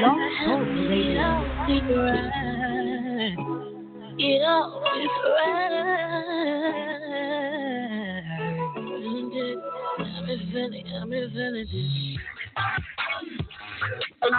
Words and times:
Blog 0.00 0.18
Talk 0.44 0.66
Radio. 0.88 1.30
It 4.18 4.42
always 4.46 5.10
right. 5.24 5.72
I'm 9.98 10.28
infinity, 10.28 10.84
I'm 10.94 11.12
infinity. 11.12 12.18
In 14.22 14.32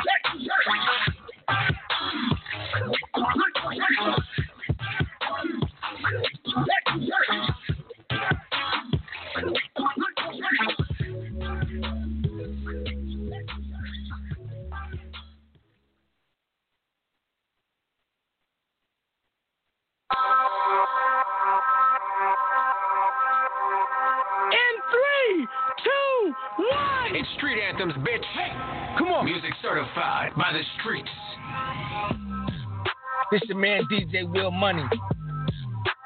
Money. 34.60 34.84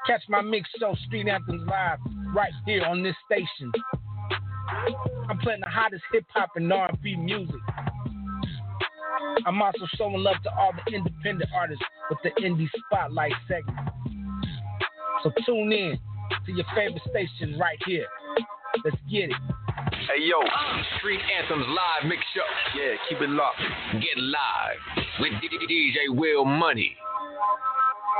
Catch 0.06 0.22
my 0.28 0.40
mix 0.40 0.68
show 0.78 0.94
Street 1.06 1.26
Anthems 1.26 1.62
live 1.66 1.98
right 2.32 2.52
here 2.64 2.84
on 2.84 3.02
this 3.02 3.16
station. 3.26 3.72
I'm 5.28 5.38
playing 5.38 5.58
the 5.60 5.68
hottest 5.68 6.04
hip 6.12 6.24
hop 6.32 6.50
and 6.54 6.72
R&B 6.72 7.16
music. 7.16 7.56
I'm 9.44 9.60
also 9.60 9.86
showing 9.96 10.22
love 10.22 10.36
to 10.44 10.54
all 10.54 10.70
the 10.86 10.94
independent 10.94 11.50
artists 11.52 11.82
with 12.08 12.20
the 12.22 12.30
indie 12.42 12.68
spotlight 12.86 13.32
segment. 13.48 13.76
So 15.24 15.32
tune 15.44 15.72
in 15.72 15.98
to 16.46 16.52
your 16.52 16.66
favorite 16.76 17.02
station 17.10 17.58
right 17.58 17.78
here. 17.86 18.06
Let's 18.84 18.96
get 19.10 19.30
it. 19.30 19.36
Hey 19.90 20.22
yo, 20.22 20.38
Street 20.98 21.20
Anthems 21.40 21.66
live 21.66 22.08
mix 22.08 22.22
show. 22.32 22.42
Yeah, 22.78 22.94
keep 23.08 23.20
it 23.20 23.30
locked. 23.30 23.58
Get 23.94 24.16
live 24.16 25.06
with 25.18 25.32
DJ 25.42 26.16
Will 26.16 26.44
Money. 26.44 26.96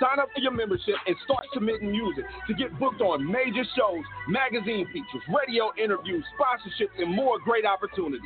Sign 0.00 0.20
up 0.20 0.28
for 0.34 0.40
your 0.40 0.52
membership 0.52 0.94
and 1.06 1.16
start 1.24 1.44
submitting 1.54 1.90
music 1.90 2.24
to 2.48 2.54
get 2.54 2.76
booked 2.78 3.00
on 3.00 3.24
major 3.24 3.64
shows, 3.76 4.04
magazine 4.28 4.86
features, 4.92 5.24
radio 5.28 5.72
interviews, 5.82 6.24
sponsorships, 6.36 7.00
and 7.00 7.14
more 7.14 7.38
great 7.38 7.64
opportunities. 7.64 8.20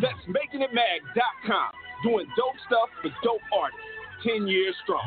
That's 0.00 0.24
makingitmag.com. 0.26 1.70
Doing 2.02 2.26
dope 2.36 2.56
stuff 2.66 2.88
for 3.02 3.10
dope 3.22 3.40
artists. 3.52 3.80
10 4.24 4.46
years 4.46 4.74
strong. 4.82 5.04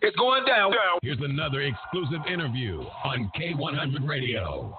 It's 0.00 0.16
going 0.16 0.44
down. 0.44 0.72
Here's 1.02 1.18
another 1.20 1.60
exclusive 1.62 2.26
interview 2.30 2.80
on 3.04 3.30
K100 3.38 4.06
Radio. 4.06 4.76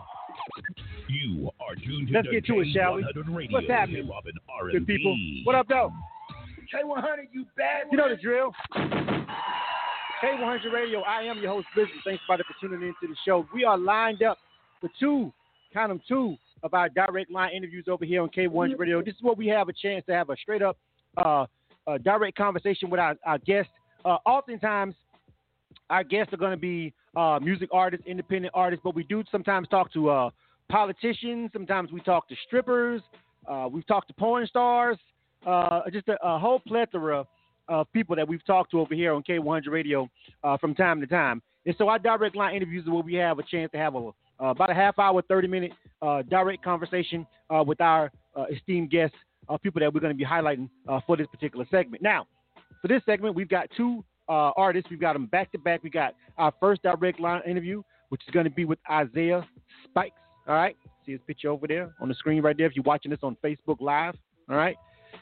You 1.08 1.52
are 1.60 1.76
tuned 1.76 2.08
to 2.08 2.14
Let's 2.14 2.28
get 2.30 2.46
to 2.46 2.60
it, 2.62 2.68
shall 2.74 2.96
we? 2.96 3.04
K100 3.04 3.36
Radio, 3.36 3.54
What's 3.54 3.68
happening? 3.68 4.10
Good 4.72 4.88
people. 4.88 5.16
What 5.44 5.56
up, 5.56 5.68
though? 5.68 5.92
K100, 6.74 7.28
you 7.32 7.46
bad 7.56 7.84
You 7.92 7.98
know 7.98 8.10
the 8.10 8.16
drill. 8.16 8.52
K100 10.24 10.74
Radio. 10.74 11.02
I 11.02 11.24
am 11.24 11.40
your 11.40 11.52
host, 11.52 11.68
Business. 11.76 11.98
Thanks, 12.04 12.24
everybody, 12.28 12.44
for 12.48 12.68
tuning 12.68 12.88
into 12.88 13.14
the 13.14 13.16
show. 13.26 13.46
We 13.54 13.64
are 13.64 13.78
lined 13.78 14.24
up 14.24 14.40
for 14.82 14.90
two, 15.00 15.32
count 15.74 15.90
them 15.90 16.02
two, 16.08 16.38
of 16.64 16.74
our 16.74 16.90
direct 16.90 17.30
line 17.30 17.52
interviews 17.54 17.86
over 17.88 18.06
here 18.06 18.24
on 18.24 18.30
K100 18.30 18.80
Radio. 18.80 19.02
This 19.02 19.14
is 19.14 19.22
where 19.22 19.36
we 19.36 19.48
have 19.48 19.70
a 19.70 19.74
chance 19.74 20.04
to 20.08 20.14
have 20.14 20.30
a 20.32 20.36
straight 20.38 20.64
up, 20.64 20.78
uh, 21.18 21.46
uh, 21.86 21.98
direct 22.00 22.36
conversation 22.38 22.90
with 22.90 23.00
our, 23.00 23.16
our 23.26 23.38
guests. 23.38 23.72
Uh, 24.04 24.18
oftentimes, 24.26 24.96
our 25.90 26.04
guests 26.04 26.34
are 26.34 26.38
going 26.38 26.52
to 26.52 26.58
be 26.58 26.92
uh, 27.16 27.40
music 27.42 27.70
artists, 27.72 28.06
independent 28.08 28.52
artists, 28.56 28.82
but 28.84 28.96
we 28.96 29.04
do 29.04 29.24
sometimes 29.32 29.68
talk 29.68 29.94
to 29.94 30.10
uh, 30.10 30.30
politicians. 30.70 31.50
Sometimes 31.54 31.92
we 31.92 32.00
talk 32.02 32.28
to 32.30 32.36
strippers. 32.46 33.02
Uh, 33.48 33.68
we've 33.72 33.86
talked 33.88 34.08
to 34.08 34.14
porn 34.14 34.48
stars. 34.48 34.98
Uh, 35.46 35.82
just 35.92 36.08
a, 36.08 36.18
a 36.24 36.40
whole 36.40 36.60
plethora 36.60 37.26
of 37.68 37.92
people 37.94 38.16
that 38.16 38.28
we've 38.28 38.46
talked 38.46 38.72
to 38.72 38.80
over 38.80 38.94
here 38.94 39.14
on 39.14 39.24
K100 39.24 39.68
Radio 39.70 40.10
uh, 40.44 40.58
from 40.58 40.76
time 40.76 41.00
to 41.02 41.08
time. 41.08 41.42
And 41.66 41.76
so 41.78 41.90
our 41.90 42.00
direct 42.00 42.36
line 42.36 42.56
interviews 42.56 42.88
are 42.88 42.94
where 42.94 43.04
we 43.04 43.16
have 43.16 43.40
a 43.40 43.44
chance 43.44 43.72
to 43.72 43.78
have 43.78 43.96
a, 43.96 43.98
uh, 43.98 44.12
about 44.40 44.70
a 44.70 44.74
half 44.74 45.00
hour, 45.00 45.22
30 45.22 45.48
minute 45.48 45.72
uh, 46.02 46.22
direct 46.24 46.64
conversation 46.64 47.26
uh, 47.50 47.64
with 47.66 47.82
our 47.82 48.12
esteemed 48.52 48.92
guests, 48.92 49.16
people 49.62 49.80
that 49.80 49.94
we're 49.94 50.00
going 50.00 50.14
to 50.14 50.18
be 50.18 50.26
highlighting 50.26 50.70
for 51.08 51.16
this 51.16 51.28
particular 51.28 51.66
segment. 51.72 52.04
Now, 52.04 52.28
for 52.82 52.88
this 52.88 53.02
segment, 53.06 53.36
we've 53.36 53.50
got 53.50 53.70
two 53.78 54.04
artists. 54.28 54.90
We've 54.90 55.00
got 55.00 55.14
them 55.14 55.28
back 55.28 55.52
to 55.54 55.58
back. 55.58 55.84
We 55.84 55.90
got 55.90 56.16
our 56.38 56.52
first 56.60 56.84
direct 56.84 57.20
line 57.20 57.42
interview, 57.48 57.82
which 58.10 58.22
is 58.28 58.34
going 58.34 58.44
to 58.44 58.52
be 58.52 58.66
with 58.66 58.80
Isaiah 58.92 59.48
Spikes. 59.86 60.16
All 60.48 60.56
right. 60.56 60.76
See 61.06 61.14
his 61.14 61.22
picture 61.26 61.50
over 61.50 61.68
there 61.68 61.94
on 62.00 62.10
the 62.10 62.16
screen 62.16 62.42
right 62.42 62.58
there 62.58 62.68
if 62.68 62.76
you're 62.76 62.84
watching 62.84 63.12
this 63.12 63.20
on 63.24 63.38
Facebook 63.44 63.80
Live. 63.80 64.16
All 64.50 64.56
right. 64.56 64.76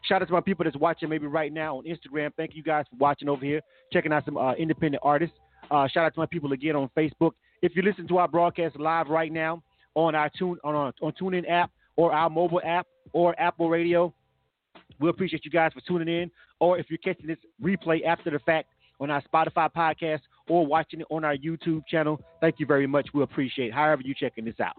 Shout 0.04 0.22
out 0.22 0.28
to 0.28 0.34
my 0.34 0.42
people 0.42 0.64
that's 0.64 0.76
watching 0.76 1.10
maybe 1.10 1.28
right 1.28 1.54
now 1.54 1.78
on 1.78 1.86
Instagram. 1.86 2.32
Thank 2.36 2.56
you 2.56 2.64
guys 2.64 2.86
for 2.90 2.98
watching 2.98 3.30
over 3.30 3.46
here, 3.46 3.62
checking 3.92 4.12
out 4.12 4.26
some 4.26 4.38
uh, 4.38 4.54
independent 4.56 5.02
artists. 5.06 5.36
Uh, 5.72 5.88
shout 5.88 6.06
out 6.06 6.14
to 6.14 6.20
my 6.20 6.26
people 6.26 6.52
again 6.52 6.76
on 6.76 6.90
Facebook. 6.98 7.32
If 7.62 7.76
you 7.76 7.82
listen 7.82 8.08
to 8.10 8.18
our 8.18 8.28
broadcast 8.28 8.78
live 8.78 9.08
right 9.08 9.32
now 9.32 9.64
on 9.96 10.16
our 10.16 10.30
tune 10.38 10.58
on 10.64 10.76
our, 10.76 10.94
on 11.02 11.14
TuneIn 11.14 11.50
app 11.50 11.72
or 11.96 12.12
our 12.12 12.30
mobile 12.30 12.62
app 12.66 12.88
or 13.14 13.40
Apple 13.40 13.70
Radio, 13.70 14.14
we 15.00 15.10
appreciate 15.10 15.46
you 15.46 15.52
guys 15.52 15.72
for 15.74 15.82
tuning 15.82 16.08
in. 16.08 16.32
Or 16.60 16.78
if 16.78 16.88
you're 16.90 16.98
catching 16.98 17.28
this 17.28 17.38
replay 17.62 18.06
after 18.06 18.30
the 18.30 18.40
fact 18.40 18.70
on 19.00 19.10
our 19.10 19.22
Spotify 19.22 19.70
podcast 19.72 20.22
or 20.50 20.66
watching 20.66 21.02
it 21.02 21.08
on 21.10 21.24
our 21.24 21.38
YouTube 21.38 21.84
channel, 21.88 22.20
thank 22.42 22.56
you 22.60 22.66
very 22.66 22.88
much. 22.88 23.10
We 23.14 23.24
appreciate 23.24 23.68
it. 23.68 23.74
However 23.74 24.02
you 24.04 24.14
checking 24.14 24.46
this 24.46 24.60
out. 24.60 24.76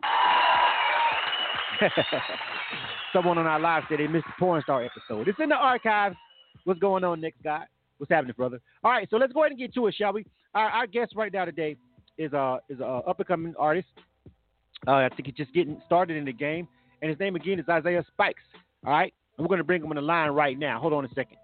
Someone 3.12 3.38
on 3.38 3.46
our 3.46 3.60
live 3.60 3.84
said 3.88 3.98
they 3.98 4.06
missed 4.06 4.26
the 4.26 4.32
porn 4.38 4.62
star 4.62 4.84
episode. 4.84 5.28
It's 5.28 5.38
in 5.40 5.48
the 5.48 5.54
archives. 5.54 6.16
What's 6.64 6.80
going 6.80 7.04
on, 7.04 7.20
next 7.20 7.42
guy? 7.42 7.64
What's 7.98 8.10
happening, 8.10 8.34
brother? 8.36 8.60
All 8.82 8.90
right, 8.90 9.08
so 9.10 9.16
let's 9.16 9.32
go 9.32 9.42
ahead 9.42 9.52
and 9.52 9.60
get 9.60 9.74
to 9.74 9.86
it, 9.86 9.94
shall 9.96 10.12
we? 10.12 10.24
Our, 10.54 10.68
our 10.68 10.86
guest 10.86 11.12
right 11.16 11.32
now 11.32 11.44
today 11.44 11.76
is 12.18 12.32
a 12.32 12.58
is 12.68 12.80
a 12.80 12.84
up 12.84 13.18
and 13.18 13.28
coming 13.28 13.54
artist. 13.58 13.88
Uh, 14.86 14.92
I 14.92 15.08
think 15.10 15.26
he's 15.26 15.34
just 15.36 15.52
getting 15.54 15.80
started 15.86 16.16
in 16.16 16.24
the 16.24 16.32
game, 16.32 16.68
and 17.02 17.10
his 17.10 17.18
name 17.18 17.36
again 17.36 17.58
is 17.58 17.68
Isaiah 17.68 18.04
Spikes. 18.12 18.42
All 18.86 18.92
right, 18.92 19.12
and 19.36 19.46
we're 19.46 19.50
gonna 19.50 19.64
bring 19.64 19.82
him 19.82 19.90
on 19.90 19.96
the 19.96 20.02
line 20.02 20.30
right 20.30 20.58
now. 20.58 20.80
Hold 20.80 20.92
on 20.92 21.04
a 21.04 21.08
second. 21.08 21.38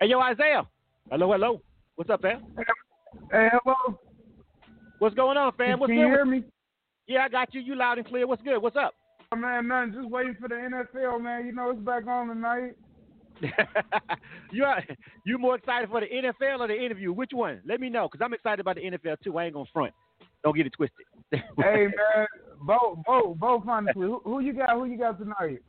Hey, 0.00 0.08
yo, 0.08 0.20
Isaiah. 0.20 0.66
Hello, 1.10 1.30
hello. 1.32 1.60
What's 1.96 2.10
up, 2.10 2.22
fam? 2.22 2.42
Hey, 3.30 3.48
hello. 3.52 3.98
What's 4.98 5.14
going 5.14 5.36
on, 5.36 5.52
fam? 5.56 5.80
What's 5.80 5.90
Can 5.90 5.96
good? 5.96 6.02
you 6.02 6.08
hear 6.08 6.24
me? 6.24 6.44
Yeah, 7.06 7.24
I 7.24 7.28
got 7.28 7.54
you. 7.54 7.60
You 7.60 7.74
loud 7.74 7.98
and 7.98 8.06
clear. 8.06 8.26
What's 8.26 8.42
good? 8.42 8.58
What's 8.58 8.76
up? 8.76 8.94
Oh, 9.32 9.36
man, 9.36 9.68
nothing. 9.68 9.94
Just 9.94 10.10
waiting 10.10 10.36
for 10.38 10.48
the 10.48 10.54
NFL, 10.56 11.22
man. 11.22 11.46
You 11.46 11.52
know 11.52 11.70
it's 11.70 11.80
back 11.80 12.06
on 12.06 12.28
tonight. 12.28 12.76
you 14.52 14.64
are 14.64 14.84
you 15.24 15.38
more 15.38 15.56
excited 15.56 15.88
for 15.88 16.00
the 16.00 16.06
NFL 16.06 16.60
or 16.60 16.68
the 16.68 16.76
interview? 16.76 17.12
Which 17.12 17.30
one? 17.32 17.60
Let 17.66 17.80
me 17.80 17.88
know, 17.88 18.08
cause 18.08 18.20
I'm 18.22 18.34
excited 18.34 18.60
about 18.60 18.76
the 18.76 18.82
NFL 18.82 19.16
too. 19.24 19.36
I 19.38 19.46
ain't 19.46 19.54
gonna 19.54 19.64
front. 19.72 19.92
Don't 20.44 20.54
get 20.56 20.66
it 20.66 20.72
twisted. 20.76 21.06
hey, 21.30 21.40
man, 21.56 22.26
both, 22.60 22.98
both, 23.04 23.38
both. 23.38 23.62
Honestly, 23.66 24.02
who, 24.02 24.20
who 24.24 24.40
you 24.40 24.52
got? 24.52 24.70
Who 24.74 24.84
you 24.84 24.98
got 24.98 25.18
tonight? 25.18 25.62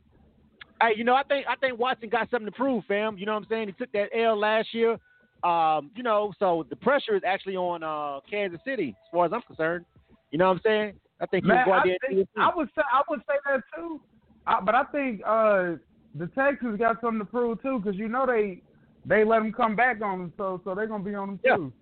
Hey, 0.80 0.92
you 0.96 1.04
know, 1.04 1.14
I 1.14 1.22
think 1.22 1.46
I 1.48 1.56
think 1.56 1.78
Watson 1.78 2.10
got 2.10 2.30
something 2.30 2.46
to 2.46 2.56
prove, 2.56 2.84
fam. 2.86 3.16
You 3.18 3.26
know 3.26 3.32
what 3.32 3.42
I'm 3.42 3.48
saying? 3.48 3.68
He 3.68 3.72
took 3.72 3.90
that 3.92 4.10
L 4.16 4.38
last 4.38 4.68
year. 4.72 4.98
Um, 5.42 5.90
you 5.96 6.02
know, 6.02 6.32
so 6.38 6.66
the 6.70 6.76
pressure 6.76 7.16
is 7.16 7.22
actually 7.26 7.56
on 7.56 7.82
uh, 7.82 8.20
Kansas 8.30 8.60
City, 8.64 8.90
as 8.90 9.10
far 9.12 9.26
as 9.26 9.32
I'm 9.32 9.42
concerned. 9.42 9.84
You 10.30 10.38
know 10.38 10.48
what 10.48 10.56
I'm 10.56 10.60
saying? 10.64 10.92
I 11.20 11.26
think 11.26 11.44
Man, 11.44 11.58
he'll 11.58 11.66
go 11.66 11.72
out 11.74 11.86
I, 11.86 11.88
there. 11.88 11.98
think, 12.08 12.28
I 12.36 12.50
would 12.54 12.68
say 12.74 12.82
I 12.92 13.02
would 13.08 13.20
say 13.20 13.34
that 13.46 13.62
too, 13.74 14.00
I, 14.46 14.60
but 14.60 14.74
I 14.74 14.84
think 14.84 15.20
uh, 15.26 15.76
the 16.14 16.26
Texans 16.34 16.78
got 16.78 17.00
something 17.00 17.20
to 17.20 17.24
prove 17.24 17.62
too, 17.62 17.78
because 17.78 17.98
you 17.98 18.08
know 18.08 18.26
they 18.26 18.60
they 19.06 19.24
let 19.24 19.38
them 19.40 19.52
come 19.52 19.76
back 19.76 20.02
on 20.02 20.18
them, 20.18 20.32
so 20.36 20.60
so 20.64 20.74
they're 20.74 20.86
gonna 20.86 21.04
be 21.04 21.14
on 21.14 21.28
them 21.28 21.40
Yeah. 21.44 21.56
too. 21.56 21.72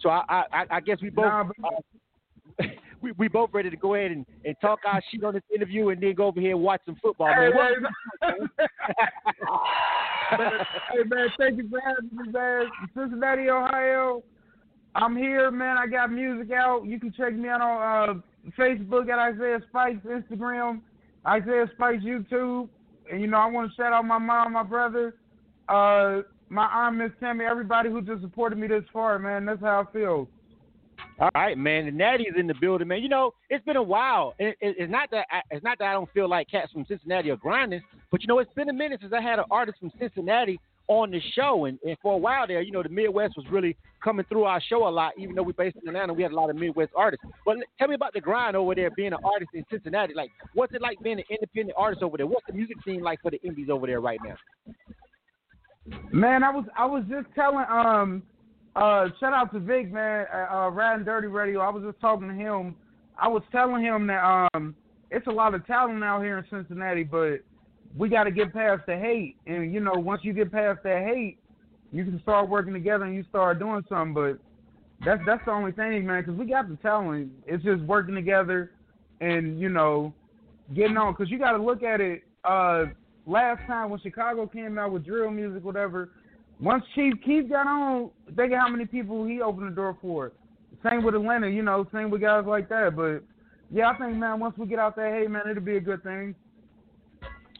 So 0.00 0.10
I, 0.10 0.44
I, 0.52 0.64
I 0.70 0.80
guess 0.80 0.98
we 1.00 1.10
both 1.10 1.24
Nah, 1.26 1.44
but- 1.44 1.56
uh, 1.64 1.80
we, 3.00 3.12
we 3.12 3.28
both 3.28 3.50
ready 3.52 3.70
to 3.70 3.76
go 3.76 3.94
ahead 3.94 4.10
and, 4.10 4.24
and 4.44 4.54
talk 4.60 4.80
our 4.86 5.00
shit 5.10 5.24
on 5.24 5.34
this 5.34 5.42
interview 5.54 5.88
and 5.88 6.00
then 6.02 6.14
go 6.14 6.26
over 6.26 6.40
here 6.40 6.52
and 6.52 6.62
watch 6.62 6.80
some 6.84 6.96
football, 7.02 7.32
Hey, 7.32 7.50
man. 7.50 7.82
Man. 8.20 8.48
hey 10.92 11.02
man, 11.06 11.28
thank 11.38 11.56
you 11.58 11.68
for 11.68 11.80
having 11.80 12.10
me, 12.12 12.32
man. 12.32 12.66
Cincinnati, 12.94 13.48
Ohio. 13.50 14.22
I'm 14.94 15.16
here, 15.16 15.50
man. 15.50 15.76
I 15.76 15.86
got 15.86 16.12
music 16.12 16.52
out. 16.52 16.84
You 16.86 17.00
can 17.00 17.12
check 17.12 17.34
me 17.34 17.48
out 17.48 17.60
on 17.60 18.08
uh, 18.08 18.20
Facebook 18.58 19.08
at 19.08 19.18
Isaiah 19.18 19.60
Spikes, 19.68 20.04
Instagram, 20.06 20.80
Isaiah 21.26 21.70
Spikes 21.74 22.02
YouTube. 22.02 22.68
And 23.10 23.20
you 23.20 23.26
know, 23.26 23.38
I 23.38 23.46
want 23.46 23.70
to 23.70 23.76
shout 23.76 23.92
out 23.92 24.04
my 24.04 24.18
mom, 24.18 24.52
my 24.52 24.62
brother, 24.62 25.14
uh, 25.68 26.22
my 26.48 26.66
aunt, 26.66 26.96
Miss 26.96 27.10
Tammy, 27.20 27.44
everybody 27.44 27.90
who 27.90 28.00
just 28.02 28.22
supported 28.22 28.58
me 28.58 28.66
this 28.66 28.84
far, 28.92 29.18
man. 29.18 29.44
That's 29.44 29.60
how 29.60 29.86
I 29.88 29.92
feel. 29.92 30.28
All 31.18 31.30
right, 31.34 31.56
man. 31.56 31.86
The 31.86 31.92
Natty's 31.92 32.34
in 32.36 32.46
the 32.46 32.54
building, 32.54 32.88
man. 32.88 33.02
You 33.02 33.08
know, 33.08 33.34
it's 33.50 33.64
been 33.64 33.76
a 33.76 33.82
while. 33.82 34.34
It, 34.38 34.56
it, 34.60 34.76
it's 34.78 34.90
not 34.90 35.10
that 35.10 35.26
I, 35.30 35.40
it's 35.50 35.64
not 35.64 35.78
that 35.78 35.88
I 35.88 35.92
don't 35.92 36.12
feel 36.12 36.28
like 36.28 36.50
cats 36.50 36.72
from 36.72 36.84
Cincinnati 36.86 37.30
are 37.30 37.36
grinding, 37.36 37.82
but 38.10 38.22
you 38.22 38.26
know, 38.26 38.38
it's 38.38 38.52
been 38.54 38.68
a 38.68 38.72
minute 38.72 39.00
since 39.00 39.12
I 39.12 39.20
had 39.20 39.38
an 39.38 39.44
artist 39.50 39.78
from 39.78 39.92
Cincinnati 39.98 40.58
on 40.86 41.10
the 41.10 41.20
show, 41.34 41.64
and, 41.64 41.78
and 41.86 41.96
for 42.02 42.12
a 42.12 42.16
while 42.16 42.46
there, 42.46 42.60
you 42.60 42.70
know, 42.70 42.82
the 42.82 42.88
Midwest 42.88 43.36
was 43.36 43.46
really 43.50 43.76
coming 44.02 44.24
through 44.28 44.44
our 44.44 44.60
show 44.60 44.86
a 44.86 44.90
lot. 44.90 45.12
Even 45.18 45.34
though 45.34 45.42
we're 45.42 45.52
based 45.52 45.76
in 45.82 45.88
Atlanta, 45.88 46.12
we 46.12 46.22
had 46.22 46.32
a 46.32 46.34
lot 46.34 46.50
of 46.50 46.56
Midwest 46.56 46.92
artists. 46.94 47.24
But 47.46 47.56
tell 47.78 47.88
me 47.88 47.94
about 47.94 48.12
the 48.12 48.20
grind 48.20 48.54
over 48.54 48.74
there, 48.74 48.90
being 48.90 49.12
an 49.12 49.18
artist 49.24 49.50
in 49.54 49.64
Cincinnati. 49.70 50.12
Like, 50.14 50.30
what's 50.52 50.74
it 50.74 50.82
like 50.82 50.98
being 51.02 51.18
an 51.18 51.24
independent 51.30 51.74
artist 51.76 52.02
over 52.02 52.16
there? 52.16 52.26
What's 52.26 52.46
the 52.46 52.52
music 52.52 52.76
scene 52.84 53.00
like 53.00 53.22
for 53.22 53.30
the 53.30 53.40
indies 53.42 53.68
over 53.70 53.86
there 53.86 54.00
right 54.00 54.20
now? 54.22 54.36
Man, 56.12 56.42
I 56.42 56.50
was 56.50 56.64
I 56.76 56.86
was 56.86 57.04
just 57.08 57.26
telling 57.34 57.66
um 57.70 58.22
uh 58.76 59.08
shout 59.20 59.32
out 59.32 59.52
to 59.52 59.60
Vic 59.60 59.92
man 59.92 60.26
uh, 60.32 60.54
uh 60.54 60.70
Riding 60.70 61.04
Dirty 61.04 61.28
Radio. 61.28 61.60
I 61.60 61.70
was 61.70 61.82
just 61.82 62.00
talking 62.00 62.28
to 62.28 62.34
him. 62.34 62.74
I 63.18 63.28
was 63.28 63.42
telling 63.52 63.82
him 63.82 64.06
that 64.06 64.48
um 64.54 64.74
it's 65.10 65.26
a 65.26 65.30
lot 65.30 65.54
of 65.54 65.66
talent 65.66 66.02
out 66.02 66.22
here 66.22 66.38
in 66.38 66.44
Cincinnati, 66.50 67.04
but 67.04 67.40
we 67.96 68.08
got 68.08 68.24
to 68.24 68.30
get 68.30 68.52
past 68.52 68.82
the 68.86 68.96
hate. 68.96 69.36
And 69.46 69.72
you 69.72 69.80
know, 69.80 69.94
once 69.94 70.22
you 70.24 70.32
get 70.32 70.52
past 70.52 70.80
that 70.84 71.04
hate, 71.04 71.38
you 71.92 72.04
can 72.04 72.20
start 72.22 72.48
working 72.48 72.72
together 72.72 73.04
and 73.04 73.14
you 73.14 73.24
start 73.28 73.58
doing 73.58 73.82
something. 73.88 74.14
But 74.14 74.38
that's 75.04 75.20
that's 75.26 75.44
the 75.44 75.52
only 75.52 75.72
thing, 75.72 76.06
man, 76.06 76.22
because 76.22 76.38
we 76.38 76.46
got 76.46 76.68
the 76.68 76.76
talent. 76.76 77.30
It's 77.46 77.62
just 77.62 77.82
working 77.82 78.14
together 78.14 78.72
and 79.20 79.60
you 79.60 79.68
know 79.68 80.12
getting 80.74 80.96
on. 80.96 81.12
Because 81.12 81.30
you 81.30 81.38
got 81.38 81.52
to 81.52 81.62
look 81.62 81.82
at 81.82 82.00
it. 82.00 82.24
Uh, 82.44 82.86
last 83.26 83.64
time 83.66 83.90
when 83.90 84.00
Chicago 84.00 84.46
came 84.46 84.78
out 84.78 84.92
with 84.92 85.04
drill 85.04 85.30
music, 85.30 85.64
whatever. 85.64 86.10
Once 86.60 86.84
Chief 86.94 87.14
Keef 87.24 87.48
got 87.48 87.66
on, 87.66 88.10
think 88.36 88.52
of 88.52 88.58
how 88.58 88.68
many 88.68 88.86
people 88.86 89.26
he 89.26 89.40
opened 89.40 89.68
the 89.68 89.74
door 89.74 89.98
for. 90.00 90.32
Same 90.88 91.02
with 91.02 91.14
Atlanta, 91.14 91.48
you 91.48 91.62
know, 91.62 91.86
same 91.92 92.10
with 92.10 92.20
guys 92.20 92.44
like 92.46 92.68
that. 92.68 92.94
But 92.94 93.24
yeah, 93.70 93.90
I 93.90 93.98
think 93.98 94.16
man, 94.16 94.38
once 94.38 94.56
we 94.56 94.66
get 94.66 94.78
out 94.78 94.96
there, 94.96 95.20
hey 95.20 95.26
man, 95.26 95.42
it'll 95.50 95.62
be 95.62 95.76
a 95.76 95.80
good 95.80 96.02
thing. 96.02 96.34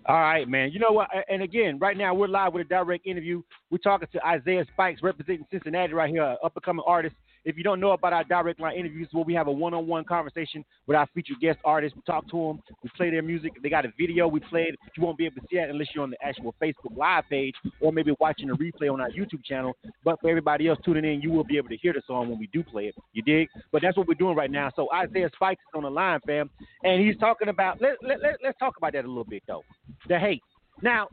All 0.07 0.21
right, 0.21 0.47
man. 0.47 0.71
You 0.71 0.81
know 0.81 0.93
what? 0.93 1.09
And 1.31 1.43
again, 1.43 1.79
right 1.79 1.97
now 1.97 2.13
we're 2.13 2.29
live 2.29 2.53
with 2.53 2.67
a 2.67 2.69
direct 2.69 3.07
interview. 3.07 3.43
We're 3.71 3.79
talking 3.79 4.07
to 4.13 4.27
Isaiah 4.27 4.67
Spikes, 4.73 5.03
representing 5.03 5.47
Cincinnati 5.51 5.95
right 5.95 6.11
here, 6.11 6.37
up 6.45 6.53
and 6.55 6.63
coming 6.63 6.85
artist. 6.87 7.17
If 7.45 7.57
you 7.57 7.63
don't 7.63 7.81
know 7.81 7.91
about 7.91 8.13
our 8.13 8.25
direct 8.25 8.61
line 8.61 8.77
interviews, 8.77 9.09
where 9.13 9.25
we 9.25 9.35
have 9.35 9.49
a 9.49 9.53
one-on-one 9.53 10.05
conversation 10.05 10.65
with 10.87 10.97
our 10.97 11.07
featured 11.15 11.41
guest 11.41 11.59
artists, 11.65 11.97
we 11.97 12.03
talk 12.03 12.29
to 12.31 12.37
them, 12.37 12.63
we 12.83 12.91
play 12.97 13.11
their 13.11 13.23
music. 13.23 13.53
They 13.63 13.69
got 13.69 13.85
a 13.85 13.93
video 13.99 14.27
we 14.29 14.41
played. 14.41 14.77
You 14.97 15.03
won't 15.03 15.19
be 15.19 15.27
able 15.27 15.37
to 15.37 15.47
see 15.51 15.57
that 15.57 15.71
unless 15.71 15.89
you're 15.95 16.05
on 16.05 16.11
the 16.11 16.25
actual 16.25 16.55
Facebook 16.63 16.97
Live 16.97 17.25
page 17.29 17.55
or 17.81 17.93
maybe 17.93 18.13
watching 18.21 18.51
a 18.51 18.57
replay 18.57 18.93
on 18.93 19.01
our 19.01 19.11
YouTube 19.11 19.45
channel. 19.45 19.77
But 20.05 20.21
for 20.21 20.31
everybody 20.31 20.69
else 20.69 20.79
tuning 20.85 21.05
in, 21.05 21.21
you 21.21 21.31
will 21.31 21.45
be 21.45 21.57
able 21.57 21.69
to 21.69 21.77
hear 21.77 21.93
the 21.93 22.03
song 22.07 22.29
when 22.29 22.39
we 22.39 22.49
do 22.49 22.63
play 22.63 22.85
it. 22.85 22.95
You 23.13 23.23
dig? 23.23 23.49
But 23.73 23.83
that's 23.83 23.97
what 23.97 24.09
we're 24.09 24.15
doing 24.15 24.37
right 24.37 24.51
now. 24.51 24.71
So 24.75 24.89
Isaiah 24.93 25.31
Spikes 25.35 25.61
is 25.61 25.77
on 25.77 25.83
the 25.83 25.91
line, 25.91 26.21
fam, 26.27 26.51
and 26.83 27.05
he's 27.05 27.17
talking 27.19 27.49
about. 27.49 27.81
Let, 27.81 27.97
let, 28.03 28.21
let, 28.23 28.37
let's 28.43 28.59
talk 28.59 28.77
about 28.77 28.93
that 28.93 29.05
a 29.05 29.09
little 29.09 29.25
bit 29.25 29.43
though. 29.47 29.65
The 30.09 30.19
hate. 30.19 30.43
Now, 30.83 31.09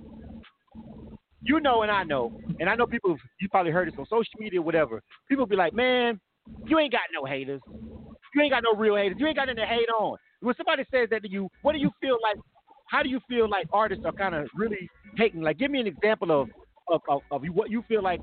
you 1.42 1.60
know 1.60 1.82
and 1.82 1.92
I 1.92 2.04
know, 2.04 2.40
and 2.60 2.70
I 2.70 2.76
know 2.76 2.86
people, 2.86 3.18
you 3.40 3.50
probably 3.50 3.72
heard 3.72 3.88
this 3.88 3.96
on 3.98 4.06
social 4.06 4.40
media, 4.40 4.62
whatever. 4.62 5.02
People 5.28 5.46
be 5.46 5.56
like, 5.56 5.74
man, 5.74 6.20
you 6.66 6.80
ain't 6.80 6.92
got 6.92 7.02
no 7.14 7.26
haters. 7.26 7.62
You 8.34 8.42
ain't 8.42 8.52
got 8.52 8.64
no 8.64 8.80
real 8.80 8.96
haters. 8.96 9.18
You 9.20 9.28
ain't 9.28 9.36
got 9.36 9.48
nothing 9.48 9.58
to 9.58 9.66
hate 9.66 9.90
on. 9.90 10.18
When 10.42 10.56
somebody 10.56 10.84
says 10.92 11.10
that 11.12 11.24
to 11.24 11.30
you, 11.30 11.50
what 11.62 11.74
do 11.74 11.80
you 11.80 11.92
feel 12.00 12.18
like? 12.22 12.38
How 12.88 13.04
do 13.04 13.10
you 13.10 13.20
feel 13.28 13.50
like 13.50 13.68
artists 13.72 14.04
are 14.06 14.12
kind 14.12 14.36
of 14.36 14.48
really 14.56 14.90
hating? 15.18 15.42
Like, 15.42 15.58
give 15.58 15.72
me 15.72 15.80
an 15.80 15.88
example 15.88 16.32
of, 16.42 16.50
of, 16.90 17.02
of, 17.08 17.22
of 17.32 17.44
what 17.54 17.70
you 17.70 17.84
feel 17.88 18.04
like 18.04 18.22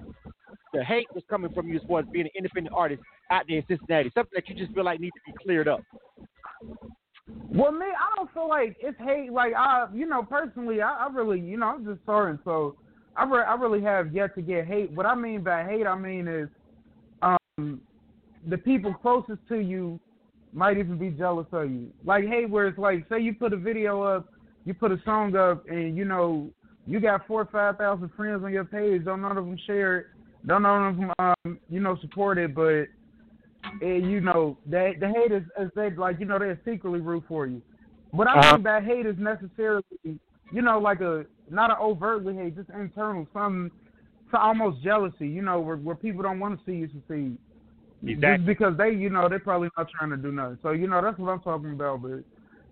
the 0.72 0.84
hate 0.84 1.06
was 1.14 1.24
coming 1.30 1.52
from 1.52 1.68
you 1.68 1.76
as 1.76 1.82
far 1.88 2.00
as 2.00 2.06
being 2.12 2.26
an 2.26 2.32
independent 2.36 2.74
artist 2.76 3.02
out 3.30 3.44
there 3.48 3.58
in 3.58 3.64
Cincinnati. 3.66 4.10
Something 4.14 4.32
that 4.34 4.48
you 4.48 4.54
just 4.54 4.74
feel 4.74 4.84
like 4.84 5.00
needs 5.00 5.14
to 5.26 5.32
be 5.32 5.38
cleared 5.42 5.68
up. 5.68 5.80
Well, 7.50 7.72
me, 7.72 7.86
I 7.86 8.16
don't 8.16 8.32
feel 8.32 8.48
like 8.48 8.76
it's 8.80 8.98
hate. 8.98 9.32
Like 9.32 9.54
I, 9.54 9.86
you 9.94 10.06
know, 10.06 10.22
personally, 10.22 10.82
I, 10.82 11.06
I 11.06 11.12
really, 11.12 11.40
you 11.40 11.56
know, 11.56 11.66
I'm 11.66 11.84
just 11.84 12.04
sorry. 12.04 12.38
So 12.44 12.76
I, 13.18 13.24
re- 13.24 13.44
I 13.44 13.54
really 13.54 13.82
have 13.82 14.14
yet 14.14 14.34
to 14.36 14.42
get 14.42 14.66
hate. 14.66 14.92
What 14.92 15.06
I 15.06 15.14
mean 15.14 15.42
by 15.42 15.64
hate, 15.64 15.86
I 15.86 15.98
mean 15.98 16.28
is, 16.28 16.48
um, 17.22 17.80
the 18.48 18.56
people 18.56 18.94
closest 18.94 19.40
to 19.48 19.58
you 19.58 19.98
might 20.52 20.78
even 20.78 20.96
be 20.98 21.10
jealous 21.10 21.46
of 21.52 21.70
you. 21.70 21.88
Like 22.04 22.24
hate, 22.26 22.48
where 22.48 22.68
it's 22.68 22.78
like, 22.78 23.04
say 23.08 23.20
you 23.20 23.34
put 23.34 23.52
a 23.52 23.56
video 23.56 24.02
up, 24.02 24.32
you 24.64 24.72
put 24.72 24.92
a 24.92 25.00
song 25.04 25.34
up, 25.36 25.64
and 25.68 25.96
you 25.96 26.04
know, 26.04 26.50
you 26.86 27.00
got 27.00 27.26
four 27.26 27.42
or 27.42 27.48
five 27.50 27.76
thousand 27.76 28.10
friends 28.16 28.42
on 28.44 28.52
your 28.52 28.64
page. 28.64 29.04
Don't 29.04 29.20
none 29.20 29.36
of 29.36 29.44
them 29.44 29.58
share 29.66 29.98
it. 29.98 30.06
Don't 30.46 30.62
none 30.62 30.86
of 30.86 30.96
them, 30.96 31.12
um, 31.18 31.58
you 31.68 31.80
know, 31.80 31.98
support 32.00 32.38
it, 32.38 32.54
but 32.54 32.86
and 33.82 34.10
you 34.10 34.20
know, 34.20 34.56
the 34.66 34.94
the 35.00 35.08
hate 35.08 35.32
is, 35.32 35.42
is 35.60 35.70
they 35.74 35.90
like 35.90 36.20
you 36.20 36.26
know 36.26 36.38
they 36.38 36.56
secretly 36.64 37.00
root 37.00 37.24
for 37.28 37.46
you. 37.46 37.60
What 38.12 38.28
I 38.28 38.38
Uh-huh. 38.38 38.52
mean 38.54 38.62
by 38.62 38.80
hate 38.80 39.04
is 39.04 39.16
necessarily, 39.18 39.82
you 40.52 40.62
know, 40.62 40.78
like 40.78 41.00
a 41.00 41.24
not 41.50 41.70
an 41.70 41.76
overtly 41.80 42.34
hate, 42.34 42.56
just 42.56 42.70
internal, 42.70 43.26
some, 43.32 43.70
some 44.30 44.40
almost 44.40 44.82
jealousy. 44.82 45.28
You 45.28 45.42
know, 45.42 45.60
where 45.60 45.76
where 45.76 45.96
people 45.96 46.22
don't 46.22 46.40
want 46.40 46.58
to 46.58 46.64
see 46.64 46.76
you 46.76 46.88
succeed. 46.88 47.36
Exactly. 48.06 48.36
Just 48.36 48.46
because 48.46 48.76
they, 48.76 48.90
you 48.90 49.10
know, 49.10 49.28
they're 49.28 49.40
probably 49.40 49.68
not 49.76 49.88
trying 49.90 50.10
to 50.10 50.16
do 50.16 50.30
nothing. 50.30 50.58
So 50.62 50.70
you 50.70 50.86
know, 50.86 51.02
that's 51.02 51.18
what 51.18 51.30
I'm 51.30 51.40
talking 51.40 51.72
about. 51.72 52.02
But 52.02 52.22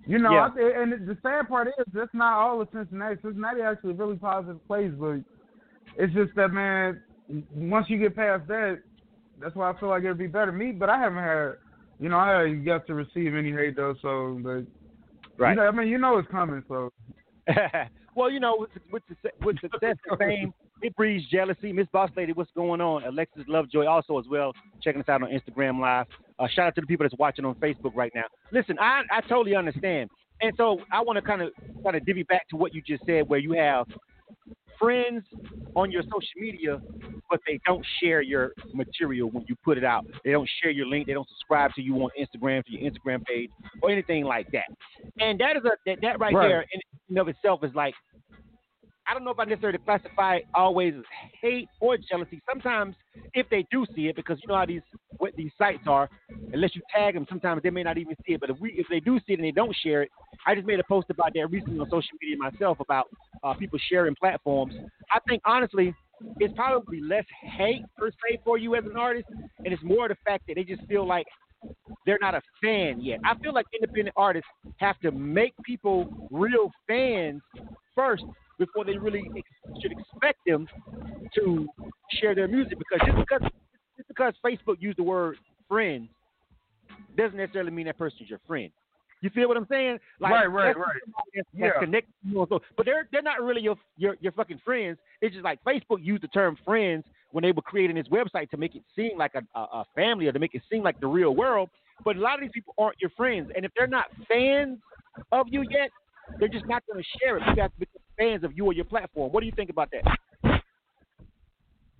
you 0.06 0.18
know, 0.18 0.32
Yeah. 0.32 0.48
I 0.56 0.82
and 0.82 0.92
the 0.92 1.18
sad 1.22 1.48
part 1.48 1.68
is 1.68 1.84
that's 1.92 2.14
not 2.14 2.34
all 2.34 2.60
of 2.60 2.68
Cincinnati. 2.72 3.16
Cincinnati 3.22 3.60
actually 3.60 3.90
a 3.90 3.94
really 3.94 4.16
positive 4.16 4.64
place, 4.66 4.92
but 4.98 5.20
it's 5.96 6.14
just 6.14 6.34
that 6.36 6.52
man. 6.52 7.02
Once 7.54 7.86
you 7.90 7.98
get 7.98 8.14
past 8.14 8.46
that, 8.46 8.80
that's 9.40 9.56
why 9.56 9.68
I 9.70 9.80
feel 9.80 9.88
like 9.88 10.04
it'd 10.04 10.16
be 10.16 10.28
better. 10.28 10.52
Me, 10.52 10.70
but 10.70 10.88
I 10.88 10.96
haven't 10.96 11.18
had, 11.18 11.54
you 11.98 12.08
know, 12.08 12.18
I 12.18 12.30
haven't 12.30 12.64
got 12.64 12.86
to 12.86 12.94
receive 12.94 13.34
any 13.34 13.50
hate 13.50 13.74
though. 13.74 13.94
So, 14.00 14.38
but 14.42 14.64
Right. 15.38 15.50
you 15.50 15.56
know, 15.56 15.66
I 15.66 15.70
mean, 15.72 15.88
you 15.88 15.98
know, 15.98 16.18
it's 16.18 16.30
coming. 16.30 16.62
So 16.68 16.92
well, 18.16 18.30
you 18.30 18.40
know, 18.40 18.56
with, 18.58 18.70
with, 18.90 19.02
success- 19.08 19.32
with 19.44 19.60
success 19.60 19.96
and 20.08 20.18
fame, 20.18 20.54
it 20.82 20.94
breeds 20.96 21.24
jealousy. 21.30 21.72
Miss 21.72 21.86
Boss 21.92 22.10
Lady, 22.16 22.32
what's 22.32 22.50
going 22.54 22.80
on? 22.80 23.04
Alexis 23.04 23.44
Lovejoy 23.48 23.86
also 23.86 24.18
as 24.18 24.26
well, 24.28 24.52
checking 24.82 25.00
us 25.00 25.08
out 25.08 25.22
on 25.22 25.30
Instagram 25.30 25.80
Live. 25.80 26.06
Uh, 26.38 26.46
shout 26.48 26.66
out 26.66 26.74
to 26.74 26.80
the 26.82 26.86
people 26.86 27.04
that's 27.04 27.18
watching 27.18 27.44
on 27.44 27.54
Facebook 27.56 27.94
right 27.94 28.12
now. 28.14 28.24
Listen, 28.52 28.78
I, 28.78 29.02
I 29.10 29.20
totally 29.22 29.54
understand. 29.56 30.10
And 30.42 30.52
so 30.58 30.80
I 30.92 31.00
want 31.00 31.16
to 31.16 31.22
kind 31.22 31.40
of 31.40 31.50
kind 31.82 31.96
of 31.96 32.04
divvy 32.04 32.22
back 32.24 32.46
to 32.50 32.56
what 32.56 32.74
you 32.74 32.82
just 32.82 33.06
said, 33.06 33.26
where 33.26 33.38
you 33.38 33.52
have 33.52 33.86
friends 34.78 35.24
on 35.74 35.90
your 35.90 36.02
social 36.02 36.20
media, 36.38 36.78
but 37.30 37.40
they 37.46 37.58
don't 37.64 37.84
share 38.02 38.20
your 38.20 38.52
material 38.74 39.30
when 39.30 39.46
you 39.48 39.56
put 39.64 39.78
it 39.78 39.84
out. 39.84 40.04
They 40.24 40.32
don't 40.32 40.48
share 40.62 40.70
your 40.70 40.86
link. 40.86 41.06
They 41.06 41.14
don't 41.14 41.28
subscribe 41.28 41.72
to 41.76 41.80
you 41.82 41.94
on 42.02 42.10
Instagram 42.20 42.62
to 42.66 42.72
your 42.72 42.90
Instagram 42.90 43.24
page 43.24 43.48
or 43.80 43.90
anything 43.90 44.24
like 44.24 44.50
that. 44.52 44.66
And 45.18 45.38
that 45.40 45.56
is 45.56 45.64
a 45.64 45.70
that, 45.86 45.98
that 46.02 46.20
right, 46.20 46.34
Right. 46.34 46.48
there 46.48 46.64
in 47.08 47.18
of 47.18 47.28
itself 47.28 47.64
is 47.64 47.74
like 47.74 47.94
I 49.08 49.14
don't 49.14 49.24
know 49.24 49.30
if 49.30 49.38
I 49.38 49.44
necessarily 49.44 49.78
classify 49.78 50.40
always 50.54 50.94
as 50.96 51.04
hate 51.40 51.68
or 51.80 51.96
jealousy. 51.96 52.42
Sometimes 52.50 52.96
if 53.34 53.48
they 53.50 53.64
do 53.70 53.86
see 53.94 54.08
it, 54.08 54.16
because 54.16 54.38
you 54.42 54.48
know 54.48 54.56
how 54.56 54.66
these 54.66 54.82
what 55.18 55.32
these 55.36 55.52
sites 55.56 55.84
are, 55.86 56.08
unless 56.52 56.74
you 56.74 56.82
tag 56.94 57.14
them, 57.14 57.24
sometimes 57.28 57.62
they 57.62 57.70
may 57.70 57.84
not 57.84 57.98
even 57.98 58.16
see 58.26 58.34
it. 58.34 58.40
But 58.40 58.50
if 58.50 58.58
we 58.58 58.72
if 58.72 58.86
they 58.90 58.98
do 58.98 59.18
see 59.20 59.34
it 59.34 59.38
and 59.38 59.44
they 59.44 59.52
don't 59.52 59.74
share 59.82 60.02
it, 60.02 60.10
I 60.44 60.54
just 60.56 60.66
made 60.66 60.80
a 60.80 60.84
post 60.84 61.08
about 61.10 61.32
that 61.34 61.46
recently 61.50 61.78
on 61.78 61.86
social 61.86 62.16
media 62.20 62.36
myself 62.36 62.80
about 62.80 63.06
uh, 63.44 63.54
people 63.54 63.78
sharing 63.88 64.16
platforms. 64.16 64.74
I 65.12 65.20
think 65.28 65.40
honestly, 65.44 65.94
it's 66.40 66.54
probably 66.54 67.00
less 67.00 67.24
hate 67.42 67.82
per 67.96 68.10
se 68.10 68.40
for 68.44 68.58
you 68.58 68.74
as 68.74 68.84
an 68.84 68.96
artist, 68.96 69.26
and 69.64 69.72
it's 69.72 69.82
more 69.84 70.08
the 70.08 70.16
fact 70.26 70.44
that 70.48 70.54
they 70.56 70.64
just 70.64 70.82
feel 70.88 71.06
like 71.06 71.26
they're 72.04 72.18
not 72.20 72.34
a 72.34 72.42
fan 72.62 73.00
yet. 73.00 73.20
I 73.24 73.36
feel 73.38 73.52
like 73.52 73.66
independent 73.74 74.14
artists 74.16 74.48
have 74.78 74.98
to 75.00 75.10
make 75.10 75.54
people 75.64 76.08
real 76.30 76.70
fans 76.86 77.42
first 77.94 78.24
before 78.58 78.84
they 78.84 78.96
really 78.96 79.24
ex- 79.36 79.80
should 79.82 79.92
expect 79.92 80.38
them 80.46 80.66
to 81.34 81.66
share 82.20 82.34
their 82.34 82.48
music 82.48 82.78
because 82.78 83.06
just 83.06 83.18
because 83.18 83.50
just 83.96 84.08
because 84.08 84.34
Facebook 84.44 84.76
used 84.80 84.98
the 84.98 85.02
word 85.02 85.36
friends 85.68 86.08
doesn't 87.16 87.36
necessarily 87.36 87.70
mean 87.70 87.86
that 87.86 87.98
person's 87.98 88.28
your 88.28 88.40
friend. 88.46 88.70
You 89.26 89.30
feel 89.30 89.48
what 89.48 89.56
I'm 89.56 89.66
saying? 89.68 89.98
Like, 90.20 90.30
Right, 90.32 90.46
right, 90.46 90.76
right. 90.76 91.00
That's, 91.34 91.48
Yeah. 91.52 91.66
that's 91.70 91.78
connected 91.80 92.12
to 92.22 92.28
you 92.30 92.46
so- 92.48 92.62
But 92.76 92.86
they're 92.86 93.08
they're 93.10 93.22
not 93.22 93.42
really 93.42 93.60
your, 93.60 93.74
your 93.96 94.16
your 94.20 94.30
fucking 94.30 94.58
friends. 94.64 94.98
It's 95.20 95.32
just 95.34 95.44
like 95.44 95.58
Facebook 95.64 95.98
used 96.00 96.22
the 96.22 96.28
term 96.28 96.56
friends 96.64 97.04
when 97.32 97.42
they 97.42 97.50
were 97.50 97.62
creating 97.62 97.96
this 97.96 98.06
website 98.06 98.50
to 98.50 98.56
make 98.56 98.76
it 98.76 98.84
seem 98.94 99.18
like 99.18 99.34
a, 99.34 99.42
a, 99.58 99.62
a 99.80 99.86
family 99.96 100.28
or 100.28 100.32
to 100.32 100.38
make 100.38 100.54
it 100.54 100.62
seem 100.70 100.84
like 100.84 101.00
the 101.00 101.08
real 101.08 101.34
world. 101.34 101.70
But 102.04 102.14
a 102.14 102.20
lot 102.20 102.34
of 102.34 102.40
these 102.42 102.52
people 102.54 102.72
aren't 102.78 103.00
your 103.00 103.10
friends, 103.16 103.50
and 103.56 103.64
if 103.64 103.72
they're 103.76 103.88
not 103.88 104.04
fans 104.28 104.78
of 105.32 105.48
you 105.50 105.64
yet, 105.70 105.90
they're 106.38 106.46
just 106.46 106.66
not 106.68 106.84
going 106.86 107.02
to 107.02 107.08
share 107.18 107.38
it. 107.38 107.42
You 107.56 107.62
have 107.62 107.72
to 107.72 107.78
become 107.80 108.02
fans 108.16 108.44
of 108.44 108.56
you 108.56 108.64
or 108.66 108.72
your 108.74 108.84
platform. 108.84 109.32
What 109.32 109.40
do 109.40 109.46
you 109.46 109.52
think 109.56 109.70
about 109.70 109.90
that? 109.90 110.60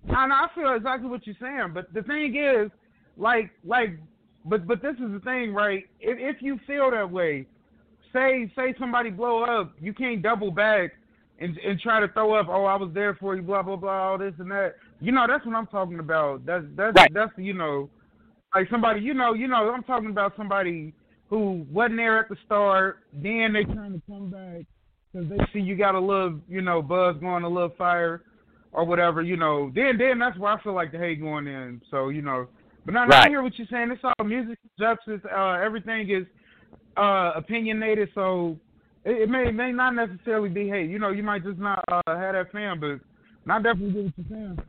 And 0.07 0.31
I 0.31 0.47
feel 0.55 0.73
exactly 0.73 1.09
what 1.09 1.27
you're 1.27 1.35
saying, 1.41 1.71
but 1.73 1.93
the 1.93 2.03
thing 2.03 2.35
is, 2.37 2.71
like, 3.17 3.51
like, 3.65 3.99
but 4.47 4.67
but 4.67 4.81
this 4.81 4.95
is 4.95 5.11
the 5.11 5.21
thing, 5.23 5.53
right? 5.53 5.83
If 5.99 6.17
if 6.19 6.41
you 6.41 6.59
feel 6.67 6.91
that 6.91 7.09
way, 7.09 7.45
say 8.13 8.51
say 8.55 8.73
somebody 8.79 9.09
blow 9.09 9.43
up, 9.43 9.73
you 9.79 9.93
can't 9.93 10.21
double 10.21 10.51
back 10.51 10.91
and 11.39 11.57
and 11.57 11.79
try 11.79 11.99
to 11.99 12.07
throw 12.09 12.33
up. 12.33 12.47
Oh, 12.49 12.65
I 12.65 12.75
was 12.75 12.91
there 12.93 13.15
for 13.15 13.35
you, 13.35 13.41
blah 13.41 13.61
blah 13.63 13.75
blah, 13.75 14.09
all 14.09 14.17
this 14.17 14.33
and 14.39 14.49
that. 14.51 14.75
You 14.99 15.11
know, 15.11 15.25
that's 15.27 15.45
what 15.45 15.55
I'm 15.55 15.67
talking 15.67 15.99
about. 15.99 16.45
That's 16.45 16.65
that's 16.75 16.95
Right. 16.95 17.13
that's 17.13 17.31
you 17.37 17.53
know, 17.53 17.89
like 18.55 18.69
somebody, 18.69 19.01
you 19.01 19.13
know, 19.13 19.33
you 19.33 19.47
know, 19.47 19.71
I'm 19.71 19.83
talking 19.83 20.09
about 20.09 20.33
somebody 20.37 20.93
who 21.29 21.65
wasn't 21.71 21.97
there 21.97 22.19
at 22.19 22.29
the 22.29 22.37
start. 22.45 22.99
Then 23.13 23.53
they 23.53 23.63
trying 23.63 23.93
to 23.93 24.01
come 24.07 24.29
back 24.29 24.65
because 25.11 25.29
they 25.29 25.37
see 25.53 25.59
you 25.59 25.75
got 25.75 25.95
a 25.95 25.99
little, 25.99 26.39
you 26.47 26.61
know, 26.61 26.81
buzz 26.81 27.17
going, 27.17 27.43
a 27.43 27.49
little 27.49 27.73
fire 27.77 28.23
or 28.71 28.85
whatever. 28.85 29.21
You 29.21 29.37
know, 29.37 29.71
then 29.75 29.97
then 29.97 30.19
that's 30.19 30.37
where 30.37 30.53
I 30.53 30.63
feel 30.63 30.73
like 30.73 30.91
the 30.91 30.97
hate 30.97 31.21
going 31.21 31.47
in. 31.47 31.81
So 31.91 32.09
you 32.09 32.21
know, 32.21 32.47
but 32.87 32.93
now, 32.93 33.03
now 33.03 33.23
I 33.23 33.27
hear 33.27 33.43
what 33.43 33.57
you're 33.57 33.67
saying. 33.69 33.91
It's 33.91 34.01
all 34.01 34.25
music 34.25 34.57
justice. 34.79 35.19
Uh, 35.29 35.59
everything 35.63 36.09
is 36.09 36.25
uh 36.95 37.33
opinionated. 37.35 38.07
So 38.15 38.57
it, 39.03 39.23
it 39.23 39.29
may 39.29 39.51
may 39.51 39.73
not 39.73 39.93
necessarily 39.93 40.47
be 40.47 40.69
hate. 40.69 40.89
You 40.89 40.97
know, 40.97 41.09
you 41.09 41.21
might 41.21 41.43
just 41.43 41.59
not 41.59 41.83
uh, 41.91 42.01
have 42.07 42.33
that 42.33 42.49
fan, 42.53 42.79
but 42.79 43.01
not 43.45 43.63
definitely 43.63 43.91
get 43.91 44.03
what 44.05 44.13
you're 44.17 44.37
saying. 44.37 44.59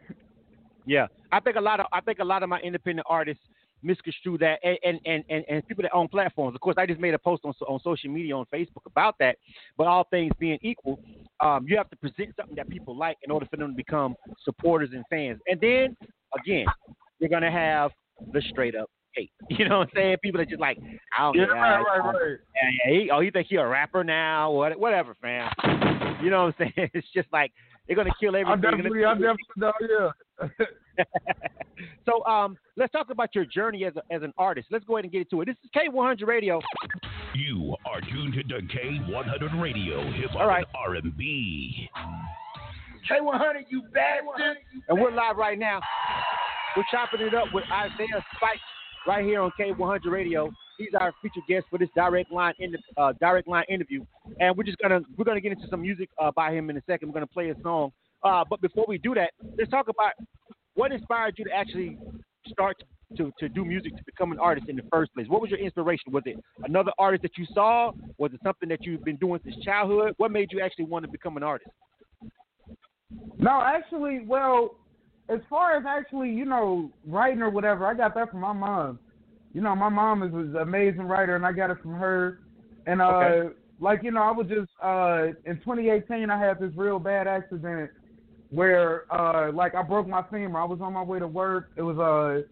Yeah, 0.84 1.06
I 1.30 1.38
think 1.38 1.54
a 1.54 1.60
lot 1.60 1.78
of 1.78 1.86
I 1.92 2.00
think 2.00 2.18
a 2.18 2.24
lot 2.24 2.42
of 2.42 2.48
my 2.48 2.58
independent 2.58 3.06
artists 3.08 3.44
misconstrue 3.84 4.36
that, 4.38 4.58
and 4.64 4.78
and, 4.82 4.98
and, 5.06 5.24
and, 5.28 5.44
and 5.48 5.68
people 5.68 5.82
that 5.82 5.94
own 5.94 6.08
platforms. 6.08 6.56
Of 6.56 6.60
course, 6.60 6.74
I 6.76 6.86
just 6.86 6.98
made 6.98 7.14
a 7.14 7.20
post 7.20 7.42
on 7.44 7.52
on 7.68 7.78
social 7.84 8.10
media 8.10 8.36
on 8.36 8.46
Facebook 8.52 8.84
about 8.86 9.14
that. 9.20 9.36
But 9.76 9.86
all 9.86 10.08
things 10.10 10.32
being 10.40 10.58
equal, 10.62 10.98
um, 11.38 11.66
you 11.68 11.76
have 11.76 11.88
to 11.90 11.96
present 11.96 12.34
something 12.36 12.56
that 12.56 12.68
people 12.68 12.96
like 12.96 13.16
in 13.22 13.30
order 13.30 13.46
for 13.46 13.56
them 13.56 13.70
to 13.70 13.76
become 13.76 14.16
supporters 14.44 14.90
and 14.92 15.04
fans. 15.08 15.40
And 15.46 15.60
then 15.60 15.96
again, 16.36 16.66
you're 17.20 17.30
gonna 17.30 17.50
have 17.50 17.92
the 18.32 18.42
straight 18.50 18.74
up 18.74 18.90
hate. 19.14 19.30
You 19.50 19.68
know 19.68 19.78
what 19.78 19.88
I'm 19.88 19.94
saying? 19.94 20.16
People 20.22 20.38
that 20.38 20.48
just 20.48 20.60
like, 20.60 20.78
I 21.16 21.22
don't 21.22 21.36
Yeah, 21.36 21.46
know. 21.46 21.52
right, 21.54 21.80
right, 21.82 21.98
right. 22.04 22.36
Yeah, 22.54 22.92
yeah, 22.92 23.00
he, 23.00 23.10
oh, 23.10 23.20
you 23.20 23.30
think 23.30 23.46
he 23.48 23.56
a 23.56 23.66
rapper 23.66 24.04
now? 24.04 24.50
What, 24.52 24.78
whatever, 24.78 25.14
fam. 25.20 25.50
You 26.22 26.30
know 26.30 26.46
what 26.46 26.54
I'm 26.58 26.72
saying? 26.76 26.90
It's 26.94 27.06
just 27.14 27.28
like 27.32 27.52
they're 27.86 27.94
gonna 27.96 28.10
kill 28.20 28.34
I 28.36 28.40
everything. 28.40 28.60
They're 28.60 28.70
gonna 28.72 28.82
definitely, 28.82 29.04
I 29.04 29.14
kill- 29.14 29.36
definitely, 29.60 29.88
know, 29.88 30.50
yeah. 30.98 31.04
so 32.04 32.24
um, 32.26 32.56
let's 32.76 32.90
talk 32.92 33.10
about 33.10 33.34
your 33.36 33.44
journey 33.44 33.84
as, 33.84 33.94
a, 33.96 34.02
as 34.12 34.22
an 34.24 34.32
artist. 34.36 34.66
Let's 34.72 34.84
go 34.84 34.96
ahead 34.96 35.04
and 35.04 35.12
get 35.12 35.20
into 35.22 35.40
it. 35.42 35.46
This 35.46 35.54
is 35.62 35.70
K100 35.76 36.26
Radio. 36.26 36.60
You 37.34 37.76
are 37.86 38.00
tuned 38.00 38.34
to 38.34 38.42
K100 38.42 39.62
Radio, 39.62 40.10
hip 40.12 40.30
hop 40.30 40.40
All 40.40 40.48
right. 40.48 40.64
and 40.84 40.96
R&B. 41.04 41.88
K100, 43.08 43.64
you 43.68 43.82
bastard. 43.94 44.56
And 44.88 45.00
we're 45.00 45.12
live 45.12 45.36
right 45.36 45.58
now. 45.58 45.80
We're 46.78 46.84
chopping 46.92 47.26
it 47.26 47.34
up 47.34 47.52
with 47.52 47.64
Isaiah 47.72 48.24
Spike 48.36 48.60
right 49.04 49.24
here 49.24 49.42
on 49.42 49.50
K100 49.58 50.12
Radio. 50.12 50.48
He's 50.78 50.90
our 51.00 51.12
featured 51.20 51.42
guest 51.48 51.66
for 51.68 51.76
this 51.76 51.88
direct 51.96 52.30
line 52.30 52.54
in 52.60 52.72
uh, 52.96 53.14
direct 53.20 53.48
line 53.48 53.64
interview, 53.68 54.04
and 54.38 54.56
we're 54.56 54.62
just 54.62 54.78
gonna 54.78 55.00
we're 55.16 55.24
gonna 55.24 55.40
get 55.40 55.50
into 55.50 55.66
some 55.68 55.82
music 55.82 56.08
uh, 56.22 56.30
by 56.36 56.52
him 56.52 56.70
in 56.70 56.76
a 56.76 56.82
second. 56.86 57.08
We're 57.08 57.14
gonna 57.14 57.26
play 57.26 57.50
a 57.50 57.56
song, 57.64 57.90
uh, 58.22 58.44
but 58.48 58.60
before 58.60 58.84
we 58.86 58.96
do 58.96 59.12
that, 59.16 59.32
let's 59.58 59.68
talk 59.72 59.88
about 59.88 60.12
what 60.74 60.92
inspired 60.92 61.34
you 61.36 61.46
to 61.46 61.50
actually 61.50 61.98
start 62.46 62.76
to, 63.16 63.32
to 63.40 63.48
do 63.48 63.64
music 63.64 63.96
to 63.96 64.02
become 64.06 64.30
an 64.30 64.38
artist 64.38 64.68
in 64.68 64.76
the 64.76 64.84
first 64.92 65.12
place. 65.14 65.26
What 65.26 65.40
was 65.40 65.50
your 65.50 65.58
inspiration? 65.58 66.12
Was 66.12 66.22
it 66.26 66.36
another 66.62 66.92
artist 66.96 67.22
that 67.22 67.36
you 67.36 67.46
saw? 67.54 67.90
Was 68.18 68.32
it 68.34 68.38
something 68.44 68.68
that 68.68 68.84
you've 68.86 69.02
been 69.02 69.16
doing 69.16 69.40
since 69.42 69.56
childhood? 69.64 70.14
What 70.18 70.30
made 70.30 70.52
you 70.52 70.60
actually 70.60 70.84
want 70.84 71.04
to 71.04 71.10
become 71.10 71.36
an 71.36 71.42
artist? 71.42 71.70
No, 73.36 73.62
actually, 73.64 74.20
well, 74.24 74.76
as 75.28 75.40
far 75.50 75.76
as 75.76 75.84
actually, 75.86 76.30
you 76.30 76.44
know, 76.44 76.92
writing 77.06 77.42
or 77.42 77.50
whatever, 77.50 77.86
I 77.86 77.94
got 77.94 78.14
that 78.14 78.30
from 78.30 78.40
my 78.40 78.52
mom. 78.52 79.00
You 79.54 79.62
know, 79.62 79.74
my 79.74 79.88
mom 79.88 80.22
is 80.22 80.32
an 80.32 80.56
amazing 80.56 81.02
writer, 81.04 81.36
and 81.36 81.46
I 81.46 81.52
got 81.52 81.70
it 81.70 81.78
from 81.82 81.94
her. 81.94 82.40
And 82.86 83.02
uh, 83.02 83.06
Okay. 83.12 83.48
like 83.80 84.02
you 84.02 84.10
know, 84.10 84.22
I 84.22 84.30
was 84.32 84.46
just 84.48 84.70
uh, 84.82 85.28
in 85.44 85.56
2018, 85.58 86.30
I 86.30 86.38
had 86.40 86.58
this 86.60 86.72
real 86.76 86.98
bad 86.98 87.26
accident 87.26 87.90
where 88.50 89.04
uh, 89.12 89.52
like 89.52 89.74
I 89.74 89.82
broke 89.82 90.08
my 90.08 90.22
femur. 90.30 90.60
I 90.60 90.64
was 90.64 90.80
on 90.82 90.94
my 90.94 91.02
way 91.02 91.18
to 91.18 91.28
work. 91.28 91.68
It 91.76 91.82
was 91.82 91.98
uh, 91.98 92.42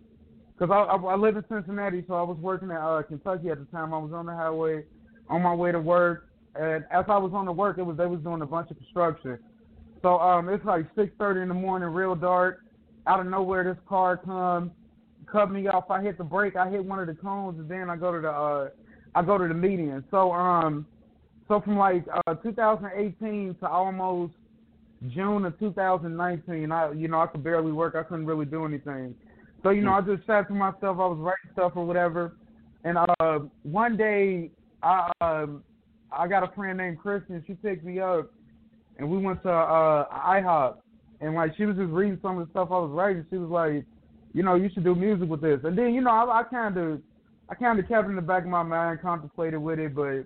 cause 0.59 0.71
I, 0.73 0.97
I 0.97 0.97
I 0.97 1.17
live 1.17 1.37
in 1.37 1.45
Cincinnati, 1.51 2.05
so 2.09 2.15
I 2.15 2.23
was 2.23 2.39
working 2.39 2.71
at 2.71 2.81
uh, 2.81 3.03
Kentucky 3.03 3.51
at 3.51 3.59
the 3.59 3.67
time. 3.67 3.95
I 3.95 3.99
was 3.99 4.13
on 4.13 4.27
the 4.27 4.35
highway 4.35 4.85
on 5.29 5.43
my 5.43 5.55
way 5.55 5.73
to 5.73 5.81
work, 5.81 6.25
and 6.55 6.85
as 6.93 7.05
I 7.09 7.19
was 7.19 7.33
on 7.35 7.47
the 7.47 7.53
work, 7.53 7.79
it 7.79 7.83
was 7.85 7.97
they 7.97 8.07
was 8.07 8.21
doing 8.23 8.43
a 8.43 8.47
bunch 8.47 8.71
of 8.71 8.79
construction. 8.79 9.39
So 10.03 10.19
um, 10.21 10.49
it's 10.49 10.65
like 10.65 10.87
six 10.99 11.13
thirty 11.19 11.41
in 11.43 11.49
the 11.49 11.55
morning, 11.55 11.89
real 11.91 12.15
dark. 12.17 12.59
Out 13.07 13.21
of 13.21 13.27
nowhere, 13.27 13.65
this 13.65 13.81
car 13.89 14.17
comes, 14.17 14.71
cut 15.31 15.51
me 15.51 15.69
off. 15.69 15.91
I 15.91 16.03
hit 16.03 16.19
the 16.19 16.25
brake. 16.25 16.57
I 16.57 16.71
hit 16.71 16.85
one 16.85 16.99
of 16.99 17.07
the 17.07 17.15
cones, 17.15 17.59
and 17.59 17.69
then 17.69 17.89
I 17.89 17.97
go 17.97 18.13
to 18.13 18.21
the 18.21 18.31
uh, 18.31 18.69
I 19.15 19.23
go 19.23 19.39
to 19.39 19.47
the 19.47 19.55
median. 19.55 20.05
So 20.11 20.33
um, 20.33 20.87
so 21.49 21.61
from 21.61 21.77
like 21.77 22.05
uh, 22.27 22.35
2018 22.35 23.57
to 23.61 23.69
almost 23.69 24.35
June 25.15 25.45
of 25.45 25.59
2019, 25.59 26.73
I 26.73 26.93
you 26.93 27.09
know 27.09 27.21
I 27.21 27.27
could 27.27 27.45
barely 27.45 27.73
work. 27.73 27.95
I 27.95 28.03
couldn't 28.03 28.27
really 28.27 28.47
do 28.47 28.65
anything. 28.65 29.15
So 29.63 29.71
you 29.71 29.83
know 29.83 29.93
I 29.93 30.01
just 30.01 30.27
sat 30.27 30.49
to 30.49 30.55
myself. 30.55 30.99
I 30.99 31.07
was 31.07 31.19
writing 31.21 31.51
stuff 31.53 31.73
or 31.77 31.87
whatever. 31.87 32.37
And 32.85 32.99
uh, 33.21 33.39
one 33.63 33.97
day 33.97 34.51
I 34.83 35.11
um, 35.21 35.63
I 36.11 36.27
got 36.27 36.43
a 36.43 36.55
friend 36.55 36.79
named 36.79 36.99
Kristen. 36.99 37.43
She 37.47 37.55
picked 37.55 37.85
me 37.85 38.01
up 38.01 38.31
and 38.99 39.11
we 39.11 39.19
went 39.19 39.43
to 39.43 39.51
uh 39.51 40.07
IHOP 40.09 40.77
and 41.21 41.35
like 41.35 41.57
she 41.57 41.65
was 41.65 41.77
just 41.77 41.91
reading 41.91 42.19
some 42.23 42.39
of 42.39 42.47
the 42.47 42.51
stuff 42.53 42.69
I 42.71 42.79
was 42.79 42.91
writing. 42.93 43.27
She 43.31 43.37
was 43.37 43.51
like, 43.51 43.85
you 44.33 44.43
know, 44.43 44.55
you 44.55 44.69
should 44.73 44.85
do 44.85 44.95
music 44.95 45.29
with 45.29 45.41
this. 45.41 45.61
And 45.65 45.77
then 45.77 45.95
you 45.95 46.01
know 46.01 46.11
I, 46.11 46.43
kind 46.51 46.77
of 46.77 47.01
I 47.49 47.55
kind 47.55 47.79
of 47.79 47.89
kept 47.89 48.09
in 48.09 48.17
the 48.17 48.23
back 48.23 48.43
of 48.43 48.49
my 48.51 48.63
mind, 48.63 49.01
contemplated 49.01 49.61
with 49.61 49.79
it, 49.79 49.95
but 49.95 50.25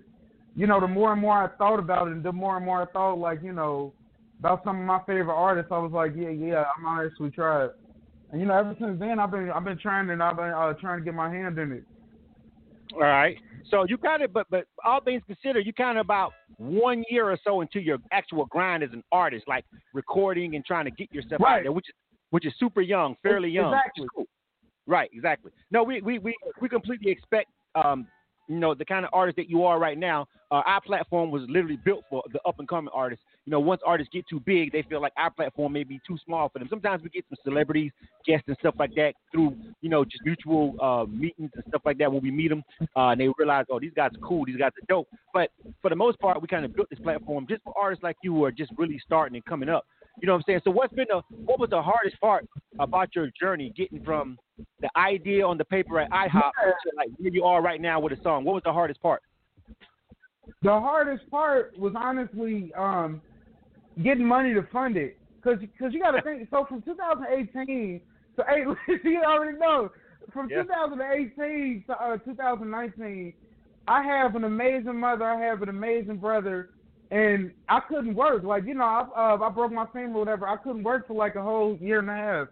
you 0.55 0.67
know 0.67 0.79
the 0.79 0.87
more 0.87 1.13
and 1.13 1.21
more 1.21 1.43
I 1.43 1.47
thought 1.57 1.79
about 1.79 2.07
it, 2.07 2.13
and 2.13 2.23
the 2.23 2.31
more 2.31 2.57
and 2.57 2.65
more 2.65 2.81
I 2.81 2.85
thought 2.91 3.19
like 3.19 3.41
you 3.41 3.53
know 3.53 3.93
about 4.39 4.63
some 4.63 4.79
of 4.79 4.85
my 4.85 4.99
favorite 5.05 5.35
artists, 5.35 5.71
I 5.71 5.77
was 5.77 5.91
like, 5.91 6.13
yeah, 6.15 6.29
yeah, 6.29 6.63
I'm 6.75 6.83
gonna 6.83 7.05
actually 7.05 7.31
try 7.31 7.65
it. 7.65 7.71
And 8.31 8.41
you 8.41 8.47
know 8.47 8.57
ever 8.57 8.75
since 8.79 8.99
then 8.99 9.19
I've 9.19 9.31
been 9.31 9.49
I've 9.49 9.63
been 9.63 9.77
trying 9.77 10.09
and 10.09 10.21
I've 10.21 10.35
been 10.35 10.51
uh, 10.51 10.73
trying 10.73 10.99
to 10.99 11.05
get 11.05 11.13
my 11.13 11.29
hand 11.29 11.57
in 11.57 11.71
it. 11.71 11.83
All 12.93 13.01
right. 13.01 13.37
So 13.69 13.85
you 13.87 13.97
kind 13.97 14.23
of, 14.23 14.33
but 14.33 14.47
but 14.49 14.65
all 14.85 15.01
things 15.01 15.21
considered, 15.27 15.65
you 15.65 15.73
kind 15.73 15.97
of 15.97 16.05
about 16.05 16.33
one 16.57 17.03
year 17.09 17.29
or 17.29 17.37
so 17.43 17.61
into 17.61 17.79
your 17.79 17.97
actual 18.11 18.45
grind 18.45 18.83
as 18.83 18.91
an 18.93 19.03
artist, 19.11 19.47
like 19.47 19.65
recording 19.93 20.55
and 20.55 20.65
trying 20.65 20.85
to 20.85 20.91
get 20.91 21.11
yourself 21.13 21.41
out 21.45 21.61
there, 21.63 21.71
which 21.71 21.89
is 21.89 21.95
which 22.31 22.45
is 22.45 22.53
super 22.59 22.81
young, 22.81 23.15
fairly 23.23 23.49
young. 23.49 23.73
Exactly. 23.73 24.07
cool. 24.15 24.25
Right. 24.87 25.09
Exactly. 25.13 25.51
No, 25.69 25.83
we 25.83 26.01
we 26.01 26.19
we 26.19 26.35
we 26.61 26.69
completely 26.69 27.11
expect. 27.11 27.49
Um, 27.75 28.07
you 28.47 28.59
know 28.59 28.73
the 28.73 28.85
kind 28.85 29.05
of 29.05 29.11
artist 29.13 29.37
that 29.37 29.49
you 29.49 29.63
are 29.63 29.79
right 29.79 29.97
now. 29.97 30.27
Uh, 30.51 30.61
our 30.65 30.81
platform 30.81 31.31
was 31.31 31.43
literally 31.47 31.77
built 31.85 32.03
for 32.09 32.21
the 32.33 32.39
up 32.45 32.59
and 32.59 32.67
coming 32.67 32.91
artists. 32.93 33.23
You 33.45 33.51
know, 33.51 33.59
once 33.59 33.81
artists 33.85 34.11
get 34.13 34.27
too 34.29 34.39
big, 34.39 34.71
they 34.71 34.83
feel 34.83 35.01
like 35.01 35.13
our 35.17 35.31
platform 35.31 35.73
may 35.73 35.83
be 35.83 35.99
too 36.07 36.17
small 36.25 36.49
for 36.49 36.59
them. 36.59 36.67
Sometimes 36.69 37.01
we 37.01 37.09
get 37.09 37.25
some 37.27 37.37
celebrities, 37.43 37.91
guests, 38.25 38.47
and 38.47 38.55
stuff 38.59 38.75
like 38.77 38.93
that 38.95 39.13
through 39.31 39.55
you 39.81 39.89
know 39.89 40.03
just 40.03 40.23
mutual 40.23 40.75
uh, 40.79 41.05
meetings 41.05 41.49
and 41.55 41.63
stuff 41.67 41.81
like 41.83 41.97
that. 41.97 42.11
When 42.11 42.21
we 42.21 42.29
meet 42.29 42.49
them, 42.49 42.63
uh, 42.95 43.09
and 43.09 43.21
they 43.21 43.27
realize, 43.37 43.65
oh, 43.71 43.79
these 43.79 43.93
guys 43.95 44.11
are 44.13 44.27
cool, 44.27 44.45
these 44.45 44.57
guys 44.57 44.69
are 44.69 44.85
dope. 44.87 45.07
But 45.33 45.49
for 45.81 45.89
the 45.89 45.95
most 45.95 46.19
part, 46.19 46.39
we 46.41 46.47
kind 46.47 46.65
of 46.65 46.75
built 46.75 46.89
this 46.89 46.99
platform 46.99 47.47
just 47.49 47.63
for 47.63 47.73
artists 47.77 48.03
like 48.03 48.17
you 48.23 48.33
who 48.33 48.43
are 48.43 48.51
just 48.51 48.71
really 48.77 49.01
starting 49.03 49.35
and 49.35 49.45
coming 49.45 49.69
up. 49.69 49.85
You 50.21 50.27
know 50.27 50.33
what 50.33 50.39
I'm 50.39 50.43
saying? 50.45 50.61
So 50.63 50.71
what's 50.71 50.93
been 50.93 51.07
the 51.09 51.21
what 51.31 51.59
was 51.59 51.69
the 51.71 51.81
hardest 51.81 52.19
part 52.21 52.45
about 52.79 53.15
your 53.15 53.31
journey 53.39 53.73
getting 53.75 54.03
from 54.03 54.37
the 54.81 54.89
idea 54.95 55.47
on 55.47 55.57
the 55.57 55.65
paper 55.65 55.99
at 55.99 56.11
IHOP 56.11 56.51
to 56.53 56.91
like 56.95 57.09
where 57.17 57.31
you 57.31 57.43
are 57.43 57.61
right 57.61 57.81
now 57.81 57.99
with 57.99 58.13
a 58.13 58.21
song? 58.21 58.43
What 58.43 58.53
was 58.53 58.63
the 58.63 58.73
hardest 58.73 59.01
part? 59.01 59.23
The 60.61 60.69
hardest 60.69 61.29
part 61.31 61.77
was 61.77 61.93
honestly 61.95 62.71
um, 62.77 63.21
getting 64.03 64.25
money 64.25 64.53
to 64.53 64.63
fund 64.71 64.97
it, 64.97 65.17
cause, 65.43 65.57
cause 65.79 65.91
you 65.93 65.99
got 66.01 66.11
to 66.11 66.21
think. 66.21 66.47
So 66.49 66.65
from 66.67 66.81
2018 66.81 68.01
to 68.37 68.43
eight, 68.49 68.99
you 69.03 69.21
already 69.23 69.57
know. 69.57 69.89
From 70.31 70.49
Yeah. 70.49 70.61
2018 70.63 71.83
to 71.87 71.93
uh, 71.93 72.17
2019, 72.17 73.33
I 73.87 74.03
have 74.03 74.35
an 74.35 74.43
amazing 74.43 74.97
mother. 74.99 75.25
I 75.25 75.39
have 75.41 75.61
an 75.61 75.69
amazing 75.69 76.17
brother, 76.17 76.69
and 77.09 77.51
I 77.67 77.79
couldn't 77.81 78.15
work. 78.15 78.43
Like 78.43 78.65
you 78.65 78.75
know, 78.75 78.83
I, 78.83 79.33
uh, 79.33 79.37
I 79.43 79.49
broke 79.49 79.71
my 79.71 79.87
femur 79.91 80.15
or 80.15 80.19
whatever. 80.19 80.47
I 80.47 80.57
couldn't 80.57 80.83
work 80.83 81.07
for 81.07 81.15
like 81.15 81.35
a 81.35 81.41
whole 81.41 81.77
year 81.81 81.99
and 81.99 82.09
a 82.09 82.13
half. 82.13 82.47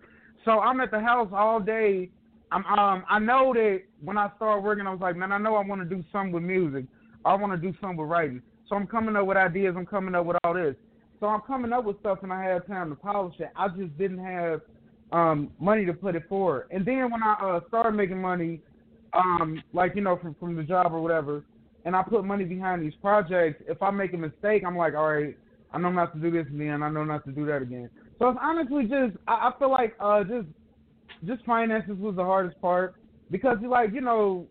So 0.46 0.60
I'm 0.60 0.79
at 0.81 0.91
the 0.91 1.00
house 1.00 1.29
all 1.31 1.60
day. 1.60 2.10
I'm 2.51 2.65
um 2.65 3.03
I 3.08 3.19
know 3.19 3.53
that 3.53 3.84
when 4.03 4.17
I 4.17 4.31
started 4.38 4.63
working, 4.63 4.88
I 4.88 4.91
was 4.91 5.00
like, 5.01 5.15
man, 5.15 5.31
I 5.31 5.38
know 5.38 5.55
I 5.55 5.65
want 5.65 5.88
to 5.88 5.96
do 5.96 6.03
something 6.12 6.31
with 6.31 6.43
music. 6.43 6.86
I 7.24 7.36
want 7.36 7.53
to 7.53 7.58
do 7.72 7.77
something 7.79 7.98
with 7.98 8.10
writing. 8.10 8.41
So 8.67 8.75
I'm 8.75 8.88
coming 8.88 9.15
up 9.15 9.25
with 9.27 9.38
ideas. 9.38 9.75
I'm 9.77 9.86
coming 9.86 10.15
up 10.15 10.25
with 10.25 10.38
all 10.43 10.53
this. 10.55 10.75
So 11.20 11.28
I'm 11.28 11.42
coming 11.42 11.74
up 11.74 11.86
with 11.86 12.00
stuff, 12.00 12.20
and 12.24 12.32
I 12.32 12.44
have 12.46 12.66
time 12.68 12.90
to 12.90 12.96
polish 12.96 13.36
it. 13.40 13.50
I 13.56 13.68
just 13.70 13.98
didn't 13.98 14.24
have 14.24 14.62
um 15.12 15.50
money 15.60 15.86
to 15.86 15.94
put 15.94 16.16
it 16.16 16.24
forward. 16.30 16.68
And 16.72 16.86
then 16.86 17.10
when 17.12 17.24
I 17.24 17.34
uh, 17.42 17.60
started 17.68 17.94
making 17.94 18.22
money, 18.22 18.62
um, 19.14 19.62
like 19.74 19.94
you 19.96 20.02
know, 20.02 20.18
from 20.18 20.36
from 20.36 20.56
the 20.56 20.64
job 20.64 20.94
or 20.94 21.02
whatever, 21.02 21.44
and 21.86 21.96
I 21.96 22.04
put 22.04 22.24
money 22.24 22.46
behind 22.46 22.84
these 22.84 22.94
projects, 23.02 23.62
if 23.68 23.82
I 23.82 23.92
make 23.92 24.14
a 24.14 24.18
mistake, 24.18 24.64
I'm 24.66 24.78
like, 24.78 24.94
all 24.94 25.10
right, 25.10 25.36
I 25.74 25.78
know 25.78 25.92
not 25.92 26.14
to 26.14 26.20
do 26.20 26.32
this 26.32 26.48
again. 26.48 26.84
I 26.84 26.90
know 26.90 27.04
not 27.04 27.26
to 27.26 27.32
do 27.32 27.46
that 27.48 27.62
again. 27.62 27.90
So 28.18 28.30
it's 28.30 28.40
honestly 28.42 28.84
just, 28.84 29.18
I, 29.28 29.50
I 29.50 29.52
feel 29.58 29.72
like 29.72 29.96
uh, 30.00 30.24
just 30.24 30.48
just 31.26 31.44
finances 31.46 31.98
was 31.98 32.16
the 32.16 32.24
hardest 32.24 32.60
part 32.62 32.96
because 33.32 33.58
like 33.68 33.92
you 33.94 34.02
know, 34.02 34.48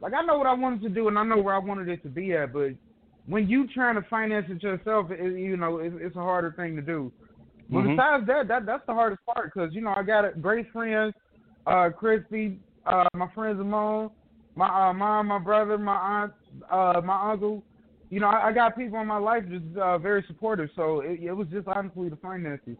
like 0.00 0.12
I 0.14 0.24
know 0.24 0.38
what 0.38 0.46
I 0.46 0.54
wanted 0.54 0.82
to 0.82 0.88
do 0.88 1.08
and 1.08 1.18
I 1.18 1.24
know 1.24 1.38
where 1.38 1.54
I 1.54 1.58
wanted 1.58 1.88
it 1.88 2.02
to 2.02 2.08
be 2.08 2.34
at, 2.34 2.52
but 2.52 2.70
when 3.30 3.48
you 3.48 3.68
trying 3.68 3.94
to 3.94 4.02
finance 4.10 4.46
it 4.50 4.60
yourself, 4.60 5.06
it, 5.10 5.38
you 5.38 5.56
know, 5.56 5.78
it, 5.78 5.92
it's 6.00 6.16
a 6.16 6.20
harder 6.20 6.52
thing 6.52 6.74
to 6.74 6.82
do. 6.82 7.12
But 7.70 7.82
Mhm. 7.82 7.90
besides 7.90 8.26
that, 8.26 8.48
that 8.48 8.66
that's 8.66 8.84
the 8.86 8.92
hardest 8.92 9.24
part 9.24 9.52
because 9.54 9.72
you 9.72 9.80
know 9.80 9.94
I 9.96 10.02
got 10.02 10.42
great 10.42 10.68
friends, 10.72 11.14
uh, 11.66 11.90
Christy, 11.90 12.58
uh, 12.84 13.06
my 13.14 13.28
friend 13.32 13.56
Zamone, 13.56 14.10
my 14.56 14.90
uh, 14.90 14.92
mom, 14.92 15.28
my 15.28 15.38
brother, 15.38 15.78
my 15.78 15.94
aunt, 15.94 16.32
uh, 16.68 17.00
my 17.04 17.30
uncle. 17.30 17.62
You 18.10 18.18
know, 18.18 18.26
I, 18.26 18.48
I 18.48 18.52
got 18.52 18.76
people 18.76 19.00
in 19.00 19.06
my 19.06 19.18
life 19.18 19.44
just 19.48 19.76
uh, 19.76 19.98
very 19.98 20.24
supportive. 20.26 20.68
So 20.74 21.00
it, 21.00 21.20
it 21.20 21.32
was 21.32 21.46
just 21.52 21.68
honestly 21.68 22.08
the 22.08 22.16
finances. 22.16 22.76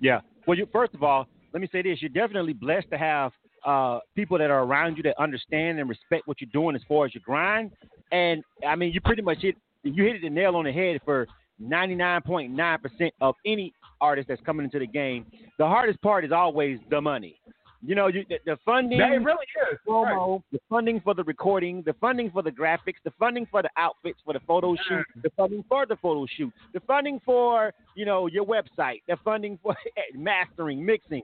Yeah. 0.00 0.20
Well, 0.46 0.56
you 0.56 0.68
first 0.72 0.94
of 0.94 1.02
all, 1.02 1.26
let 1.52 1.60
me 1.60 1.68
say 1.72 1.82
this: 1.82 2.00
you're 2.00 2.08
definitely 2.08 2.52
blessed 2.52 2.90
to 2.92 2.98
have 2.98 3.32
uh, 3.66 3.98
people 4.14 4.38
that 4.38 4.52
are 4.52 4.62
around 4.62 4.96
you 4.96 5.02
that 5.02 5.20
understand 5.20 5.80
and 5.80 5.88
respect 5.88 6.28
what 6.28 6.40
you're 6.40 6.50
doing 6.52 6.76
as 6.76 6.82
far 6.86 7.06
as 7.06 7.14
your 7.14 7.22
grind. 7.24 7.72
And 8.12 8.44
I 8.64 8.76
mean, 8.76 8.92
you 8.92 9.00
pretty 9.00 9.22
much 9.22 9.38
hit 9.40 9.56
you 9.84 10.04
hit 10.04 10.16
it 10.16 10.22
the 10.22 10.30
nail 10.30 10.56
on 10.56 10.64
the 10.64 10.72
head 10.72 11.00
for 11.04 11.26
99.9% 11.62 13.10
of 13.20 13.34
any 13.46 13.72
artist 14.00 14.28
that's 14.28 14.40
coming 14.42 14.64
into 14.64 14.78
the 14.78 14.86
game. 14.86 15.26
The 15.58 15.66
hardest 15.66 16.00
part 16.02 16.24
is 16.24 16.32
always 16.32 16.78
the 16.90 17.00
money. 17.00 17.36
You 17.84 17.96
know, 17.96 18.06
you, 18.06 18.24
the, 18.28 18.36
the 18.46 18.56
funding, 18.64 18.98
That- 18.98 19.10
it 19.12 19.18
really 19.24 19.44
is. 19.72 19.78
promo, 19.86 20.40
the 20.52 20.60
funding 20.70 21.00
for 21.00 21.14
the 21.14 21.24
recording, 21.24 21.82
the 21.84 21.94
funding 21.94 22.30
for 22.30 22.40
the 22.42 22.50
graphics, 22.50 23.02
the 23.04 23.10
funding 23.18 23.44
for 23.50 23.60
the 23.60 23.70
outfits 23.76 24.20
for 24.24 24.32
the 24.34 24.40
photo 24.46 24.76
shoot, 24.88 25.04
the 25.22 25.30
funding 25.36 25.64
for 25.68 25.84
the 25.84 25.96
photo 25.96 26.24
shoot, 26.36 26.52
the 26.74 26.80
funding 26.80 27.20
for 27.24 27.74
you 27.96 28.04
know 28.06 28.28
your 28.28 28.44
website, 28.46 29.02
the 29.08 29.16
funding 29.24 29.58
for 29.64 29.72
eh, 29.96 30.00
mastering, 30.16 30.84
mixing, 30.86 31.22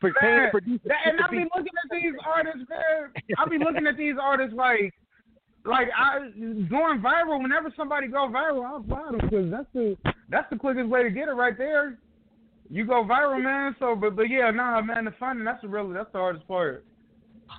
preparing, 0.00 0.42
Man, 0.44 0.50
producing. 0.52 0.80
that- 0.84 1.06
and 1.06 1.20
I'll 1.20 1.30
be 1.30 1.38
looking 1.38 1.72
at 1.84 1.90
these 1.90 2.14
artists, 2.24 2.62
man. 2.68 3.10
I'll 3.36 3.48
be 3.48 3.58
looking 3.58 3.86
at 3.88 3.96
these 3.96 4.14
artists 4.20 4.54
like, 4.54 4.94
like 5.64 5.88
I 5.96 6.18
going 6.68 7.00
viral. 7.00 7.42
Whenever 7.42 7.72
somebody 7.76 8.08
go 8.08 8.28
viral, 8.28 8.64
I 8.64 8.76
applaud 8.78 9.12
them 9.12 9.20
because 9.22 9.50
that's 9.50 9.66
the 9.74 9.96
that's 10.28 10.48
the 10.50 10.56
quickest 10.56 10.88
way 10.88 11.02
to 11.02 11.10
get 11.10 11.28
it 11.28 11.32
right 11.32 11.56
there. 11.56 11.98
You 12.70 12.84
go 12.86 13.04
viral, 13.04 13.42
man. 13.42 13.74
So, 13.78 13.94
but 13.94 14.16
but 14.16 14.28
yeah, 14.30 14.50
nah, 14.50 14.80
man, 14.80 15.04
the 15.06 15.12
funding 15.18 15.44
that's 15.44 15.62
the 15.62 15.68
real 15.68 15.88
that's 15.90 16.10
the 16.12 16.18
hardest 16.18 16.46
part. 16.48 16.84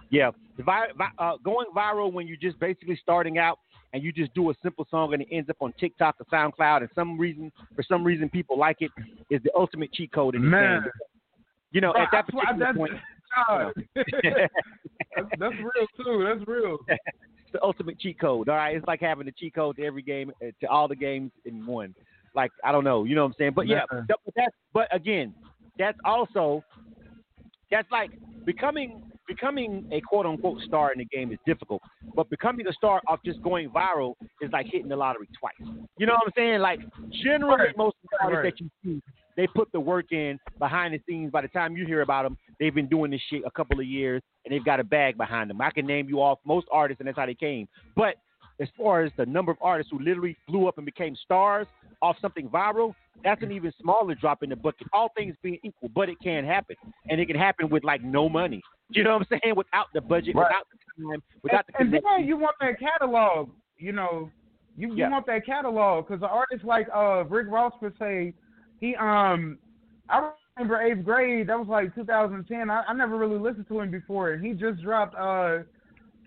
Yeah, 0.10 0.32
the 0.58 0.64
vi- 0.64 0.88
vi- 0.98 1.12
uh, 1.20 1.34
going 1.44 1.68
viral 1.76 2.12
when 2.12 2.28
you're 2.28 2.38
just 2.38 2.60
basically 2.60 2.98
starting 3.02 3.38
out 3.38 3.60
and 3.94 4.04
you 4.04 4.12
just 4.12 4.34
do 4.34 4.50
a 4.50 4.54
simple 4.62 4.86
song 4.90 5.14
and 5.14 5.22
it 5.22 5.28
ends 5.32 5.50
up 5.50 5.58
on 5.62 5.74
TikTok 5.80 6.16
or 6.20 6.26
SoundCloud 6.26 6.82
and 6.82 6.90
some 6.96 7.18
reason 7.20 7.52
for 7.76 7.84
some 7.84 8.04
reason 8.04 8.30
people 8.30 8.58
like 8.58 8.78
it 8.82 8.92
is 9.30 9.42
the 9.44 9.52
ultimate 9.56 9.94
cheat 9.94 10.12
code 10.12 10.36
in 10.36 10.42
this 10.42 10.52
Man. 10.52 10.82
game. 10.82 10.92
You 11.72 11.82
know, 11.82 11.94
Bro, 11.94 12.02
at 12.04 12.08
that 12.12 12.26
I- 12.34 12.38
I- 12.38 12.46
particular 12.54 12.74
point, 12.74 12.94
God. 13.48 13.74
that's, 13.96 15.30
that's 15.39 15.56
real 15.56 15.88
too. 15.98 16.24
That's 16.27 16.48
real. 16.48 16.77
it's 16.88 17.00
the 17.54 17.63
ultimate 17.63 18.00
cheat 18.00 18.20
code. 18.20 18.50
All 18.50 18.56
right, 18.56 18.75
it's 18.75 18.86
like 18.88 19.01
having 19.01 19.25
the 19.25 19.32
cheat 19.32 19.56
code 19.56 19.77
to 19.77 19.84
every 19.86 20.01
game, 20.01 20.32
uh, 20.42 20.48
to 20.62 20.68
all 20.68 20.88
the 20.88 20.96
games 20.96 21.32
in 21.46 21.65
one. 21.65 21.94
Like 22.34 22.51
I 22.63 22.72
don't 22.72 22.84
know, 22.84 23.04
you 23.06 23.15
know 23.15 23.24
what 23.24 23.30
I'm 23.30 23.36
saying? 23.38 23.54
But 23.56 23.68
yeah, 23.68 23.82
Man. 23.92 24.06
that- 24.10 24.18
but 24.25 24.34
that's 24.36 24.56
but 24.74 24.94
again, 24.96 25.34
that's 25.80 25.98
also 26.04 26.63
that's 27.72 27.89
like 27.92 28.12
becoming 28.46 29.01
becoming 29.27 29.88
a 29.92 30.00
quote 30.01 30.25
unquote 30.25 30.62
star 30.62 30.92
in 30.92 31.00
the 31.00 31.06
game 31.06 31.32
is 31.32 31.39
difficult, 31.48 31.82
but 32.13 32.30
becoming 32.30 32.68
a 32.68 32.74
star 32.74 33.01
off 33.08 33.20
just 33.25 33.42
going 33.42 33.70
viral 33.70 34.13
is 34.42 34.51
like 34.51 34.68
hitting 34.72 34.88
the 34.88 34.96
lottery 34.96 35.27
twice. 35.39 35.54
You 35.98 36.06
know 36.06 36.13
what 36.13 36.24
I'm 36.27 36.32
saying? 36.36 36.60
Like 36.60 36.80
generally, 37.24 37.58
Right. 37.68 37.77
most 37.77 37.96
of 38.04 38.10
the 38.12 38.18
artists 38.25 38.44
Right. 38.44 38.54
that 38.54 38.60
you 38.62 38.70
see, 38.84 39.01
they 39.36 39.48
put 39.48 39.72
the 39.72 39.80
work 39.80 40.12
in 40.12 40.38
behind 40.60 40.94
the 40.94 41.01
scenes. 41.08 41.32
By 41.32 41.42
the 41.42 41.48
time 41.48 41.75
you 41.75 41.86
hear 41.88 42.01
about 42.01 42.24
them, 42.24 42.38
they've 42.60 42.74
been 42.74 42.88
doing 42.88 43.12
this 43.12 43.22
shit 43.30 43.44
a 43.46 43.52
couple 43.52 43.80
of 43.80 43.86
years 43.86 44.22
and 44.46 44.54
they've 44.54 44.64
got 44.66 44.80
a 44.80 44.84
bag 44.84 45.18
behind 45.18 45.50
them. 45.50 45.62
I 45.62 45.72
can 45.72 45.86
name 45.86 46.08
you 46.10 46.22
off 46.22 46.39
most 46.46 46.68
artists, 46.72 47.00
and 47.00 47.08
that's 47.08 47.18
how 47.18 47.26
they 47.26 47.34
came. 47.36 47.68
But 47.96 48.15
as 48.60 48.70
far 48.78 49.04
as 49.04 49.12
the 49.18 49.26
number 49.26 49.52
of 49.52 49.58
artists 49.62 49.91
who 49.91 50.00
literally 50.00 50.38
flew 50.48 50.68
up 50.68 50.78
and 50.78 50.86
became 50.86 51.15
stars 51.15 51.68
off 52.02 52.15
something 52.22 52.48
viral, 52.50 52.94
that's 53.24 53.41
an 53.41 53.52
even 53.52 53.74
smaller 53.82 54.15
drop 54.15 54.44
in 54.44 54.50
the 54.50 54.56
bucket. 54.56 54.88
All 54.94 55.10
things 55.15 55.36
being 55.41 55.58
equal, 55.63 55.89
but 55.96 56.10
it 56.10 56.18
can 56.22 56.46
happen, 56.46 56.76
and 57.10 57.20
it 57.20 57.26
can 57.26 57.36
happen 57.36 57.70
with 57.70 57.84
like 57.84 58.04
no 58.04 58.30
money. 58.30 58.62
You 58.89 59.04
know 59.04 59.18
what 59.18 59.28
I'm 59.32 59.39
saying? 59.44 59.56
Without 59.56 59.88
the 59.96 60.02
budget, 60.02 60.36
Right. 60.36 60.44
without 60.48 60.68
the 60.72 61.04
time, 61.10 61.24
without 61.41 61.65
the 61.65 61.74
and, 61.80 61.86
and 61.86 62.04
connection. 62.04 62.20
then 62.20 62.28
you 62.28 62.38
want 62.38 62.56
that 62.62 62.80
catalog, 62.80 63.50
you 63.78 63.91
know, 63.91 64.30
you, 64.78 64.89
you 64.89 64.96
Yeah. 64.96 65.10
want 65.10 65.26
that 65.26 65.44
catalog 65.46 66.06
because 66.08 66.22
the 66.22 66.28
artists 66.28 66.63
like 66.63 66.88
uh 66.96 67.24
Rick 67.26 67.48
Ross 67.50 67.74
would 67.82 67.94
say 67.98 68.34
he 68.80 68.96
um, 68.96 69.58
I 70.08 70.32
remember 70.58 70.82
eighth 70.82 71.04
grade. 71.04 71.48
That 71.48 71.60
was 71.60 71.68
like 71.68 71.94
2010. 71.96 72.70
I, 72.70 72.84
I 72.88 72.94
never 72.94 73.18
really 73.18 73.38
listened 73.38 73.68
to 73.68 73.80
him 73.80 73.91
before, 73.91 74.38
he 74.38 74.54
just 74.54 74.82
dropped 74.82 75.15
uh, 75.15 75.60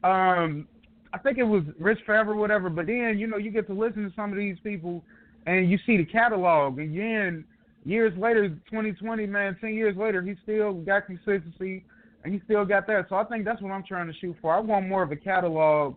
um, 0.06 0.68
I 1.12 1.18
think 1.18 1.38
it 1.38 1.44
was 1.44 1.62
Rich 1.78 2.00
Forever, 2.04 2.34
whatever. 2.34 2.68
But 2.70 2.86
then 2.86 3.18
you 3.18 3.26
know 3.26 3.36
you 3.36 3.50
get 3.50 3.66
to 3.68 3.74
listen 3.74 4.08
to 4.08 4.14
some 4.14 4.30
of 4.30 4.38
these 4.38 4.56
people, 4.62 5.02
and 5.46 5.70
you 5.70 5.78
see 5.86 5.96
the 5.96 6.04
catalog, 6.04 6.78
and 6.78 6.96
then 6.96 7.44
years 7.84 8.16
later, 8.18 8.48
2020, 8.70 9.26
man, 9.26 9.56
ten 9.60 9.74
years 9.74 9.96
later, 9.96 10.22
he 10.22 10.34
still 10.42 10.74
got 10.74 11.06
consistency 11.06 11.84
and 12.24 12.34
he 12.34 12.40
still 12.44 12.64
got 12.64 12.86
that. 12.86 13.06
So 13.08 13.16
I 13.16 13.24
think 13.24 13.44
that's 13.44 13.62
what 13.62 13.70
I'm 13.70 13.84
trying 13.84 14.06
to 14.06 14.12
shoot 14.18 14.36
for. 14.40 14.54
I 14.54 14.60
want 14.60 14.88
more 14.88 15.02
of 15.02 15.12
a 15.12 15.16
catalog 15.16 15.96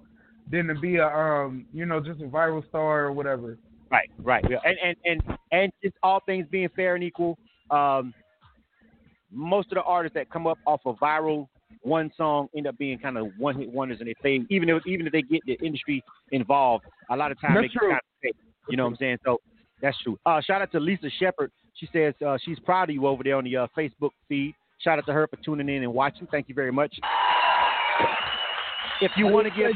than 0.50 0.68
to 0.68 0.76
be 0.76 0.98
a 0.98 1.08
um, 1.08 1.66
you 1.74 1.86
know, 1.86 2.00
just 2.00 2.22
a 2.22 2.26
viral 2.26 2.68
star 2.70 3.06
or 3.06 3.12
whatever. 3.12 3.58
Right, 3.90 4.10
right, 4.20 4.44
and 4.46 4.78
and 4.84 4.96
and 5.04 5.38
and 5.52 5.72
just 5.84 5.96
all 6.02 6.22
things 6.26 6.46
being 6.50 6.70
fair 6.76 6.96
and 6.96 7.04
equal. 7.04 7.38
Um, 7.70 8.14
most 9.32 9.72
of 9.72 9.76
the 9.76 9.84
artists 9.84 10.14
that 10.16 10.30
come 10.30 10.48
up 10.48 10.58
off 10.66 10.82
a 10.86 10.94
viral 10.94 11.48
one 11.84 12.12
song 12.18 12.48
end 12.56 12.68
up 12.68 12.78
being 12.78 13.00
kind 13.00 13.18
of 13.18 13.28
one 13.38 13.58
hit 13.58 13.72
wonders, 13.72 14.00
and 14.00 14.08
they 14.08 14.16
fade. 14.22 14.46
Even 14.50 14.70
if 14.70 14.86
even 14.86 15.06
if 15.06 15.14
they 15.14 15.22
get 15.22 15.42
the 15.46 15.58
industry 15.66 16.04
involved, 16.32 16.86
a 17.10 17.16
lot 17.16 17.32
of 17.32 17.40
times 17.40 17.56
That's 17.56 17.74
they 17.74 17.80
true. 17.80 17.90
kind 17.90 18.00
of 18.00 18.22
fade. 18.22 18.36
You 18.70 18.78
know 18.78 18.84
what 18.84 18.92
I'm 18.92 18.98
saying? 18.98 19.18
So 19.26 19.40
that's 19.82 19.98
true. 20.04 20.20
Uh, 20.26 20.42
shout 20.42 20.62
out 20.62 20.72
to 20.74 20.80
Lisa 20.80 21.10
Shepard. 21.20 21.52
She 21.76 21.88
says 21.92 22.14
uh, 22.26 22.38
she's 22.44 22.60
proud 22.60 22.90
of 22.90 22.96
you 22.96 23.08
over 23.08 23.24
there 23.24 23.38
on 23.38 23.44
the 23.44 23.58
uh, 23.58 23.68
Facebook 23.78 24.12
feed. 24.28 24.54
Shout 24.80 25.00
out 25.00 25.06
to 25.06 25.14
her 25.14 25.28
for 25.28 25.38
tuning 25.38 25.70
in 25.70 25.84
and 25.84 25.94
watching. 25.94 26.28
Thank 26.32 26.50
you 26.50 26.56
very 26.56 26.72
much. 26.72 26.94
If 29.02 29.12
you 29.18 29.28
want 29.28 29.48
to 29.48 29.52
give, 29.52 29.72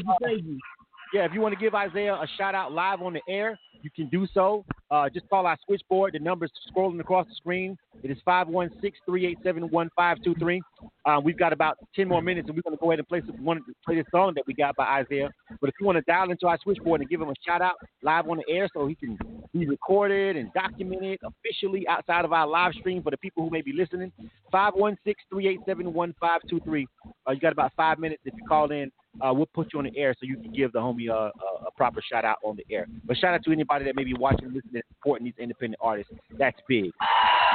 yeah, 1.12 1.24
if 1.24 1.32
you 1.32 1.40
want 1.40 1.54
to 1.54 1.60
give 1.60 1.74
Isaiah 1.74 2.14
a 2.14 2.26
shout 2.36 2.54
out 2.54 2.70
live 2.72 3.02
on 3.02 3.14
the 3.14 3.20
air, 3.28 3.58
you 3.82 3.90
can 3.94 4.08
do 4.08 4.26
so. 4.34 4.64
Uh, 4.90 5.08
just 5.08 5.28
call 5.28 5.46
our 5.46 5.56
switchboard. 5.64 6.14
The 6.14 6.18
number's 6.18 6.50
scrolling 6.70 6.98
across 7.00 7.28
the 7.28 7.34
screen. 7.34 7.78
It 8.02 8.10
is 8.10 8.18
516-387-1523. 8.26 10.60
Uh, 11.04 11.20
we've 11.22 11.38
got 11.38 11.52
about 11.52 11.78
10 11.94 12.08
more 12.08 12.20
minutes, 12.20 12.48
and 12.48 12.56
we're 12.56 12.62
going 12.62 12.76
to 12.76 12.80
go 12.80 12.90
ahead 12.90 12.98
and 12.98 13.06
play, 13.08 13.22
some, 13.24 13.44
one, 13.44 13.60
play 13.84 13.94
this 13.96 14.06
song 14.10 14.32
that 14.34 14.44
we 14.46 14.54
got 14.54 14.74
by 14.76 14.86
Isaiah. 14.86 15.30
But 15.60 15.68
if 15.68 15.74
you 15.80 15.86
want 15.86 15.96
to 15.96 16.02
dial 16.02 16.30
into 16.30 16.46
our 16.46 16.58
switchboard 16.62 17.00
and 17.00 17.08
give 17.08 17.20
him 17.20 17.28
a 17.28 17.34
shout 17.46 17.62
out 17.62 17.74
live 18.02 18.28
on 18.28 18.38
the 18.38 18.44
air 18.52 18.68
so 18.74 18.88
he 18.88 18.96
can 18.96 19.16
be 19.52 19.68
recorded 19.68 20.36
and 20.36 20.52
documented 20.52 21.20
officially 21.24 21.86
outside 21.88 22.24
of 22.24 22.32
our 22.32 22.46
live 22.46 22.72
stream 22.74 23.02
for 23.02 23.10
the 23.10 23.18
people 23.18 23.44
who 23.44 23.50
may 23.50 23.62
be 23.62 23.72
listening, 23.72 24.12
516-387-1523. 24.52 26.86
Uh, 27.26 27.30
you 27.30 27.40
got 27.40 27.52
about 27.52 27.72
five 27.76 27.98
minutes. 27.98 28.22
If 28.24 28.34
you 28.34 28.44
call 28.48 28.70
in, 28.72 28.90
uh, 29.20 29.32
we'll 29.32 29.46
put 29.46 29.72
you 29.72 29.78
on 29.78 29.84
the 29.84 29.96
air 29.96 30.14
so 30.18 30.26
you 30.26 30.36
can 30.36 30.52
give 30.52 30.72
the 30.72 30.78
homie 30.78 31.10
uh, 31.10 31.30
a, 31.30 31.66
a 31.66 31.70
proper 31.76 32.00
shout 32.02 32.24
out 32.24 32.36
on 32.44 32.56
the 32.56 32.74
air. 32.74 32.86
But 33.04 33.16
shout 33.16 33.34
out 33.34 33.44
to 33.44 33.52
anybody 33.52 33.84
that 33.84 33.96
may 33.96 34.04
be 34.04 34.14
watching, 34.14 34.48
listening, 34.48 34.74
and 34.74 34.82
supporting 34.96 35.24
these 35.24 35.34
independent 35.38 35.80
artists. 35.82 36.12
That's 36.38 36.58
big. 36.68 36.90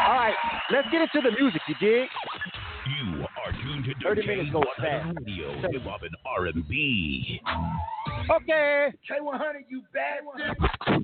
All 0.08 0.16
right, 0.16 0.34
let's 0.72 0.88
get 0.92 1.02
into 1.02 1.30
the 1.30 1.36
music. 1.40 1.62
You 1.68 1.76
dig? 1.80 2.10
You 2.88 3.26
are 3.46 3.52
tuned 3.64 3.86
to 3.86 3.94
30 4.04 4.28
minutes 4.28 4.50
goes 4.52 4.64
fast. 4.78 5.16
K100 5.16 5.26
Radio, 5.26 5.62
hip 5.72 5.82
hop 5.84 6.02
and 6.02 6.16
R&B. 6.26 7.42
Okay. 8.30 8.90
K100, 9.10 9.66
you 9.70 9.84
bad 9.94 10.26
one. 10.26 11.04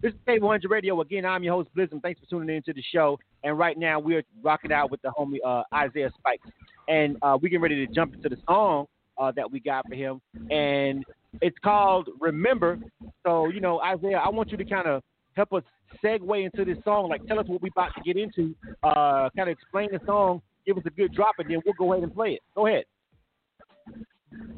This 0.00 0.12
is 0.12 0.18
K100 0.28 0.70
Radio. 0.70 1.00
Again, 1.00 1.24
I'm 1.26 1.42
your 1.42 1.54
host, 1.54 1.70
Blizzum. 1.76 2.00
Thanks 2.00 2.20
for 2.20 2.26
tuning 2.26 2.54
in 2.54 2.62
to 2.62 2.72
the 2.72 2.82
show. 2.92 3.18
And 3.42 3.58
right 3.58 3.76
now, 3.76 3.98
we're 3.98 4.22
rocking 4.42 4.70
out 4.70 4.92
with 4.92 5.02
the 5.02 5.10
homie 5.18 5.38
uh, 5.44 5.64
Isaiah 5.74 6.12
Spikes. 6.16 6.46
And 6.86 7.16
uh, 7.22 7.36
we're 7.42 7.48
getting 7.48 7.62
ready 7.62 7.84
to 7.84 7.92
jump 7.92 8.14
into 8.14 8.28
the 8.28 8.36
song 8.46 8.86
uh, 9.18 9.32
that 9.36 9.50
we 9.50 9.60
got 9.60 9.86
for 9.88 9.94
him. 9.94 10.20
And 10.50 11.04
it's 11.40 11.58
called 11.62 12.08
Remember. 12.20 12.78
So, 13.26 13.48
you 13.48 13.60
know, 13.60 13.80
Isaiah, 13.80 14.18
I 14.24 14.28
want 14.28 14.50
you 14.50 14.56
to 14.56 14.64
kind 14.64 14.86
of 14.86 15.02
help 15.34 15.52
us 15.52 15.62
segue 16.04 16.44
into 16.44 16.64
this 16.64 16.82
song. 16.84 17.08
Like, 17.08 17.26
tell 17.26 17.38
us 17.38 17.46
what 17.48 17.62
we're 17.62 17.68
about 17.68 17.94
to 17.94 18.02
get 18.02 18.16
into. 18.16 18.54
Uh, 18.82 19.30
kind 19.36 19.48
of 19.48 19.56
explain 19.60 19.88
the 19.92 20.00
song, 20.06 20.42
give 20.66 20.76
us 20.76 20.84
a 20.86 20.90
good 20.90 21.12
drop, 21.14 21.34
and 21.38 21.50
then 21.50 21.60
we'll 21.64 21.74
go 21.74 21.92
ahead 21.92 22.04
and 22.04 22.14
play 22.14 22.32
it. 22.32 22.42
Go 22.54 22.66
ahead. 22.66 22.84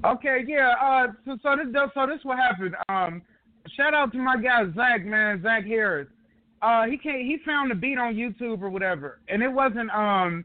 Okay, 0.05 0.45
yeah. 0.47 0.75
Uh, 0.83 1.07
so 1.25 1.37
so 1.43 1.57
this 1.57 1.67
so 1.95 2.07
this 2.07 2.19
what 2.23 2.39
happened. 2.39 2.75
Um, 2.89 3.23
shout 3.77 3.95
out 3.95 4.13
to 4.13 4.19
my 4.19 4.37
guy 4.37 4.65
Zach, 4.75 5.05
man, 5.05 5.43
Zach 5.43 5.65
Harris. 5.65 6.09
Uh, 6.63 6.85
he 6.85 6.99
came, 6.99 7.25
he 7.25 7.39
found 7.45 7.71
the 7.71 7.75
beat 7.75 7.99
on 7.99 8.15
YouTube 8.15 8.61
or 8.63 8.69
whatever, 8.69 9.21
and 9.29 9.43
it 9.43 9.49
wasn't 9.49 9.91
um, 9.91 10.45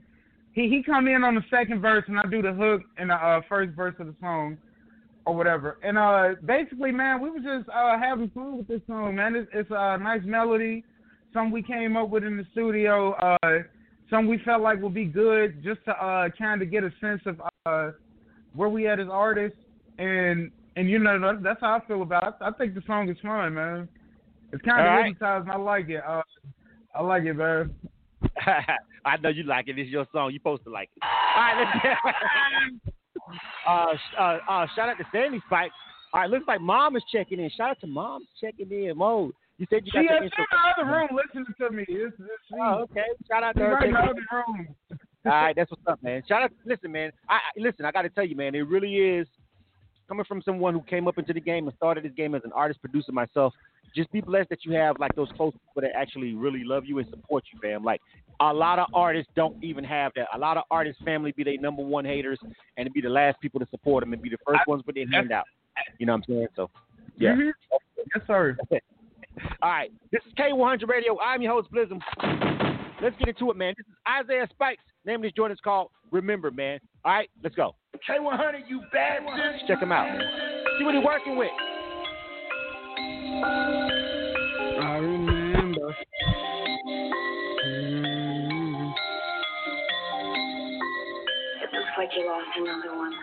he 0.56 0.70
he 0.70 0.82
come 0.82 1.08
in 1.08 1.24
on 1.24 1.36
the 1.36 1.44
second 1.50 1.82
verse 1.82 2.06
and 2.08 2.18
I 2.18 2.24
do 2.32 2.42
the 2.42 2.54
hook 2.54 2.82
in 2.98 3.10
the 3.10 3.14
uh, 3.14 3.42
first 3.48 3.76
verse 3.76 3.94
of 4.00 4.08
the 4.08 4.16
song 4.20 4.58
or 5.26 5.36
whatever. 5.36 5.78
And 5.84 5.98
uh, 5.98 6.40
basically, 6.46 6.92
man, 6.92 7.22
we 7.22 7.30
were 7.30 7.40
just 7.40 7.70
uh, 7.70 7.98
having 8.00 8.30
fun 8.30 8.58
with 8.58 8.68
this 8.68 8.82
song, 8.88 9.16
man. 9.16 9.36
It's, 9.36 9.50
it's 9.54 9.70
a 9.72 9.98
nice 9.98 10.22
melody, 10.24 10.84
something 11.34 11.52
we 11.52 11.62
came 11.62 11.98
up 11.98 12.10
with 12.10 12.24
in 12.24 12.38
the 12.38 12.46
studio, 12.52 13.14
uh, 13.14 13.60
something 14.10 14.30
we 14.30 14.40
felt 14.46 14.62
like 14.62 14.82
would 14.82 14.94
be 14.94 15.06
good 15.06 15.64
just 15.64 15.84
to 15.86 15.92
uh, 15.92 16.30
kind 16.38 16.62
of 16.62 16.72
get 16.72 16.84
a 16.84 16.92
sense 17.02 17.22
of 17.26 17.42
uh, 17.66 17.92
where 18.54 18.70
we 18.70 18.88
at 18.88 19.00
as 19.00 19.08
artists, 19.12 19.58
and 19.98 20.52
and 20.78 20.90
you 20.90 21.00
know 21.00 21.38
that's 21.42 21.60
how 21.60 21.82
I 21.82 21.88
feel 21.88 22.02
about 22.02 22.28
it. 22.28 22.34
I, 22.42 22.52
think 22.52 22.76
the 22.76 22.84
song 22.88 23.10
is 23.10 23.18
fun, 23.22 23.54
man. 23.56 23.90
It's 24.54 24.64
kind 24.64 24.82
of 24.82 24.86
right. 24.86 25.06
hypnotizing. 25.08 25.50
I 25.50 25.58
like 25.58 25.90
it. 25.90 26.04
Uh, 26.08 26.22
I 26.94 27.02
like 27.02 27.24
it, 27.24 27.34
man. 27.34 27.74
I 29.06 29.18
know 29.18 29.30
you 29.30 29.44
like 29.44 29.68
it. 29.68 29.78
It's 29.78 29.90
your 29.90 30.06
song. 30.12 30.32
You're 30.32 30.40
supposed 30.40 30.64
to 30.64 30.72
like 30.72 30.90
it. 30.96 31.04
All 31.36 31.42
right, 31.42 31.66
let's. 32.80 32.96
uh, 33.68 33.86
uh, 34.20 34.40
uh, 34.50 34.68
shout 34.76 34.90
out 34.90 34.98
to 34.98 35.06
Sandy 35.12 35.42
Spike. 35.46 35.72
All 36.14 36.22
right, 36.22 36.30
looks 36.30 36.48
like 36.48 36.62
Mom 36.62 36.96
is 36.96 37.04
checking 37.12 37.40
in. 37.40 37.50
Shout 37.56 37.72
out 37.72 37.80
to 37.82 37.88
Mom 37.88 38.26
checking 38.42 38.72
in. 38.72 38.98
Mo, 38.98 39.32
you 39.58 39.66
said 39.70 39.82
you 39.86 39.92
got 39.92 40.02
She 40.02 40.08
the 40.08 40.26
is 40.26 40.32
in 40.38 40.46
the 40.52 40.84
other 40.84 40.92
room 40.92 41.08
listening 41.12 41.46
to 41.60 41.70
me. 41.76 41.86
It's, 41.88 42.16
it's 42.20 42.30
she. 42.50 42.56
Oh, 42.62 42.84
okay. 42.92 43.04
Shout 43.30 43.44
out 43.44 43.56
to 43.56 43.62
her. 43.64 43.74
right 43.76 43.88
in 43.90 43.94
the 43.94 44.26
room. 44.32 44.68
All 45.26 45.32
right, 45.32 45.56
that's 45.56 45.70
what's 45.72 45.84
up, 45.88 46.02
man. 46.04 46.22
Shout 46.28 46.44
out. 46.44 46.52
Listen, 46.66 46.92
man. 46.92 47.12
I 47.30 47.36
I- 47.36 47.40
listen. 47.58 47.86
I 47.86 47.92
got 47.92 48.04
to 48.04 48.10
tell 48.10 48.26
you, 48.26 48.36
man. 48.36 48.56
It 48.56 48.68
really 48.68 48.96
is 48.96 49.28
coming 50.08 50.26
from 50.26 50.42
someone 50.42 50.74
who 50.74 50.82
came 50.82 51.08
up 51.08 51.18
into 51.18 51.34
the 51.34 51.40
game 51.40 51.68
and 51.68 51.76
started 51.78 52.04
this 52.04 52.12
game 52.16 52.36
as 52.36 52.42
an 52.44 52.52
artist 52.54 52.82
producer 52.82 53.12
myself. 53.12 53.54
Just 53.96 54.12
be 54.12 54.22
blessed 54.22 54.50
that 54.50 54.66
you 54.66 54.74
have 54.74 55.00
like 55.00 55.16
those 55.16 55.30
close 55.38 55.54
people 55.54 55.82
that 55.82 55.92
actually 55.96 56.34
really 56.34 56.64
love 56.64 56.84
you 56.86 57.00
and 57.00 57.08
support 57.10 57.44
you, 57.54 57.60
fam. 57.62 57.84
Like 57.84 58.02
a 58.42 58.54
lot 58.54 58.78
of 58.78 58.88
artists 58.94 59.32
don't 59.36 59.62
even 59.64 59.84
have 59.84 60.12
that. 60.16 60.28
A 60.34 60.38
lot 60.38 60.58
of 60.58 60.64
artists' 60.70 61.02
family 61.04 61.32
be 61.32 61.44
their 61.44 61.58
number 61.58 61.82
one 61.82 62.04
haters 62.04 62.40
and 62.78 62.92
be 62.94 63.02
the 63.02 63.10
last 63.10 63.40
people 63.40 63.60
to 63.60 63.68
support 63.72 64.04
them 64.04 64.14
and 64.14 64.22
be 64.22 64.30
the 64.30 64.38
first 64.46 64.68
ones 64.68 64.84
with 64.86 64.96
their 64.96 65.08
hand 65.10 65.32
out. 65.32 65.46
You 65.98 66.06
know 66.06 66.14
what 66.14 66.24
I'm 66.30 66.36
saying? 66.36 66.48
So, 66.56 66.70
yeah. 67.18 67.36
Mhm. 67.36 67.52
Yes, 68.14 68.28
sir. 68.28 68.58
All 69.62 69.70
right, 69.70 69.92
this 70.12 70.22
is 70.26 70.34
K100 70.34 70.88
Radio. 70.88 71.20
I'm 71.20 71.42
your 71.42 71.54
host, 71.54 71.72
Blizzum. 71.72 72.00
Let's 73.02 73.16
get 73.18 73.28
into 73.28 73.52
it, 73.52 73.58
man. 73.58 73.74
This 73.78 73.86
is 73.88 73.94
Isaiah 74.08 74.48
Spikes. 74.52 74.82
Name 75.06 75.18
of 75.18 75.24
this 75.24 75.34
joint 75.34 75.52
is 75.52 75.60
called 75.64 75.90
Remember, 76.12 76.50
man. 76.50 76.80
All 77.04 77.14
right, 77.14 77.30
let's 77.44 77.56
go. 77.56 77.76
K100, 78.10 78.70
you 78.70 78.82
bad 78.94 79.24
bitch. 79.24 79.52
Let's 79.52 79.68
check 79.68 79.82
him 79.82 79.92
out, 79.92 80.08
man. 80.08 80.22
See 80.80 80.86
what 80.86 80.96
he's 80.96 81.04
working 81.04 81.38
with. 81.38 81.52
I 84.82 84.98
remember. 84.98 85.96
It 91.62 91.70
looks 91.74 91.94
like 91.98 92.10
you 92.16 92.28
lost 92.28 92.48
another 92.58 92.98
one. 92.98 93.14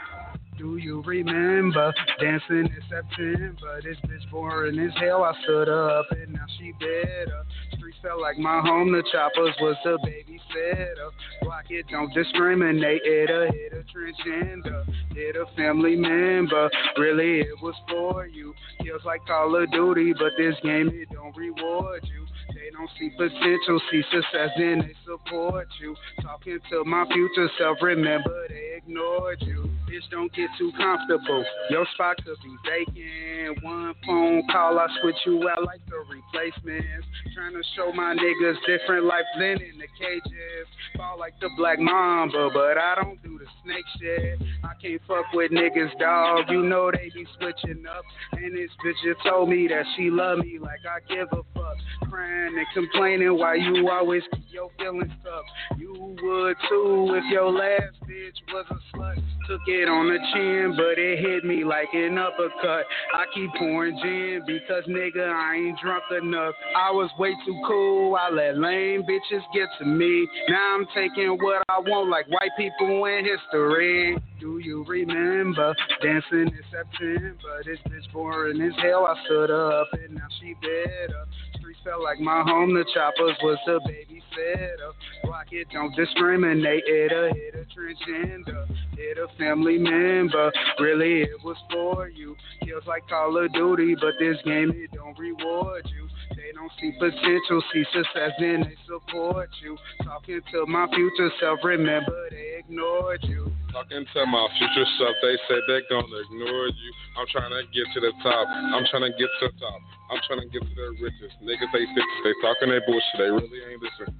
Do 0.58 0.76
you 0.76 1.02
remember 1.02 1.92
dancing 2.20 2.66
in 2.66 2.82
September? 2.88 3.80
This 3.82 3.96
bitch 4.04 4.30
boring 4.30 4.78
as 4.78 4.92
hell. 5.00 5.24
I 5.24 5.32
stood 5.42 5.68
up 5.68 6.06
and 6.10 6.34
now 6.34 6.44
she 6.58 6.72
better. 6.78 7.44
Streets 7.68 7.81
felt 8.02 8.20
like 8.20 8.38
my 8.38 8.60
home. 8.60 8.92
The 8.92 9.02
choppers 9.10 9.54
was 9.60 9.76
the 9.84 9.98
babysitter. 9.98 11.10
Block 11.42 11.64
it, 11.70 11.86
don't 11.90 12.12
discriminate. 12.12 13.02
It 13.04 13.30
a 13.30 13.50
hit 13.52 13.72
a 13.72 13.84
transgender. 13.96 14.84
Hit 15.14 15.36
a 15.36 15.46
family 15.56 15.96
member. 15.96 16.70
Really, 16.98 17.40
it 17.40 17.62
was 17.62 17.74
for 17.88 18.26
you. 18.26 18.54
Feels 18.82 19.04
like 19.04 19.24
Call 19.26 19.54
of 19.56 19.70
Duty, 19.70 20.12
but 20.12 20.32
this 20.36 20.54
game 20.62 20.90
it 20.92 21.08
don't 21.12 21.36
reward 21.36 22.02
you. 22.04 22.26
They 22.54 22.70
don't 22.70 22.90
see 22.98 23.10
potential, 23.16 23.80
see 23.90 24.02
success, 24.10 24.50
then 24.58 24.80
they 24.80 24.94
support 25.06 25.68
you. 25.80 25.96
Talking 26.22 26.58
to 26.70 26.84
my 26.84 27.06
future 27.12 27.48
self, 27.58 27.78
remember 27.80 28.46
they 28.48 28.76
ignored 28.76 29.38
you. 29.40 29.70
Bitch, 29.88 30.08
don't 30.10 30.32
get 30.34 30.48
too 30.58 30.72
comfortable. 30.76 31.44
Your 31.70 31.86
spot 31.94 32.16
could 32.24 32.36
be 32.42 32.56
vacant. 32.64 33.62
One 33.62 33.94
phone 34.06 34.42
call, 34.50 34.78
I 34.78 34.86
switch 35.00 35.16
you 35.26 35.48
out 35.48 35.64
like 35.64 35.84
the 35.86 36.01
replacements. 36.32 37.06
Trying 37.34 37.54
to 37.54 37.62
show 37.76 37.92
my 37.92 38.14
niggas 38.14 38.56
different 38.66 39.04
life 39.06 39.24
than 39.38 39.60
in 39.62 39.78
the 39.78 39.88
cages. 39.98 40.66
Fall 40.96 41.18
like 41.18 41.34
the 41.40 41.48
black 41.56 41.78
mamba, 41.78 42.50
but 42.52 42.78
I 42.78 42.94
don't 43.00 43.22
do 43.22 43.38
the 43.38 43.46
snake 43.64 43.84
shit. 44.00 44.38
I 44.64 44.72
can't 44.80 45.00
fuck 45.06 45.32
with 45.32 45.50
niggas, 45.50 45.98
dog. 45.98 46.50
You 46.50 46.62
know 46.62 46.90
they 46.90 47.10
be 47.14 47.26
switching 47.38 47.84
up. 47.86 48.04
And 48.32 48.56
this 48.56 48.70
bitch 48.84 48.94
just 49.04 49.26
told 49.26 49.48
me 49.48 49.68
that 49.68 49.84
she 49.96 50.10
love 50.10 50.38
me 50.38 50.58
like 50.60 50.80
I 50.88 51.00
give 51.12 51.28
a 51.32 51.42
fuck. 51.54 51.76
Crying 52.10 52.56
and 52.58 52.66
complaining 52.74 53.38
why 53.38 53.54
you 53.54 53.88
always 53.88 54.22
keep 54.34 54.44
your 54.50 54.68
feelings 54.78 55.12
up. 55.26 55.44
You 55.78 55.92
would 55.98 56.56
too 56.68 57.14
if 57.14 57.24
your 57.32 57.50
last 57.50 57.96
bitch 58.08 58.36
was 58.52 58.66
a 58.70 58.96
slut. 58.96 59.16
Took 59.48 59.60
it 59.66 59.88
on 59.88 60.08
the 60.08 60.18
chin, 60.32 60.74
but 60.76 60.98
it 60.98 61.18
hit 61.18 61.44
me 61.44 61.64
like 61.64 61.88
an 61.94 62.16
uppercut. 62.16 62.86
I 63.14 63.24
keep 63.34 63.50
pouring 63.58 63.98
gin 64.02 64.42
because 64.46 64.84
nigga 64.84 65.26
I 65.26 65.56
ain't 65.56 65.78
drunk 65.80 66.04
enough. 66.10 66.21
I 66.22 66.90
was 66.92 67.10
way 67.18 67.34
too 67.44 67.60
cool. 67.66 68.14
I 68.14 68.30
let 68.30 68.56
lame 68.56 69.02
bitches 69.02 69.42
get 69.52 69.68
to 69.80 69.84
me. 69.84 70.28
Now 70.48 70.76
I'm 70.76 70.86
taking 70.94 71.36
what 71.40 71.64
I 71.68 71.80
want 71.80 72.10
like 72.10 72.28
white 72.28 72.52
people 72.56 73.04
in 73.06 73.24
history. 73.24 74.16
Do 74.38 74.60
you 74.62 74.84
remember 74.86 75.74
dancing 76.00 76.48
in 76.48 76.60
September? 76.70 77.62
This 77.64 77.78
bitch 77.88 78.12
boring 78.12 78.60
as 78.60 78.72
hell. 78.80 79.06
I 79.06 79.20
stood 79.24 79.50
up 79.50 79.88
and 79.94 80.14
now 80.14 80.28
she 80.40 80.54
better. 80.54 81.26
Streets 81.72 81.84
felt 81.84 82.02
like 82.02 82.20
my 82.20 82.42
home. 82.42 82.74
The 82.74 82.84
choppers 82.92 83.36
was 83.42 83.58
the 83.66 83.80
babysitter. 83.80 84.92
Block 85.24 85.46
it, 85.52 85.68
don't 85.72 85.94
discriminate. 85.96 86.84
It 86.86 87.12
a 87.12 87.32
hit 87.34 87.54
a 87.54 87.64
transgender. 87.72 88.66
Hit 88.96 89.18
a 89.18 89.28
family 89.38 89.78
member. 89.78 90.52
Really, 90.78 91.22
it 91.22 91.42
was 91.44 91.56
for 91.70 92.08
you. 92.08 92.36
Feels 92.64 92.86
like 92.86 93.08
Call 93.08 93.36
of 93.36 93.52
Duty, 93.52 93.94
but 93.94 94.14
this 94.18 94.36
game 94.44 94.72
it 94.74 94.90
don't 94.92 95.18
reward 95.18 95.88
you. 95.94 96.08
They 96.36 96.52
don't 96.54 96.72
see 96.80 96.92
potential, 96.98 97.62
see 97.72 97.84
success, 97.92 98.32
then 98.38 98.62
they 98.62 98.76
support 98.86 99.48
you. 99.62 99.76
Talking 100.02 100.40
to 100.52 100.66
my 100.66 100.86
future 100.94 101.30
self, 101.40 101.60
remember 101.62 102.28
they 102.30 102.58
ignored 102.58 103.20
you. 103.22 103.52
Talking 103.72 104.04
to 104.14 104.26
my 104.26 104.48
future 104.58 104.88
self, 104.98 105.16
they 105.22 105.36
said 105.48 105.60
they're 105.68 105.88
gonna 105.88 106.20
ignore 106.28 106.66
you. 106.68 106.90
I'm 107.18 107.26
trying 107.32 107.50
to 107.50 107.62
get 107.72 107.86
to 107.94 108.00
the 108.00 108.12
top. 108.22 108.48
I'm 108.48 108.84
trying 108.90 109.08
to 109.08 109.16
get 109.16 109.28
to 109.40 109.48
the 109.48 109.60
top. 109.60 109.80
I'm 110.12 110.20
trying 110.28 110.44
to 110.44 110.48
get 110.52 110.60
to 110.60 110.72
their 110.76 110.92
riches. 111.00 111.32
Niggas, 111.40 111.72
they. 111.72 111.88
They 111.88 112.34
talking 112.44 112.68
that 112.68 112.84
bullshit. 112.84 113.16
They 113.16 113.32
really 113.32 113.60
ain't 113.64 113.80
listening. 113.80 114.14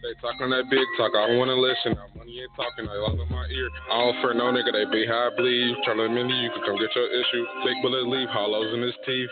They 0.00 0.16
talking 0.24 0.48
that 0.48 0.64
big 0.72 0.84
talk. 0.96 1.12
I 1.12 1.28
don't 1.28 1.36
wanna 1.36 1.60
listen. 1.60 1.92
Now 1.92 2.08
money 2.16 2.40
ain't 2.40 2.52
talking. 2.56 2.88
I 2.88 2.96
all 3.04 3.12
in 3.12 3.28
my 3.28 3.44
ear. 3.52 3.68
I 3.92 4.00
don't 4.00 4.16
fear 4.24 4.32
no 4.32 4.48
nigga. 4.48 4.72
They 4.72 4.88
be 4.88 5.04
high 5.04 5.28
bleed. 5.36 5.76
Trying 5.84 6.00
to 6.00 6.08
mini 6.08 6.32
you 6.40 6.48
can 6.56 6.64
come 6.64 6.80
get 6.80 6.88
your 6.96 7.08
issue. 7.12 7.44
Big 7.68 7.76
bullet 7.84 8.08
leave 8.08 8.32
hollows 8.32 8.72
in 8.72 8.80
his 8.80 8.96
teeth. 9.04 9.28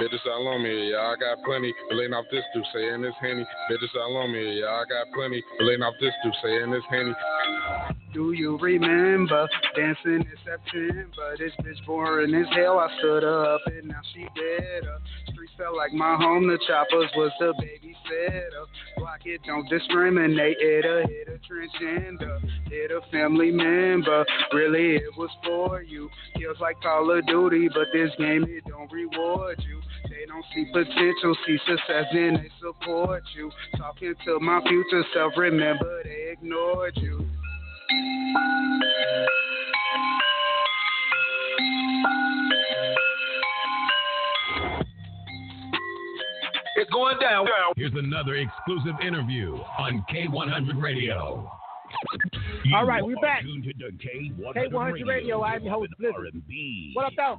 Bitches 0.00 0.24
all 0.32 0.48
on 0.48 0.62
me, 0.64 0.92
yeah, 0.92 1.12
I 1.12 1.14
got 1.20 1.44
plenty. 1.44 1.74
Relating 1.90 2.14
off 2.14 2.24
this 2.32 2.44
dude, 2.54 2.64
saying 2.72 3.02
this 3.02 3.12
handy. 3.20 3.44
Bitches 3.70 3.92
all 4.00 4.16
on 4.16 4.32
me, 4.32 4.60
yeah, 4.60 4.80
I 4.80 4.84
got 4.88 5.12
plenty. 5.12 5.44
Relating 5.60 5.82
off 5.82 5.92
this 6.00 6.14
dude, 6.24 6.32
saying 6.42 6.70
this 6.70 6.84
handy. 6.88 7.12
Do 8.12 8.32
you 8.32 8.58
remember 8.58 9.48
dancing 9.76 10.26
in 10.26 10.38
September? 10.44 11.36
This 11.38 11.52
bitch 11.62 11.86
boring 11.86 12.34
as 12.34 12.46
hell. 12.56 12.80
I 12.80 12.88
stood 12.98 13.22
up 13.22 13.60
and 13.66 13.86
now 13.86 14.00
she 14.12 14.26
better. 14.34 14.98
Streets 15.30 15.52
felt 15.56 15.76
like 15.76 15.92
my 15.92 16.16
home. 16.16 16.48
The 16.48 16.58
choppers 16.66 17.08
was 17.14 17.30
the 17.38 17.54
babysitter. 17.54 18.66
Block 18.96 19.20
it, 19.26 19.40
don't 19.46 19.68
discriminate. 19.68 20.56
It 20.58 21.08
hit 21.08 21.28
a 21.28 21.38
transgender. 21.46 22.40
Hit 22.68 22.90
a 22.90 23.00
family 23.12 23.52
member. 23.52 24.26
Really, 24.52 24.96
it 24.96 25.16
was 25.16 25.30
for 25.44 25.82
you. 25.82 26.10
Feels 26.36 26.58
like 26.60 26.80
Call 26.82 27.16
of 27.16 27.24
Duty, 27.28 27.68
but 27.68 27.86
this 27.92 28.10
game 28.18 28.44
it 28.48 28.64
don't 28.66 28.90
reward 28.90 29.62
you. 29.68 29.80
They 30.08 30.26
don't 30.26 30.44
see 30.52 30.66
potential, 30.72 31.36
see 31.46 31.58
success, 31.64 32.06
then 32.12 32.34
they 32.34 32.50
support 32.60 33.22
you. 33.36 33.52
Talking 33.76 34.14
to 34.24 34.40
my 34.40 34.60
future 34.68 35.04
self, 35.14 35.34
remember 35.36 36.02
they 36.02 36.32
ignored 36.32 36.94
you. 36.96 37.24
It's 46.76 46.90
going 46.92 47.18
down. 47.18 47.46
Here's 47.76 47.92
another 47.94 48.36
exclusive 48.36 48.94
interview 49.04 49.56
on 49.78 50.04
K100 50.12 50.80
Radio. 50.80 51.50
You 52.64 52.76
All 52.76 52.86
right, 52.86 53.04
we're 53.04 53.16
back. 53.16 53.42
to 53.42 53.48
K100, 53.48 54.54
K100 54.54 55.06
Radio. 55.06 55.42
I'm 55.42 55.64
your 55.64 55.74
host, 55.74 55.92
Blizzard. 55.98 56.32
R&B. 56.34 56.92
What 56.94 57.06
up, 57.06 57.12
though? 57.16 57.38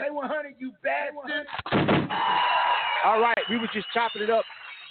K100, 0.00 0.54
you 0.58 0.72
bad 0.82 1.10
bitch. 1.14 2.08
All 3.04 3.20
right, 3.20 3.38
we 3.50 3.58
were 3.58 3.68
just 3.72 3.86
chopping 3.92 4.22
it 4.22 4.30
up 4.30 4.44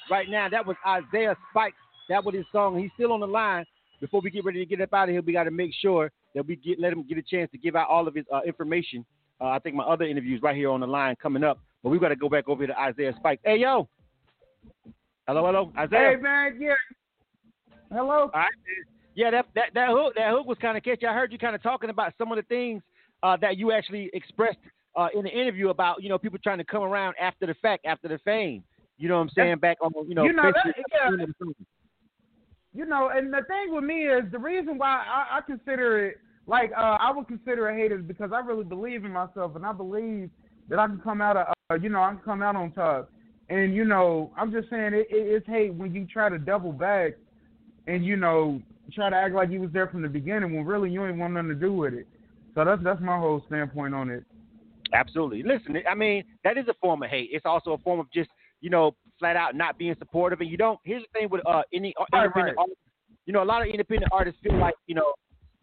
right 0.10 0.30
now. 0.30 0.48
That 0.50 0.66
was 0.66 0.76
Isaiah 0.86 1.36
Spikes. 1.52 1.78
That 2.10 2.24
was 2.24 2.36
his 2.36 2.46
song. 2.52 2.80
He's 2.80 2.92
still 2.96 3.12
on 3.12 3.20
the 3.20 3.28
line. 3.28 3.66
Before 4.06 4.22
we 4.22 4.30
get 4.30 4.46
ready 4.46 4.60
to 4.60 4.68
get 4.68 4.80
up 4.82 4.94
out 4.94 5.10
of 5.10 5.14
here, 5.14 5.24
we 5.24 5.34
got 5.34 5.46
to 5.46 5.52
make 5.52 5.72
sure 5.82 6.12
that 6.36 6.46
we 6.46 6.58
get 6.58 6.80
let 6.80 6.94
him 6.94 7.04
get 7.10 7.18
a 7.18 7.24
chance 7.24 7.50
to 7.50 7.58
give 7.58 7.76
out 7.76 7.90
all 7.90 8.08
of 8.08 8.14
his 8.14 8.24
uh, 8.32 8.42
information. 8.46 9.04
Uh, 9.42 9.46
I 9.46 9.58
think 9.58 9.76
my 9.76 9.84
other 9.84 10.06
interviews 10.06 10.44
right 10.44 10.56
here 10.56 10.70
on 10.70 10.82
the 10.82 10.86
line 10.86 11.16
coming 11.20 11.44
up, 11.44 11.58
but 11.82 11.90
we 11.90 11.98
got 11.98 12.10
to 12.10 12.16
go 12.16 12.30
back 12.30 12.48
over 12.48 12.68
to 12.68 12.80
Isaiah 12.80 13.16
Spike. 13.18 13.40
Hey, 13.44 13.58
yo. 13.58 13.90
Hello, 15.28 15.44
hello, 15.44 15.72
Isaiah. 15.76 16.12
Hey 16.12 16.22
man, 16.22 16.60
yeah. 16.62 16.74
Hello. 17.92 18.30
All 18.32 18.32
right. 18.32 18.52
Yeah, 19.16 19.32
that 19.32 19.48
that 19.56 19.74
that 19.74 19.90
hook 19.90 20.14
that 20.18 20.30
hook 20.30 20.46
was 20.46 20.60
kind 20.62 20.78
of 20.78 20.84
catchy. 20.84 21.08
I 21.08 21.14
heard 21.16 21.32
you 21.32 21.40
kind 21.40 21.56
of 21.56 21.64
talking 21.64 21.90
about 21.90 22.14
some 22.20 22.32
of 22.32 22.36
the 22.36 22.44
things 22.44 22.84
uh, 23.24 23.36
that 23.38 23.58
you 23.58 23.72
actually 23.72 24.12
expressed 24.14 24.60
uh, 24.96 25.08
in 25.16 25.24
the 25.24 25.32
interview 25.32 25.70
about 25.70 26.04
you 26.04 26.10
know 26.10 26.20
people 26.20 26.38
trying 26.44 26.60
to 26.60 26.64
come 26.64 26.84
around 26.84 27.16
after 27.20 27.48
the 27.48 27.56
fact, 27.56 27.88
after 27.88 28.08
the 28.08 28.20
fame. 28.20 28.64
You 29.00 29.10
know 29.10 29.16
what 29.16 29.24
I'm 29.24 29.30
saying? 29.36 29.58
Back 29.58 29.78
on 29.82 29.92
you 30.08 30.14
know. 30.14 30.26
You 30.26 30.34
know 30.34 30.52
that, 30.54 30.76
yeah. 30.94 31.46
You 32.76 32.86
know, 32.86 33.10
and 33.14 33.32
the 33.32 33.42
thing 33.48 33.74
with 33.74 33.86
me 33.86 34.06
is 34.06 34.26
the 34.34 34.38
reason 34.38 34.78
why 34.78 35.02
I, 35.08 35.38
I 35.38 35.42
consider 35.42 36.08
it 36.08 36.18
like 36.46 36.72
uh, 36.78 36.98
I 37.00 37.10
would 37.12 37.28
consider 37.28 37.70
a 37.70 37.74
it 37.74 37.78
haters 37.78 38.04
because 38.06 38.32
I 38.34 38.40
really 38.40 38.66
believe 38.66 39.06
in 39.06 39.12
myself 39.12 39.56
and 39.56 39.66
I 39.66 39.72
believe 39.72 40.30
that 40.70 40.78
I 40.78 40.88
can 40.88 41.00
come 41.00 41.22
out 41.22 41.38
of 41.38 41.48
uh, 41.70 41.76
you 41.76 41.88
know 41.88 42.04
I 42.04 42.10
can 42.10 42.20
come 42.20 42.42
out 42.44 42.58
on 42.58 42.72
top. 42.72 43.10
And 43.50 43.74
you 43.74 43.86
know 43.86 44.32
I'm 44.38 44.52
just 44.52 44.70
saying 44.70 44.94
it, 44.94 45.08
it, 45.10 45.10
it's 45.10 45.48
hate 45.48 45.74
when 45.74 45.96
you 45.96 46.06
try 46.06 46.28
to 46.28 46.38
double 46.38 46.74
back 46.74 47.14
and 47.88 48.06
you 48.06 48.18
know 48.18 48.62
try 48.94 49.10
to 49.10 49.16
act 49.16 49.34
like 49.34 49.50
you 49.52 49.62
was 49.62 49.72
there 49.72 49.88
from 49.88 50.02
the 50.02 50.10
beginning 50.10 50.54
when 50.54 50.66
really 50.66 50.92
you 50.92 51.06
ain't 51.06 51.18
want 51.18 51.34
nothing 51.34 51.50
to 51.50 51.56
do 51.56 51.72
with 51.72 51.94
it. 51.94 52.08
So 52.56 52.66
that's 52.66 52.84
that's 52.84 53.02
my 53.02 53.18
whole 53.18 53.42
standpoint 53.48 53.96
on 53.96 54.10
it. 54.10 54.26
Absolutely. 54.94 55.44
Listen, 55.44 55.78
I 55.90 55.96
mean 55.96 56.26
that 56.44 56.58
is 56.58 56.68
a 56.68 56.74
form 56.82 57.04
of 57.04 57.10
hate. 57.10 57.30
It's 57.32 57.46
also 57.46 57.72
a 57.72 57.78
form 57.78 58.02
of 58.02 58.12
just 58.12 58.30
you 58.60 58.70
know 58.70 58.96
flat 59.20 59.36
out 59.36 59.56
not 59.56 59.78
being 59.78 59.96
supportive. 60.00 60.42
And 60.42 60.50
you 60.50 60.58
don't. 60.58 60.80
Here's 60.84 61.04
the 61.04 61.20
thing 61.20 61.30
with 61.30 61.42
uh 61.48 61.64
any 61.74 61.94
Right, 62.12 62.24
independent 62.24 62.58
right. 62.58 62.62
artists. 62.64 62.82
You 63.26 63.34
know, 63.34 63.44
a 63.44 63.46
lot 63.46 63.62
of 63.62 63.68
independent 63.68 64.12
artists 64.12 64.40
feel 64.44 64.58
like 64.58 64.76
you 64.88 64.96
know 64.96 65.14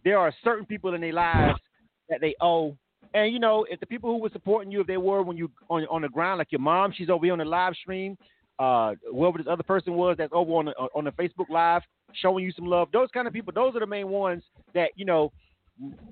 there 0.04 0.18
are 0.18 0.32
certain 0.42 0.66
people 0.66 0.94
in 0.94 1.00
their 1.00 1.12
lives 1.12 1.60
that 2.08 2.20
they 2.20 2.34
owe. 2.40 2.76
And 3.14 3.32
you 3.32 3.38
know, 3.38 3.66
if 3.70 3.78
the 3.80 3.86
people 3.86 4.10
who 4.10 4.18
were 4.18 4.30
supporting 4.32 4.72
you, 4.72 4.80
if 4.80 4.86
they 4.86 4.96
were 4.96 5.22
when 5.22 5.36
you 5.36 5.50
on 5.68 5.84
on 5.86 6.02
the 6.02 6.08
ground, 6.08 6.38
like 6.38 6.50
your 6.50 6.60
mom, 6.60 6.92
she's 6.96 7.10
over 7.10 7.24
here 7.24 7.32
on 7.32 7.38
the 7.38 7.44
live 7.44 7.74
stream. 7.74 8.16
Uh, 8.58 8.94
whoever 9.10 9.38
this 9.38 9.46
other 9.50 9.62
person 9.62 9.94
was 9.94 10.16
that's 10.18 10.32
over 10.32 10.52
on 10.52 10.66
the, 10.66 10.72
on 10.94 11.04
the 11.04 11.10
Facebook 11.12 11.48
Live 11.50 11.82
showing 12.14 12.44
you 12.44 12.52
some 12.52 12.66
love. 12.66 12.88
Those 12.92 13.08
kind 13.12 13.26
of 13.26 13.32
people, 13.32 13.52
those 13.52 13.74
are 13.74 13.80
the 13.80 13.86
main 13.86 14.08
ones 14.08 14.42
that 14.74 14.90
you 14.96 15.04
know. 15.04 15.32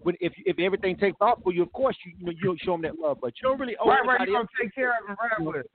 When, 0.03 0.17
if 0.21 0.33
if 0.47 0.59
everything 0.59 0.97
takes 0.97 1.19
off 1.21 1.39
for 1.45 1.53
you, 1.53 1.63
of 1.63 1.71
course 1.73 1.97
you 2.05 2.13
you 2.19 2.27
know 2.27 2.33
you'll 2.43 2.57
show 2.57 2.73
them 2.73 2.83
that 2.83 2.99
love, 2.99 3.19
but 3.21 3.35
you 3.37 3.49
don't 3.49 3.61
really 3.61 3.77
owe 3.79 3.89
right, 3.89 4.05
right. 4.07 4.27
You 4.27 4.35
gonna 4.35 4.49
take 4.61 4.75
care 4.75 4.91
of 4.91 5.09
and 5.09 5.17
ride 5.21 5.47
with 5.47 5.57
it. 5.65 5.71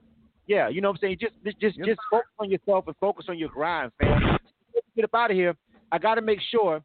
Yeah, 0.48 0.70
you 0.70 0.82
know 0.82 0.90
what 0.90 1.00
I'm 1.04 1.08
saying? 1.08 1.18
Just 1.20 1.34
just 1.44 1.60
just, 1.60 1.78
Yes, 1.78 1.88
just 1.88 2.00
focus 2.12 2.30
on 2.40 2.50
yourself 2.50 2.86
and 2.88 2.96
focus 3.00 3.26
on 3.30 3.38
your 3.38 3.50
grind, 3.50 3.92
fam. 4.00 4.38
Get 4.96 5.06
up 5.06 5.14
out 5.14 5.32
of 5.32 5.38
here. 5.38 5.56
I 5.92 5.98
got 5.98 6.16
to 6.16 6.22
make 6.22 6.40
sure 6.52 6.82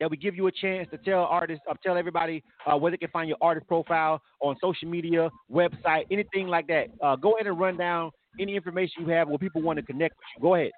that 0.00 0.10
we 0.10 0.16
give 0.16 0.34
you 0.34 0.46
a 0.48 0.52
chance 0.52 0.88
to 0.90 0.98
tell 0.98 1.20
artists, 1.20 1.64
uh, 1.70 1.74
tell 1.82 1.96
everybody 1.96 2.42
uh, 2.66 2.76
where 2.76 2.90
they 2.90 2.96
can 2.96 3.10
find 3.10 3.28
your 3.28 3.38
artist 3.40 3.66
profile 3.68 4.20
on 4.40 4.56
social 4.60 4.88
media, 4.88 5.30
website, 5.50 6.04
anything 6.10 6.48
like 6.48 6.66
that. 6.66 6.86
Uh, 7.02 7.16
go 7.16 7.34
ahead 7.34 7.46
and 7.46 7.58
run 7.58 7.76
down 7.76 8.10
any 8.40 8.56
information 8.56 9.02
you 9.02 9.08
have 9.08 9.28
where 9.28 9.38
people 9.38 9.62
want 9.62 9.78
to 9.78 9.84
connect 9.84 10.14
with 10.16 10.26
you. 10.36 10.42
Go 10.42 10.54
ahead. 10.56 10.72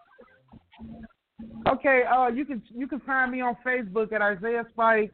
Okay, 1.69 2.03
uh, 2.05 2.29
you 2.29 2.45
can 2.45 2.63
you 2.75 2.87
can 2.87 3.01
find 3.01 3.33
me 3.33 3.41
on 3.41 3.57
Facebook 3.67 4.13
at 4.13 4.23
Isaiah 4.23 4.65
Spikes, 4.73 5.13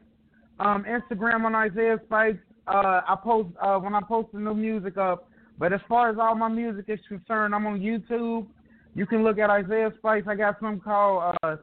um, 0.61 0.85
Instagram 0.85 1.45
on 1.45 1.55
Isaiah 1.55 1.99
Spikes. 2.05 2.39
Uh, 2.67 3.01
I 3.09 3.17
post 3.23 3.49
uh, 3.61 3.79
when 3.79 3.95
I 3.95 4.01
post 4.07 4.29
the 4.33 4.39
new 4.39 4.55
music 4.55 4.97
up. 4.97 5.29
But 5.63 5.73
as 5.73 5.81
far 5.89 6.11
as 6.11 6.17
all 6.19 6.35
my 6.35 6.49
music 6.49 6.87
is 6.89 6.99
concerned, 7.07 7.55
I'm 7.55 7.65
on 7.69 7.79
YouTube. 7.79 8.49
You 8.97 9.07
can 9.07 9.23
look 9.23 9.39
at 9.39 9.49
Isaiah 9.49 9.93
Spikes. 9.97 10.27
I 10.29 10.35
got 10.35 10.59
something 10.59 10.81
called 10.81 11.37
uh, 11.45 11.55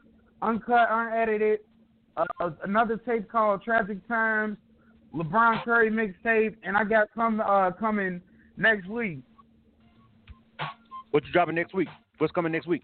Uncut, 0.42 0.88
Unedited. 0.90 1.60
Uh, 2.16 2.52
another 2.64 2.96
tape 2.96 3.30
called 3.30 3.62
Tragic 3.62 3.98
Times, 4.08 4.56
LeBron 5.14 5.66
Curry 5.66 5.92
mixtape, 5.92 6.56
and 6.64 6.78
I 6.78 6.86
got 6.86 7.10
some 7.14 7.42
uh, 7.42 7.72
coming 7.72 8.22
next 8.56 8.88
week. 8.88 9.20
What 11.12 11.26
you 11.26 11.34
dropping 11.34 11.56
next 11.56 11.74
week? 11.74 11.90
What's 12.20 12.32
coming 12.32 12.54
next 12.54 12.68
week? 12.68 12.84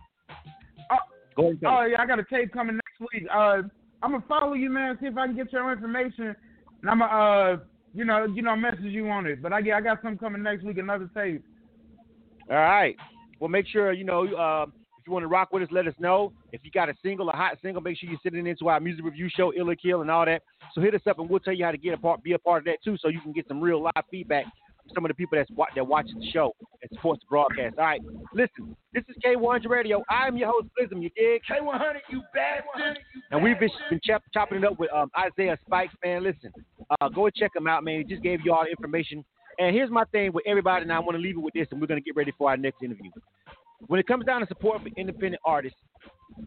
Oh, 0.92 0.98
Go 1.38 1.46
ahead. 1.46 1.60
Oh 1.66 1.86
yeah, 1.86 2.02
I 2.02 2.06
got 2.06 2.20
a 2.20 2.26
tape 2.26 2.52
coming 2.52 2.76
next 2.76 3.14
week. 3.14 3.26
Uh, 3.34 3.62
I'm 4.04 4.12
gonna 4.12 4.24
follow 4.28 4.52
you, 4.52 4.70
man. 4.70 4.98
See 5.00 5.08
if 5.08 5.18
I 5.18 5.28
can 5.28 5.38
get 5.38 5.54
your 5.54 5.72
information, 5.72 6.36
and 6.82 6.90
I'm 6.90 7.00
gonna, 7.00 7.54
uh, 7.54 7.58
you 7.96 8.06
know, 8.06 8.26
you 8.26 8.42
know, 8.42 8.56
message 8.56 8.84
you 8.84 9.10
on 9.10 9.26
it. 9.26 9.42
But 9.42 9.54
I 9.54 9.62
get, 9.62 9.76
I 9.76 9.82
got 9.82 10.02
some 10.02 10.18
coming 10.18 10.44
next 10.44 10.64
week, 10.64 10.78
another 10.78 11.10
tape. 11.16 11.44
All 12.50 12.58
right. 12.58 12.96
Well, 13.40 13.50
make 13.50 13.68
sure 13.68 13.92
you 13.94 14.04
know 14.04 14.26
uh, 14.36 14.66
if 15.00 15.08
you 15.08 15.14
want 15.14 15.24
to 15.24 15.28
rock 15.28 15.52
with 15.52 15.64
us, 15.64 15.70
let 15.72 15.88
us 15.88 15.94
know. 16.00 16.34
If 16.52 16.62
you 16.64 16.72
got 16.72 16.90
a 16.90 16.94
single, 17.02 17.30
a 17.30 17.32
hot 17.36 17.58
single, 17.62 17.82
make 17.82 17.98
sure 17.98 18.10
you're 18.10 18.20
sitting 18.22 18.46
into 18.46 18.68
our 18.68 18.80
music 18.80 19.06
review 19.06 19.30
show, 19.36 19.54
Ill 19.54 19.70
or 19.70 19.76
Kill, 19.76 20.02
and 20.02 20.12
all 20.12 20.26
that. 20.26 20.42
So 20.74 20.82
hit 20.82 20.94
us 20.94 21.02
up, 21.10 21.20
and 21.20 21.30
we'll 21.30 21.40
tell 21.40 21.54
you 21.54 21.66
how 21.66 21.72
to 21.72 21.78
get 21.78 21.94
a 21.94 21.98
part, 21.98 22.22
be 22.24 22.34
a 22.34 22.40
part 22.40 22.60
of 22.60 22.66
that 22.66 22.84
too, 22.84 22.98
so 23.02 23.08
you 23.08 23.22
can 23.22 23.32
get 23.32 23.48
some 23.48 23.62
real 23.62 23.82
live 23.82 24.06
feedback 24.12 24.46
some 24.94 25.06
of 25.06 25.10
the 25.10 25.16
people 25.16 25.38
that's 25.38 25.50
wa- 25.52 25.68
that 25.76 25.86
the 25.86 26.30
show 26.32 26.54
and 26.82 26.90
supports 26.94 27.22
the 27.22 27.28
broadcast. 27.30 27.76
All 27.78 27.86
right. 27.86 28.02
Listen, 28.34 28.76
this 28.94 29.04
is 29.10 29.16
K100 29.26 29.70
Radio. 29.70 30.04
I'm 30.10 30.38
your 30.38 30.52
host, 30.52 30.68
Blizzum. 30.78 31.02
You 31.02 31.10
dig? 31.16 31.42
K100, 31.50 31.96
you 32.10 32.22
bastard. 32.34 33.00
And 33.32 33.44
we've 33.44 33.60
been, 33.60 33.70
been 33.90 34.00
chop, 34.04 34.24
chopping 34.34 34.60
it 34.60 34.64
up 34.64 34.80
with 34.80 34.92
um, 34.94 35.10
Isaiah 35.18 35.58
Spikes, 35.66 35.94
man. 36.04 36.24
Listen, 36.24 36.52
uh, 37.02 37.10
go 37.10 37.26
and 37.26 37.36
check 37.36 37.52
him 37.56 37.68
out, 37.68 37.84
man. 37.84 38.00
He 38.00 38.04
just 38.04 38.24
gave 38.24 38.40
you 38.44 38.54
all 38.54 38.64
the 38.64 38.72
information. 38.72 39.24
And 39.58 39.76
here's 39.76 39.90
my 39.90 40.04
thing 40.06 40.34
with 40.34 40.46
everybody, 40.46 40.84
and 40.84 40.92
I 40.92 41.00
want 41.00 41.16
to 41.16 41.22
leave 41.22 41.38
it 41.38 41.42
with 41.42 41.54
this, 41.54 41.68
and 41.72 41.80
we're 41.80 41.88
going 41.88 42.02
to 42.02 42.06
get 42.06 42.16
ready 42.16 42.34
for 42.38 42.50
our 42.50 42.58
next 42.58 42.84
interview. 42.84 43.12
When 43.88 44.00
it 44.00 44.08
comes 44.08 44.26
down 44.26 44.42
to 44.42 44.48
support 44.48 44.82
for 44.82 44.90
independent 44.98 45.42
artists, 45.46 45.80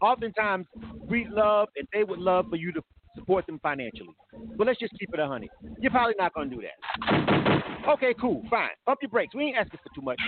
oftentimes 0.01 0.67
we 1.07 1.27
love 1.29 1.69
and 1.75 1.87
they 1.93 2.03
would 2.03 2.19
love 2.19 2.45
for 2.49 2.55
you 2.55 2.71
to 2.73 2.81
support 3.15 3.45
them 3.47 3.59
financially. 3.61 4.15
But 4.57 4.67
let's 4.67 4.79
just 4.79 4.93
keep 4.99 5.13
it 5.13 5.19
a 5.19 5.27
hundred. 5.27 5.49
You're 5.79 5.91
probably 5.91 6.15
not 6.17 6.31
to 6.35 6.45
do 6.45 6.61
that. 6.61 7.87
Okay, 7.89 8.13
cool, 8.19 8.43
fine. 8.49 8.69
Up 8.87 8.97
your 9.01 9.09
brakes. 9.09 9.33
We 9.33 9.45
ain't 9.45 9.57
asking 9.57 9.79
for 9.83 9.95
too 9.95 10.01
much. 10.03 10.19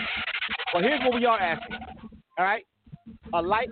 Well, 0.74 0.84
here's 0.84 1.02
what 1.02 1.14
we 1.14 1.26
are 1.26 1.40
asking. 1.40 1.78
All 2.38 2.46
right, 2.46 2.66
a 3.34 3.42
like, 3.42 3.70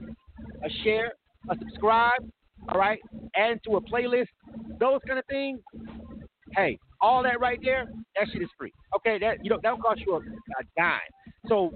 a 0.63 0.69
share, 0.84 1.13
a 1.50 1.56
subscribe. 1.58 2.22
All 2.69 2.80
right, 2.80 3.00
add 3.36 3.60
to 3.65 3.78
a 3.78 3.82
playlist. 3.82 4.28
Those 4.80 5.00
kind 5.08 5.17
of 5.17 5.26
things. 5.26 5.60
Hey, 6.56 6.78
all 7.02 7.24
that 7.24 7.39
right 7.39 7.60
there, 7.63 7.86
that 8.15 8.28
shit 8.32 8.41
is 8.41 8.50
free. 8.58 8.74
Okay, 8.95 9.17
that 9.19 9.43
you 9.43 9.50
know 9.50 9.60
that 9.63 9.72
will 9.72 9.82
cost 9.84 10.02
you 10.06 10.13
a, 10.13 10.17
a 10.17 10.63
dime. 10.78 11.00
So 11.48 11.74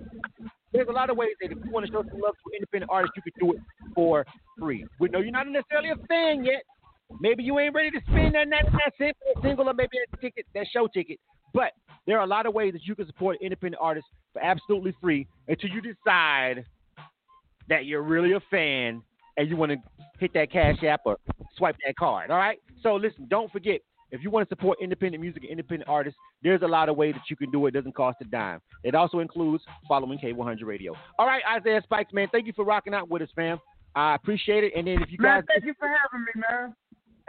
there's 0.74 0.88
a 0.90 0.92
lot 0.92 1.10
of 1.10 1.18
ways 1.18 1.32
that 1.42 1.52
if 1.52 1.58
you 1.64 1.72
want 1.72 1.86
to 1.86 1.92
show 1.92 2.04
some 2.04 2.20
love 2.20 2.34
to 2.34 2.56
independent 2.56 2.92
artists, 2.92 3.16
you 3.16 3.32
can 3.32 3.48
do 3.48 3.54
it 3.54 3.62
for 3.96 4.26
free. 4.60 4.86
We 5.00 5.10
know 5.10 5.20
you're 5.20 5.32
not 5.32 5.48
necessarily 5.48 5.92
a 5.92 6.08
fan 6.08 6.44
yet. 6.44 6.64
Maybe 7.24 7.42
you 7.42 7.58
ain't 7.58 7.74
ready 7.74 7.90
to 7.90 8.02
spend 8.02 8.36
that 8.36 8.50
99 8.50 8.80
cents 8.98 9.18
for 9.24 9.40
a 9.40 9.42
single 9.42 9.70
or 9.70 9.74
maybe 9.74 9.98
that 10.12 10.20
ticket, 10.20 10.46
that 10.54 10.68
show 10.74 10.88
ticket. 10.88 11.18
But 11.54 11.72
there 12.06 12.18
are 12.18 12.24
a 12.26 12.28
lot 12.28 12.46
of 12.46 12.54
ways 12.54 12.74
that 12.74 12.84
you 12.84 12.96
can 12.96 13.08
support 13.08 13.38
independent 13.42 13.82
artists 13.82 14.10
for 14.34 14.44
absolutely 14.44 14.94
free 15.02 15.26
until 15.48 15.70
you 15.70 15.80
decide 15.80 16.66
that 17.70 17.86
you're 17.86 18.02
really 18.02 18.34
a 18.34 18.42
fan 18.52 19.02
and 19.38 19.50
you 19.50 19.56
want 19.56 19.72
to 19.72 19.78
hit 20.20 20.34
that 20.34 20.52
cash 20.52 20.84
app 20.84 21.00
or 21.06 21.18
swipe 21.56 21.78
that 21.86 21.96
card. 21.96 22.30
All 22.30 22.38
right. 22.38 22.60
So 22.82 22.96
listen, 22.96 23.26
don't 23.30 23.50
forget 23.54 23.80
if 24.12 24.22
you 24.22 24.30
want 24.30 24.50
to 24.50 24.54
support 24.54 24.80
independent 24.82 25.22
music 25.22 25.44
and 25.44 25.52
independent 25.52 25.90
artists, 25.90 26.20
there's 26.44 26.62
a 26.62 26.68
lot 26.68 26.90
of 26.90 26.98
ways 26.98 27.14
that 27.14 27.24
you 27.30 27.38
can 27.38 27.50
do 27.52 27.66
it. 27.66 27.70
It 27.70 27.80
doesn't 27.80 27.96
cost 27.96 28.18
a 28.20 28.26
dime. 28.26 28.60
It 28.84 28.96
also 28.96 29.20
includes 29.20 29.64
following 29.88 30.20
K100 30.20 30.66
Radio. 30.66 30.94
All 31.18 31.26
right, 31.26 31.42
Isaiah 31.58 31.82
Spikes, 31.84 32.12
man, 32.12 32.28
thank 32.34 32.48
you 32.48 32.54
for 32.54 32.66
rocking 32.66 32.94
out 32.94 33.10
with 33.10 33.22
us, 33.22 33.30
fam. 33.34 33.60
I 33.96 34.16
appreciate 34.16 34.66
it. 34.66 34.74
And 34.76 34.88
then 34.88 35.02
if 35.02 35.10
you 35.12 35.18
Man, 35.22 35.40
guys, 35.40 35.46
thank 35.48 35.66
you 35.66 35.74
for 35.80 35.88
having 35.88 36.26
me, 36.26 36.42
man. 36.50 36.76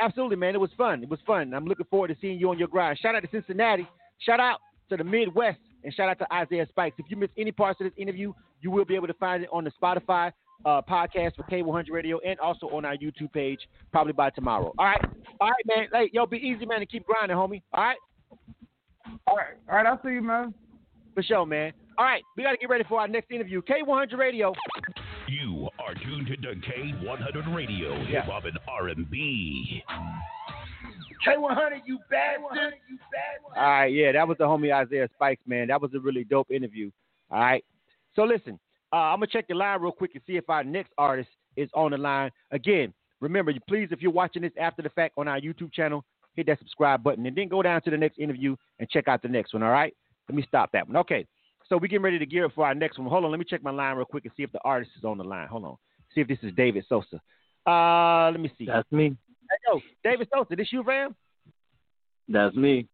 Absolutely, 0.01 0.37
man, 0.37 0.55
it 0.55 0.61
was 0.61 0.71
fun. 0.77 1.03
It 1.03 1.09
was 1.09 1.21
fun. 1.27 1.55
I'm 1.55 1.65
looking 1.65 1.87
forward 1.87 2.09
to 2.09 2.17
seeing 2.21 2.39
you 2.39 2.51
on 2.51 2.59
your 2.59 2.69
grind. 2.69 2.99
Shout 2.99 3.15
out 3.15 3.23
to 3.23 3.29
Cincinnati. 3.31 3.87
Shout 4.19 4.41
out 4.41 4.61
to 4.91 4.97
the 4.97 5.05
Midwest. 5.05 5.59
And 5.83 5.93
shout 5.93 6.09
out 6.09 6.19
to 6.19 6.33
Isaiah 6.33 6.67
Spikes. 6.69 6.97
If 6.99 7.07
you 7.11 7.17
missed 7.17 7.33
any 7.37 7.53
parts 7.53 7.81
of 7.81 7.85
this 7.85 7.93
interview, 7.97 8.33
you 8.63 8.71
will 8.71 8.87
be 8.87 8.95
able 8.95 9.07
to 9.07 9.15
find 9.15 9.43
it 9.43 9.51
on 9.53 9.65
the 9.65 9.73
Spotify 9.83 10.33
uh, 10.65 10.81
podcast 10.81 11.37
for 11.37 11.43
K100 11.43 11.91
Radio 11.91 12.19
and 12.21 12.39
also 12.41 12.69
on 12.69 12.85
our 12.85 12.97
YouTube 12.97 13.33
page 13.33 13.61
probably 13.93 14.15
by 14.15 14.31
tomorrow. 14.31 14.73
All 14.79 14.87
right. 14.87 15.05
All 15.41 15.51
right, 15.51 15.67
man. 15.67 15.89
Hey, 15.93 16.11
yo, 16.13 16.27
be 16.27 16.39
easy, 16.39 16.65
man, 16.65 16.81
and 16.81 16.89
keep 16.89 17.05
grinding, 17.05 17.37
homie. 17.37 17.63
All 17.73 17.85
right? 17.85 17.97
All 19.27 19.37
right, 19.37 19.55
all 19.69 19.77
right. 19.77 19.87
I'll 19.87 20.01
see 20.03 20.13
you, 20.13 20.23
man. 20.23 20.55
For 21.15 21.23
sure, 21.23 21.45
man. 21.45 21.73
All 21.99 22.05
right. 22.05 22.23
We 22.37 22.43
got 22.43 22.53
to 22.53 22.57
get 22.57 22.71
ready 22.71 22.85
for 22.89 23.01
our 23.01 23.09
next 23.09 23.31
interview. 23.31 23.61
K100 23.63 24.17
Radio. 24.17 24.53
You 25.29 25.69
are 25.79 25.95
tuned 25.95 26.27
to 26.27 26.37
K100 26.37 27.55
Radio, 27.55 27.95
Yeah. 28.03 28.23
Hip 28.23 28.25
Hop 28.25 28.45
and 28.45 28.59
R&B. 28.69 29.83
K100, 31.27 31.81
you 31.87 31.99
bastard. 32.11 32.75
You 32.89 32.99
bastard. 33.11 33.57
All 33.57 33.63
right, 33.63 33.87
yeah, 33.87 34.13
that 34.13 34.29
was 34.29 34.37
the 34.39 34.45
homie 34.45 34.73
Isaiah 34.75 35.09
Spikes, 35.15 35.43
man. 35.47 35.69
That 35.69 35.81
was 35.81 35.93
a 35.95 36.01
really 36.01 36.25
dope 36.25 36.51
interview. 36.51 36.91
All 37.31 37.41
right. 37.41 37.65
So 38.15 38.25
listen, 38.25 38.59
uh, 38.93 38.97
I'm 38.97 39.17
gonna 39.19 39.27
check 39.29 39.47
the 39.49 39.55
line 39.55 39.81
real 39.81 39.93
quick 39.93 40.11
and 40.15 40.23
see 40.27 40.37
if 40.37 40.49
our 40.51 40.63
next 40.63 40.93
artist 40.99 41.31
is 41.57 41.71
on 41.75 41.93
the 41.93 41.99
line. 41.99 42.31
Again, 42.51 42.93
remember, 43.21 43.53
please, 43.69 43.89
if 43.91 44.03
you're 44.03 44.13
watching 44.13 44.43
this 44.43 44.53
after 44.61 44.83
the 44.83 44.91
fact 44.91 45.15
on 45.17 45.27
our 45.27 45.41
YouTube 45.41 45.73
channel, 45.73 46.05
hit 46.37 46.47
that 46.47 46.59
subscribe 46.59 47.03
button 47.03 47.25
and 47.27 47.35
then 47.37 47.49
go 47.49 47.63
down 47.63 47.81
to 47.83 47.91
the 47.91 47.97
next 47.97 48.19
interview 48.19 48.55
and 48.79 48.89
check 48.91 49.09
out 49.09 49.23
the 49.23 49.29
next 49.29 49.55
one. 49.55 49.63
All 49.63 49.71
right. 49.71 49.95
Let 50.29 50.37
me 50.37 50.45
stop 50.47 50.71
that 50.73 50.87
one. 50.87 50.97
Okay. 50.99 51.27
So 51.69 51.77
we 51.77 51.89
getting 51.89 52.05
ready 52.05 52.19
to 52.19 52.27
gear 52.27 52.45
up 52.45 52.53
for 52.55 52.67
our 52.67 52.75
next 52.75 52.99
one. 52.99 53.09
Hold 53.09 53.25
on, 53.25 53.31
let 53.31 53.39
me 53.39 53.47
check 53.49 53.63
my 53.63 53.71
line 53.71 53.97
real 53.97 54.05
quick 54.05 54.25
and 54.25 54.33
see 54.37 54.43
if 54.43 54.53
the 54.53 54.61
artist 54.65 54.91
is 54.99 55.05
on 55.05 55.19
the 55.19 55.25
line. 55.25 55.49
Hold 55.49 55.65
on. 55.65 55.77
See 56.15 56.21
if 56.21 56.29
this 56.29 56.39
is 56.43 56.53
David 56.55 56.85
Sosa. 56.89 57.21
Uh, 57.67 58.31
let 58.31 58.41
me 58.41 58.53
see. 58.59 58.67
That's 58.67 58.91
me. 58.93 59.17
Hey, 59.51 59.57
yo, 59.67 59.81
David 60.03 60.29
Sosa, 60.33 60.55
this 60.57 60.73
you, 60.73 60.83
fam? 60.85 61.15
That's 62.29 62.55
me. 62.55 62.89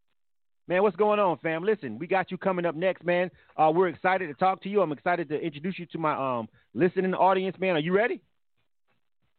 Man, 0.69 0.83
what's 0.83 0.97
going 0.97 1.19
on, 1.19 1.37
fam? 1.39 1.65
Listen, 1.65 1.99
we 1.99 2.07
got 2.07 2.31
you 2.31 2.39
coming 2.39 2.65
up 2.65 2.77
next, 2.77 3.05
man. 3.05 3.31
Uh, 3.57 3.73
we're 3.75 3.89
excited 3.89 4.29
to 4.29 4.35
talk 4.35 4.63
to 4.63 4.69
you. 4.69 4.81
I'm 4.83 4.93
excited 4.93 5.29
to 5.31 5.41
introduce 5.41 5.79
you 5.79 5.87
to 5.87 5.99
my 5.99 6.39
um 6.39 6.49
listening 6.75 7.13
audience, 7.13 7.57
man. 7.59 7.75
Are 7.75 7.81
you 7.81 7.93
ready? 7.93 8.23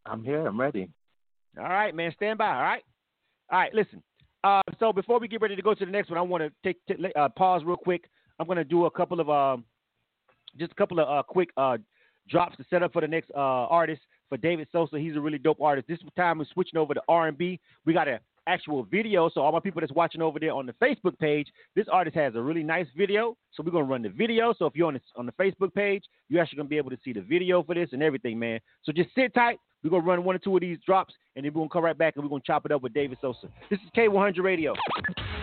I'm 0.05 0.23
here. 0.25 0.45
I'm 0.45 0.59
ready. 0.59 0.89
All 1.57 1.63
right, 1.63 1.95
man. 1.95 2.11
Stand 2.17 2.37
by. 2.37 2.53
All 2.53 2.61
right. 2.61 2.83
All 3.49 3.59
right. 3.59 3.73
Listen. 3.73 4.03
Uh, 4.43 4.61
so 4.79 4.91
before 4.91 5.19
we 5.19 5.27
get 5.27 5.41
ready 5.41 5.55
to 5.55 5.61
go 5.61 5.73
to 5.73 5.85
the 5.85 5.91
next 5.91 6.09
one, 6.09 6.17
I 6.17 6.21
want 6.21 6.43
to 6.43 6.51
take 6.63 6.77
t- 6.87 7.13
uh, 7.15 7.29
pause 7.29 7.61
real 7.63 7.77
quick. 7.77 8.09
I'm 8.39 8.47
to 8.47 8.63
do 8.63 8.85
a 8.85 8.91
couple 8.91 9.19
of 9.19 9.29
um, 9.29 9.65
just 10.57 10.71
a 10.71 10.75
couple 10.75 10.99
of 10.99 11.09
uh, 11.09 11.23
quick 11.23 11.49
uh, 11.57 11.77
drops 12.29 12.57
to 12.57 12.65
set 12.69 12.83
up 12.83 12.93
for 12.93 13.01
the 13.01 13.07
next 13.07 13.31
uh, 13.35 13.67
artist 13.67 14.01
for 14.29 14.37
David 14.37 14.67
Sosa. 14.71 14.99
He's 14.99 15.15
a 15.15 15.21
really 15.21 15.37
dope 15.37 15.61
artist. 15.61 15.87
This 15.87 15.99
time 16.15 16.39
we're 16.39 16.45
switching 16.53 16.77
over 16.77 16.93
to 16.93 17.01
R&B. 17.07 17.59
We 17.85 17.93
got 17.93 18.07
a 18.07 18.19
actual 18.47 18.83
video. 18.83 19.29
So 19.29 19.41
all 19.41 19.51
my 19.51 19.59
people 19.59 19.81
that's 19.81 19.93
watching 19.93 20.21
over 20.21 20.39
there 20.39 20.53
on 20.53 20.65
the 20.65 20.73
Facebook 20.73 21.17
page, 21.19 21.47
this 21.75 21.85
artist 21.91 22.15
has 22.15 22.35
a 22.35 22.41
really 22.41 22.63
nice 22.63 22.87
video. 22.97 23.37
So 23.53 23.63
we're 23.63 23.71
gonna 23.71 23.85
run 23.85 24.01
the 24.01 24.09
video. 24.09 24.53
So 24.57 24.65
if 24.65 24.75
you're 24.75 24.87
on 24.87 24.95
the, 24.95 25.01
on 25.15 25.25
the 25.25 25.31
Facebook 25.33 25.73
page, 25.73 26.03
you're 26.29 26.41
actually 26.41 26.57
gonna 26.57 26.69
be 26.69 26.77
able 26.77 26.91
to 26.91 26.97
see 27.03 27.13
the 27.13 27.21
video 27.21 27.63
for 27.63 27.75
this 27.75 27.89
and 27.91 28.01
everything, 28.01 28.39
man. 28.39 28.59
So 28.83 28.91
just 28.91 29.13
sit 29.15 29.33
tight. 29.33 29.59
We're 29.83 29.89
gonna 29.89 30.03
run 30.03 30.23
one 30.23 30.35
or 30.35 30.39
two 30.39 30.55
of 30.55 30.61
these 30.61 30.77
drops, 30.85 31.13
and 31.35 31.45
then 31.45 31.53
we're 31.53 31.61
gonna 31.61 31.69
come 31.69 31.83
right 31.83 31.97
back 31.97 32.15
and 32.15 32.23
we're 32.23 32.29
gonna 32.29 32.43
chop 32.45 32.65
it 32.65 32.71
up 32.71 32.81
with 32.81 32.93
David 32.93 33.17
Sosa. 33.21 33.47
This 33.69 33.79
is 33.79 33.89
K100 33.95 34.43
Radio. 34.43 34.73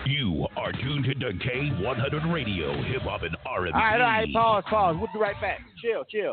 You 0.09 0.47
are 0.57 0.73
tuned 0.73 1.05
to 1.05 1.15
K100 1.15 2.33
Radio, 2.33 2.83
hip 2.85 3.03
hop 3.03 3.25
and 3.25 3.37
R&B. 3.45 3.73
All 3.75 3.79
right, 3.79 4.01
all 4.01 4.07
right, 4.07 4.33
pause, 4.33 4.65
pause. 4.71 4.97
We'll 4.99 5.11
be 5.13 5.19
right 5.19 5.39
back. 5.39 5.61
Chill, 5.83 6.03
chill. 6.05 6.33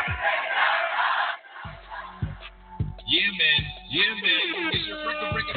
Yeah, 3.11 3.27
man. 3.27 3.61
Yeah, 3.91 4.07
man. 4.23 4.71
It's 4.71 4.87
your 4.87 5.03
record 5.03 5.51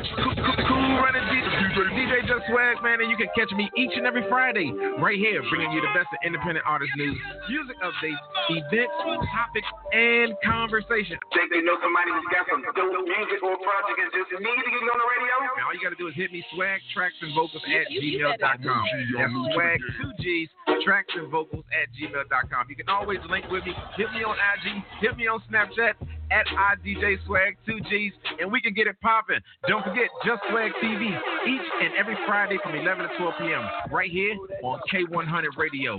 running 1.07 1.23
DJ, 1.31 1.47
DJ 1.95 2.27
Just 2.27 2.51
Swag, 2.51 2.83
man, 2.83 2.99
and 2.99 3.07
you 3.07 3.15
can 3.15 3.31
catch 3.39 3.55
me 3.55 3.71
each 3.79 3.95
and 3.95 4.11
every 4.11 4.27
Friday 4.27 4.75
right 4.99 5.15
here, 5.15 5.39
bringing 5.47 5.71
you 5.71 5.79
the 5.79 5.95
best 5.95 6.11
of 6.11 6.19
independent 6.27 6.67
artist 6.67 6.91
news, 6.99 7.15
music 7.47 7.79
updates, 7.79 8.19
events, 8.59 8.91
topics, 9.31 9.71
and 9.95 10.35
conversation. 10.43 11.15
Think 11.31 11.55
they 11.55 11.63
know 11.63 11.79
somebody 11.79 12.11
who's 12.11 12.27
got 12.35 12.51
some 12.51 12.59
dope 12.75 13.07
music 13.07 13.39
or 13.39 13.55
project 13.63 14.03
and 14.03 14.11
just 14.19 14.35
need 14.35 14.59
to 14.67 14.71
get 14.75 14.83
on 14.91 14.99
the 14.99 15.09
radio? 15.15 15.35
Now, 15.55 15.71
all 15.71 15.75
you 15.79 15.83
got 15.87 15.95
to 15.95 16.01
do 16.03 16.11
is 16.11 16.17
hit 16.19 16.35
me 16.35 16.43
swag 16.59 16.83
tracks 16.91 17.15
and 17.23 17.31
vocals 17.39 17.63
at 17.71 17.87
gmail.com. 17.87 18.83
That's 19.15 19.35
swag 19.55 19.79
two 20.03 20.11
G's 20.19 20.51
tracks 20.83 21.15
and 21.15 21.31
vocals 21.31 21.63
at 21.71 21.87
gmail.com. 21.95 22.67
You 22.67 22.75
can 22.75 22.91
always 22.91 23.23
link 23.31 23.47
with 23.47 23.63
me. 23.63 23.79
Hit 23.95 24.11
me 24.11 24.27
on 24.27 24.35
IG. 24.35 24.83
Hit 24.99 25.15
me 25.15 25.31
on 25.31 25.39
Snapchat 25.47 25.95
at 26.35 26.47
IDJ 26.47 27.25
Swag 27.27 27.57
two 27.65 27.79
G's, 27.89 28.13
and 28.41 28.51
we 28.51 28.61
can 28.61 28.75
get 28.75 28.87
it 28.89 29.01
popping. 29.01 29.39
Don't 29.69 29.85
forget 29.85 30.09
Just 30.27 30.43
Swag 30.51 30.73
TV 30.83 31.17
each 31.47 31.61
and 31.83 31.95
every 31.99 32.17
Friday 32.27 32.59
from 32.63 32.75
11 32.75 33.09
to 33.09 33.17
12 33.19 33.35
p.m. 33.39 33.63
right 33.93 34.11
here 34.11 34.35
on 34.65 34.81
K100 34.93 35.57
Radio. 35.57 35.99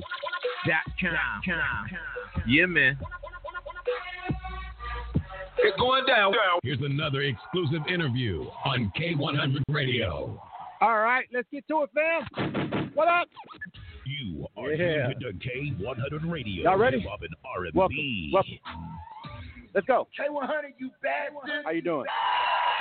Yeah, 2.48 2.65
man. 2.65 2.98
It's 5.60 5.78
going 5.80 6.06
down. 6.06 6.34
Here's 6.63 6.82
another 6.82 7.21
exclusive 7.21 7.82
interview 7.88 8.45
on 8.65 8.91
K100 9.00 9.63
Radio. 9.69 10.41
All 10.82 11.00
right, 11.00 11.26
let's 11.34 11.48
get 11.52 11.65
to 11.69 11.84
it, 11.84 11.89
fam. 11.95 12.91
What 12.93 13.08
up? 13.08 13.28
You 14.06 14.48
are 14.58 14.71
Yeah. 14.74 15.08
tuned 15.08 15.21
to 15.21 15.50
K100 15.50 16.30
Radio, 16.32 16.63
Y'all 16.63 16.78
ready? 16.78 17.00
hip 17.00 17.10
hop 17.10 17.21
and 17.21 17.34
R&B. 17.45 17.71
Welcome, 17.74 18.30
welcome. 18.34 18.60
Let's 19.76 19.88
go. 19.88 20.08
K100, 20.18 20.74
you 20.78 20.90
bastard. 21.04 21.66
How 21.66 21.72
you 21.72 21.82
doing? 21.82 22.06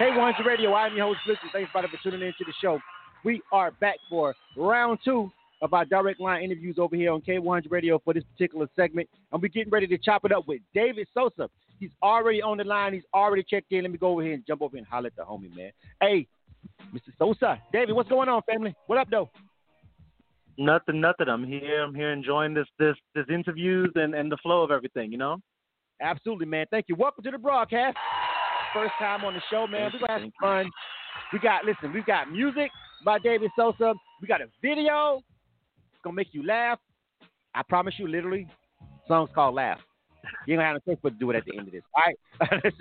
K100 0.01 0.47
Radio. 0.47 0.75
I'm 0.75 0.97
your 0.97 1.09
host, 1.09 1.19
Listen. 1.27 1.49
Thanks, 1.53 1.69
everybody, 1.75 1.89
for 1.97 2.01
tuning 2.09 2.25
in 2.25 2.33
to 2.39 2.45
the 2.45 2.53
show. 2.63 2.79
We 3.25 3.43
are 3.51 3.73
back 3.73 3.97
for 4.09 4.33
round 4.57 5.01
two 5.05 5.29
of 5.61 5.75
our 5.75 5.85
direct 5.85 6.21
line 6.21 6.45
interviews 6.45 6.77
over 6.79 6.95
here 6.95 7.11
on 7.11 7.21
K100 7.21 7.65
Radio 7.71 8.01
for 8.05 8.15
this 8.15 8.23
particular 8.33 8.69
segment. 8.77 9.09
And 9.33 9.43
we're 9.43 9.49
getting 9.49 9.73
ready 9.73 9.89
to 9.89 9.99
chop 9.99 10.25
it 10.25 10.31
up 10.31 10.47
with 10.47 10.61
David 10.73 11.09
Sosa. 11.13 11.51
He's 11.81 11.91
already 12.01 12.41
on 12.41 12.59
the 12.59 12.65
line. 12.65 12.93
He's 12.93 13.03
already 13.13 13.43
checked 13.43 13.73
in. 13.73 13.83
Let 13.83 13.91
me 13.91 13.99
go 13.99 14.13
over 14.13 14.23
here 14.23 14.35
and 14.35 14.47
jump 14.47 14.63
over 14.63 14.77
here 14.77 14.79
and 14.79 14.87
holler 14.87 15.09
at 15.09 15.17
the 15.17 15.23
homie, 15.23 15.55
man. 15.57 15.73
Hey, 16.01 16.29
Mr. 16.95 17.11
Sosa. 17.19 17.61
David, 17.73 17.97
what's 17.97 18.09
going 18.09 18.29
on, 18.29 18.41
family? 18.43 18.73
What 18.87 18.99
up, 18.99 19.09
though? 19.11 19.31
Nothing, 20.59 21.01
nothing. 21.01 21.29
I'm 21.29 21.45
here. 21.45 21.83
I'm 21.83 21.95
here 21.95 22.13
enjoying 22.13 22.55
this 22.55 22.69
this 22.79 22.95
this 23.17 23.25
interviews 23.29 23.91
and 23.97 24.15
and 24.15 24.31
the 24.31 24.37
flow 24.37 24.63
of 24.63 24.71
everything. 24.71 25.11
You 25.11 25.19
know. 25.19 25.41
Absolutely, 26.01 26.47
man. 26.47 26.67
Thank 26.71 26.87
you. 26.89 26.97
Welcome 26.97 27.25
to 27.25 27.31
the 27.31 27.39
broadcast. 27.39 27.97
First 28.73 28.93
time 28.99 29.25
on 29.25 29.35
the 29.35 29.41
show, 29.51 29.67
man. 29.67 29.91
We're 29.93 30.01
gonna 30.01 30.13
have 30.13 30.23
some 30.23 30.33
fun. 30.41 30.71
We 31.33 31.39
got 31.39 31.65
listen, 31.65 31.93
we've 31.93 32.07
got 32.07 32.31
music 32.31 32.71
by 33.05 33.19
David 33.19 33.51
Sosa. 33.57 33.95
We 34.21 34.27
got 34.27 34.41
a 34.41 34.47
video. 34.61 35.21
It's 35.93 36.03
gonna 36.03 36.17
make 36.17 36.29
you 36.33 36.45
laugh. 36.45 36.79
I 37.55 37.63
promise 37.63 37.95
you, 37.99 38.09
literally, 38.09 38.49
song's 39.07 39.31
called 39.35 39.55
Laugh. 39.55 39.79
You 40.47 40.55
ain't 40.55 40.61
gonna 40.61 40.73
have 40.73 40.81
no 40.87 40.93
choice 40.93 41.01
but 41.03 41.11
to 41.11 41.15
do 41.17 41.31
it 41.31 41.37
at 41.37 41.45
the 41.45 41.57
end 41.57 41.69
of 41.69 41.73
this. 41.73 41.83
All 41.95 42.59
right. 42.61 42.75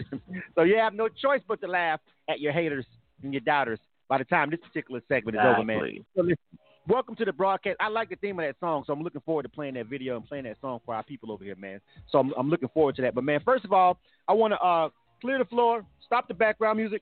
So 0.56 0.64
you 0.64 0.78
have 0.78 0.94
no 0.94 1.08
choice 1.08 1.42
but 1.48 1.62
to 1.62 1.68
laugh 1.68 2.00
at 2.30 2.40
your 2.40 2.52
haters 2.52 2.86
and 3.24 3.34
your 3.34 3.42
doubters 3.42 3.80
by 4.10 4.18
the 4.18 4.24
time 4.26 4.50
this 4.50 4.60
particular 4.62 5.02
segment 5.08 5.38
is 5.38 5.42
over, 5.44 5.64
man. 5.64 6.04
So 6.16 6.22
listen, 6.22 6.38
welcome 6.88 7.16
to 7.16 7.26
the 7.26 7.34
broadcast. 7.34 7.78
I 7.80 7.88
like 7.88 8.10
the 8.10 8.16
theme 8.16 8.40
of 8.40 8.46
that 8.46 8.56
song, 8.60 8.84
so 8.86 8.94
I'm 8.94 9.02
looking 9.02 9.22
forward 9.22 9.44
to 9.44 9.50
playing 9.50 9.76
that 9.76 9.88
video 9.88 10.16
and 10.16 10.26
playing 10.26 10.44
that 10.46 10.58
song 10.62 10.80
for 10.86 10.94
our 10.94 11.04
people 11.04 11.32
over 11.32 11.44
here, 11.44 11.56
man. 11.56 11.80
So 12.10 12.20
I'm, 12.20 12.34
I'm 12.38 12.50
looking 12.50 12.70
forward 12.70 12.96
to 12.98 13.02
that. 13.04 13.16
But 13.16 13.24
man, 13.24 13.40
first 13.44 13.66
of 13.66 13.74
all, 13.74 14.00
I 14.28 14.34
want 14.34 14.54
to 14.54 14.60
uh, 14.60 14.90
clear 15.22 15.38
the 15.38 15.46
floor, 15.46 15.86
stop 16.06 16.28
the 16.28 16.34
background 16.34 16.78
music, 16.78 17.02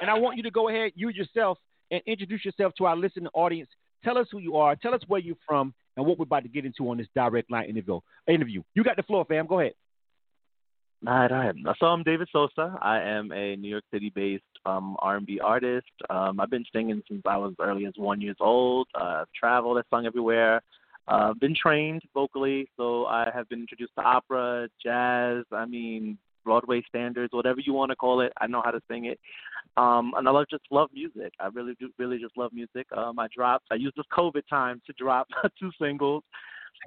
and 0.00 0.10
I 0.10 0.18
want 0.18 0.36
you 0.36 0.42
to 0.42 0.50
go 0.50 0.68
ahead, 0.68 0.92
you 0.94 1.08
yourself, 1.08 1.58
and 1.90 2.02
introduce 2.06 2.44
yourself 2.44 2.74
to 2.78 2.86
our 2.86 2.96
listening 2.96 3.28
audience. 3.34 3.68
Tell 4.04 4.18
us 4.18 4.26
who 4.30 4.38
you 4.38 4.56
are. 4.56 4.76
Tell 4.76 4.94
us 4.94 5.00
where 5.06 5.20
you're 5.20 5.36
from 5.46 5.72
and 5.96 6.04
what 6.04 6.18
we're 6.18 6.24
about 6.24 6.42
to 6.42 6.48
get 6.48 6.64
into 6.64 6.88
on 6.90 6.96
this 6.96 7.06
direct 7.14 7.50
line 7.50 7.68
interview. 7.68 8.00
Interview. 8.26 8.62
You 8.74 8.82
got 8.82 8.96
the 8.96 9.02
floor, 9.02 9.24
fam. 9.24 9.46
Go 9.46 9.60
ahead. 9.60 9.74
All 11.04 11.26
right. 11.28 11.54
So 11.80 11.86
I'm 11.86 12.04
David 12.04 12.28
Sosa. 12.32 12.78
I 12.80 13.00
am 13.00 13.32
a 13.32 13.56
New 13.56 13.68
York 13.68 13.82
City-based 13.92 14.44
um, 14.64 14.96
R&B 15.00 15.40
artist. 15.40 15.90
Um, 16.08 16.38
I've 16.38 16.50
been 16.50 16.64
singing 16.72 17.02
since 17.08 17.22
I 17.26 17.36
was 17.36 17.54
early 17.60 17.86
as 17.86 17.94
one 17.96 18.20
years 18.20 18.36
old. 18.38 18.86
Uh, 18.94 19.22
I've 19.22 19.32
traveled, 19.32 19.78
I've 19.78 19.84
sung 19.90 20.06
everywhere. 20.06 20.62
Uh, 21.08 21.34
been 21.34 21.56
trained 21.60 22.02
vocally, 22.14 22.68
so 22.76 23.06
I 23.06 23.28
have 23.34 23.48
been 23.48 23.58
introduced 23.58 23.90
to 23.98 24.02
opera, 24.04 24.68
jazz. 24.80 25.44
I 25.50 25.66
mean, 25.66 26.18
Broadway 26.44 26.84
standards, 26.88 27.32
whatever 27.32 27.58
you 27.58 27.72
want 27.72 27.90
to 27.90 27.96
call 27.96 28.20
it. 28.20 28.32
I 28.40 28.46
know 28.46 28.62
how 28.64 28.70
to 28.70 28.80
sing 28.88 29.06
it. 29.06 29.18
Um, 29.76 30.12
and 30.16 30.28
I 30.28 30.30
love 30.30 30.46
just 30.50 30.62
love 30.70 30.90
music. 30.94 31.32
I 31.40 31.48
really 31.48 31.74
do, 31.80 31.90
really 31.98 32.18
just 32.18 32.36
love 32.36 32.52
music. 32.52 32.86
Um, 32.96 33.18
I 33.18 33.26
dropped. 33.34 33.66
I 33.72 33.74
used 33.74 33.96
this 33.96 34.06
COVID 34.16 34.42
time 34.48 34.80
to 34.86 34.92
drop 34.92 35.26
two 35.58 35.72
singles 35.80 36.22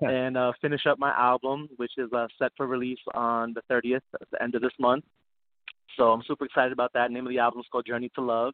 and 0.02 0.38
uh, 0.38 0.52
finish 0.62 0.86
up 0.86 1.00
my 1.00 1.12
album, 1.12 1.70
which 1.78 1.92
is 1.98 2.12
uh, 2.14 2.28
set 2.40 2.52
for 2.58 2.68
release 2.68 3.00
on 3.14 3.54
the 3.54 3.62
30th, 3.74 4.02
at 4.20 4.30
the 4.32 4.42
end 4.42 4.56
of 4.56 4.62
this 4.62 4.74
month. 4.80 5.06
So 5.98 6.12
I'm 6.12 6.24
super 6.28 6.46
excited 6.46 6.74
about 6.74 6.92
that. 6.94 7.12
name 7.12 7.26
of 7.26 7.30
the 7.30 7.40
album 7.40 7.62
is 7.62 7.66
called 7.72 7.86
Journey 7.86 8.10
to 8.16 8.22
Love. 8.22 8.54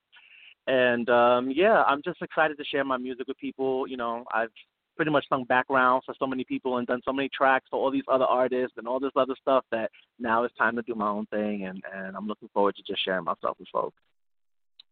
And 0.67 1.09
um, 1.09 1.51
yeah, 1.51 1.83
I'm 1.83 2.01
just 2.03 2.21
excited 2.21 2.57
to 2.57 2.63
share 2.65 2.83
my 2.83 2.97
music 2.97 3.27
with 3.27 3.37
people. 3.37 3.87
You 3.87 3.97
know, 3.97 4.25
I've 4.33 4.51
pretty 4.95 5.11
much 5.11 5.25
sung 5.29 5.43
background 5.45 6.03
for 6.05 6.13
so 6.19 6.27
many 6.27 6.43
people 6.43 6.77
and 6.77 6.85
done 6.85 7.01
so 7.03 7.13
many 7.13 7.29
tracks 7.35 7.65
for 7.71 7.79
all 7.79 7.89
these 7.89 8.03
other 8.07 8.25
artists 8.25 8.77
and 8.77 8.87
all 8.87 8.99
this 8.99 9.11
other 9.15 9.35
stuff 9.41 9.65
that 9.71 9.89
now 10.19 10.43
it's 10.43 10.55
time 10.55 10.75
to 10.75 10.83
do 10.83 10.93
my 10.93 11.07
own 11.07 11.25
thing. 11.27 11.65
And, 11.65 11.81
and 11.95 12.15
I'm 12.15 12.27
looking 12.27 12.49
forward 12.53 12.75
to 12.75 12.83
just 12.83 13.03
sharing 13.03 13.23
myself 13.23 13.57
with 13.57 13.69
folks. 13.71 13.97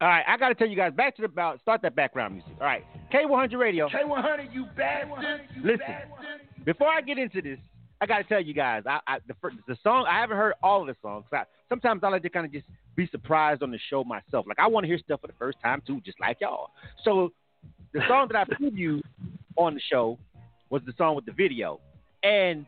All 0.01 0.07
right, 0.07 0.23
I 0.27 0.37
got 0.37 0.49
to 0.49 0.55
tell 0.55 0.67
you 0.67 0.77
guys 0.77 0.93
back 0.93 1.15
to 1.17 1.21
the 1.21 1.27
about 1.27 1.59
start 1.59 1.81
that 1.81 1.93
background 1.95 2.35
music. 2.35 2.53
All 2.61 2.67
right, 2.67 2.85
K100 3.13 3.57
Radio. 3.59 3.89
K100, 3.89 4.53
you 4.53 4.65
bastard. 4.77 5.41
Listen, 5.57 5.79
bastard. 5.79 6.65
before 6.65 6.87
I 6.87 7.01
get 7.01 7.17
into 7.17 7.41
this, 7.41 7.59
I 7.99 8.05
got 8.05 8.19
to 8.19 8.23
tell 8.23 8.41
you 8.41 8.53
guys, 8.53 8.83
I, 8.85 8.99
I 9.05 9.17
the 9.27 9.33
fir- 9.41 9.51
the 9.67 9.77
song 9.83 10.05
I 10.09 10.21
haven't 10.21 10.37
heard 10.37 10.53
all 10.63 10.81
of 10.81 10.87
the 10.87 10.95
songs. 11.01 11.25
I, 11.33 11.43
sometimes 11.67 12.01
I 12.03 12.07
like 12.07 12.21
to 12.21 12.29
kind 12.29 12.45
of 12.45 12.51
just 12.53 12.65
be 12.95 13.07
surprised 13.11 13.61
on 13.61 13.71
the 13.71 13.79
show 13.89 14.05
myself. 14.05 14.45
Like 14.47 14.59
I 14.59 14.67
want 14.67 14.85
to 14.85 14.87
hear 14.87 14.97
stuff 14.99 15.19
for 15.19 15.27
the 15.27 15.33
first 15.37 15.57
time 15.61 15.81
too, 15.85 15.99
just 16.05 16.19
like 16.21 16.37
y'all. 16.39 16.69
So 17.03 17.33
the 17.93 18.01
song 18.07 18.29
that 18.31 18.37
I 18.37 18.45
previewed 18.53 19.01
on 19.57 19.73
the 19.73 19.81
show 19.81 20.17
was 20.69 20.81
the 20.85 20.93
song 20.97 21.15
with 21.15 21.25
the 21.25 21.33
video, 21.33 21.81
and 22.23 22.65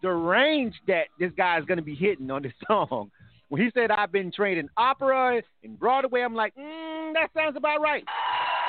the 0.00 0.10
range 0.10 0.74
that 0.86 1.06
this 1.18 1.32
guy 1.36 1.58
is 1.58 1.64
going 1.64 1.78
to 1.78 1.82
be 1.82 1.96
hitting 1.96 2.30
on 2.30 2.42
this 2.42 2.52
song. 2.68 3.10
When 3.48 3.62
he 3.62 3.70
said 3.72 3.90
I've 3.90 4.12
been 4.12 4.30
trained 4.30 4.58
in 4.58 4.68
opera 4.76 5.42
and 5.64 5.78
Broadway, 5.78 6.22
I'm 6.22 6.34
like, 6.34 6.54
mm, 6.54 7.12
that 7.14 7.28
sounds 7.34 7.56
about 7.56 7.80
right. 7.80 8.04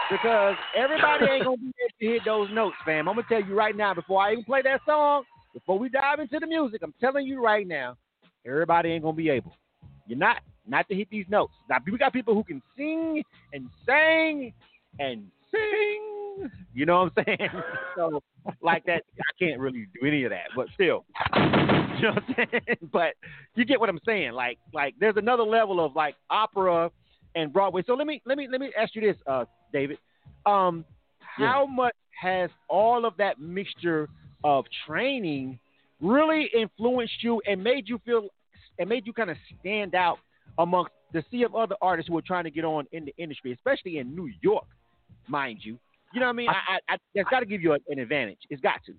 Because 0.09 0.55
everybody 0.75 1.25
ain't 1.25 1.45
gonna 1.45 1.57
be 1.57 1.67
able 1.67 1.99
to 1.99 2.05
hit 2.05 2.21
those 2.25 2.49
notes, 2.51 2.75
fam. 2.85 3.07
I'm 3.07 3.15
gonna 3.15 3.27
tell 3.27 3.43
you 3.43 3.55
right 3.55 3.75
now, 3.75 3.93
before 3.93 4.21
I 4.21 4.31
even 4.31 4.43
play 4.43 4.61
that 4.63 4.81
song, 4.85 5.23
before 5.53 5.77
we 5.77 5.89
dive 5.89 6.19
into 6.19 6.39
the 6.39 6.47
music, 6.47 6.81
I'm 6.83 6.93
telling 6.99 7.27
you 7.27 7.43
right 7.43 7.67
now, 7.67 7.97
Everybody 8.45 8.89
ain't 8.89 9.03
gonna 9.03 9.15
be 9.15 9.29
able. 9.29 9.53
You're 10.07 10.17
not 10.17 10.37
not 10.67 10.87
to 10.89 10.95
hit 10.95 11.09
these 11.09 11.25
notes. 11.29 11.53
Now 11.69 11.77
we 11.85 11.97
got 11.97 12.13
people 12.13 12.33
who 12.33 12.43
can 12.43 12.61
sing 12.77 13.23
and 13.53 13.69
sing 13.85 14.53
and 14.99 15.27
sing. 15.51 16.49
You 16.73 16.85
know 16.85 17.03
what 17.03 17.13
I'm 17.17 17.25
saying? 17.25 17.49
so 17.95 18.23
like 18.61 18.85
that, 18.85 19.03
I 19.19 19.43
can't 19.43 19.59
really 19.59 19.87
do 19.99 20.07
any 20.07 20.23
of 20.23 20.31
that. 20.31 20.47
But 20.55 20.67
still, 20.73 21.05
you 22.01 22.07
know 22.07 22.13
what 22.13 22.23
I'm 22.37 22.49
saying? 22.51 22.77
but 22.91 23.13
you 23.55 23.65
get 23.65 23.79
what 23.79 23.89
I'm 23.89 23.99
saying. 24.05 24.31
Like 24.31 24.57
like 24.73 24.95
there's 24.99 25.17
another 25.17 25.43
level 25.43 25.83
of 25.83 25.95
like 25.95 26.15
opera 26.29 26.91
and 27.35 27.51
Broadway. 27.51 27.83
So 27.85 27.93
let 27.93 28.07
me 28.07 28.21
let 28.25 28.37
me 28.37 28.47
let 28.49 28.61
me 28.61 28.71
ask 28.79 28.95
you 28.95 29.01
this, 29.01 29.17
uh, 29.27 29.45
David. 29.73 29.97
Um, 30.45 30.85
how 31.19 31.65
much 31.65 31.95
has 32.21 32.49
all 32.67 33.05
of 33.05 33.15
that 33.17 33.39
mixture 33.39 34.09
of 34.43 34.65
training 34.87 35.59
really 36.01 36.49
influenced 36.57 37.21
you 37.21 37.41
and 37.47 37.63
made 37.63 37.87
you 37.87 37.99
feel 38.05 38.27
and 38.77 38.87
made 38.87 39.05
you 39.05 39.13
kind 39.13 39.29
of 39.29 39.37
stand 39.59 39.95
out 39.95 40.17
amongst 40.57 40.91
the 41.13 41.23
sea 41.31 41.43
of 41.43 41.55
other 41.55 41.75
artists 41.81 42.09
who 42.09 42.17
are 42.17 42.21
trying 42.21 42.43
to 42.43 42.51
get 42.51 42.63
on 42.63 42.85
in 42.91 43.05
the 43.05 43.13
industry, 43.17 43.51
especially 43.51 43.97
in 43.97 44.15
New 44.15 44.29
York, 44.41 44.65
mind 45.27 45.59
you. 45.61 45.77
You 46.13 46.19
know 46.19 46.27
what 46.27 46.33
I 46.33 46.35
mean? 46.35 46.49
I, 46.49 46.53
I, 46.53 46.93
I 46.93 46.97
that's 47.13 47.29
got 47.29 47.41
to 47.41 47.45
give 47.45 47.61
you 47.61 47.73
an 47.73 47.99
advantage. 47.99 48.39
It's 48.49 48.61
got 48.61 48.83
to. 48.85 48.93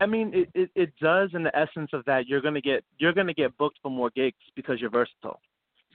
I 0.00 0.06
mean, 0.06 0.32
it, 0.34 0.48
it 0.54 0.70
it 0.74 0.92
does 1.00 1.30
in 1.32 1.42
the 1.42 1.56
essence 1.56 1.90
of 1.92 2.04
that 2.04 2.26
you're 2.26 2.40
gonna 2.40 2.60
get 2.60 2.84
you're 2.98 3.12
gonna 3.12 3.34
get 3.34 3.56
booked 3.56 3.78
for 3.82 3.90
more 3.90 4.10
gigs 4.14 4.36
because 4.54 4.80
you're 4.80 4.90
versatile. 4.90 5.40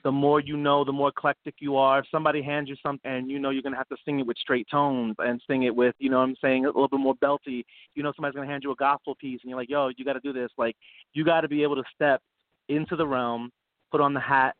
The 0.03 0.11
more 0.11 0.39
you 0.39 0.57
know, 0.57 0.83
the 0.83 0.91
more 0.91 1.09
eclectic 1.09 1.55
you 1.59 1.75
are. 1.75 1.99
If 1.99 2.05
somebody 2.11 2.41
hands 2.41 2.67
you 2.67 2.75
something 2.83 3.11
and 3.11 3.29
you 3.29 3.37
know 3.37 3.51
you're 3.51 3.61
gonna 3.61 3.77
have 3.77 3.89
to 3.89 3.97
sing 4.03 4.19
it 4.19 4.25
with 4.25 4.37
straight 4.37 4.67
tones 4.71 5.15
and 5.19 5.39
sing 5.47 5.63
it 5.63 5.75
with, 5.75 5.93
you 5.99 6.09
know 6.09 6.17
what 6.17 6.23
I'm 6.23 6.35
saying, 6.41 6.65
a 6.65 6.69
little 6.69 6.87
bit 6.87 6.99
more 6.99 7.15
belty. 7.15 7.63
You 7.93 8.01
know 8.01 8.11
somebody's 8.15 8.35
gonna 8.35 8.47
hand 8.47 8.63
you 8.63 8.71
a 8.71 8.75
gospel 8.75 9.13
piece 9.15 9.39
and 9.43 9.49
you're 9.49 9.59
like, 9.59 9.69
yo, 9.69 9.91
you 9.95 10.03
got 10.03 10.13
to 10.13 10.19
do 10.19 10.33
this. 10.33 10.49
Like, 10.57 10.75
you 11.13 11.23
got 11.23 11.41
to 11.41 11.47
be 11.47 11.61
able 11.61 11.75
to 11.75 11.83
step 11.93 12.21
into 12.69 12.95
the 12.95 13.05
realm, 13.05 13.51
put 13.91 14.01
on 14.01 14.15
the 14.15 14.19
hat, 14.19 14.55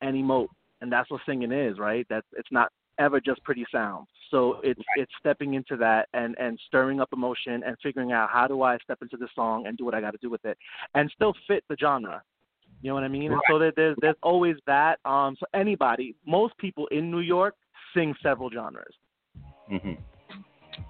and 0.00 0.16
emote. 0.16 0.48
And 0.80 0.90
that's 0.90 1.10
what 1.10 1.20
singing 1.26 1.52
is, 1.52 1.78
right? 1.78 2.06
That's 2.08 2.26
it's 2.32 2.50
not 2.50 2.72
ever 2.98 3.20
just 3.20 3.42
pretty 3.44 3.64
sounds. 3.72 4.08
So 4.30 4.60
it's 4.62 4.80
it's 4.96 5.12
stepping 5.18 5.54
into 5.54 5.76
that 5.76 6.08
and 6.14 6.36
and 6.38 6.58
stirring 6.66 7.00
up 7.00 7.08
emotion 7.12 7.62
and 7.64 7.76
figuring 7.82 8.12
out 8.12 8.30
how 8.30 8.46
do 8.46 8.62
I 8.62 8.78
step 8.78 8.98
into 9.02 9.16
the 9.16 9.28
song 9.34 9.66
and 9.66 9.76
do 9.76 9.84
what 9.84 9.94
I 9.94 10.00
got 10.00 10.12
to 10.12 10.18
do 10.20 10.30
with 10.30 10.44
it 10.44 10.58
and 10.94 11.10
still 11.14 11.34
fit 11.46 11.64
the 11.68 11.76
genre. 11.78 12.22
You 12.82 12.90
know 12.90 12.94
what 12.94 13.04
I 13.04 13.08
mean? 13.08 13.32
And 13.32 13.40
so 13.48 13.58
there, 13.58 13.72
there's 13.74 13.96
there's 14.00 14.16
always 14.22 14.56
that. 14.66 14.98
Um, 15.04 15.36
so 15.38 15.46
anybody, 15.54 16.14
most 16.26 16.56
people 16.58 16.86
in 16.88 17.10
New 17.10 17.20
York 17.20 17.54
sing 17.94 18.14
several 18.22 18.50
genres. 18.50 18.94
Mm-hmm. 19.70 19.92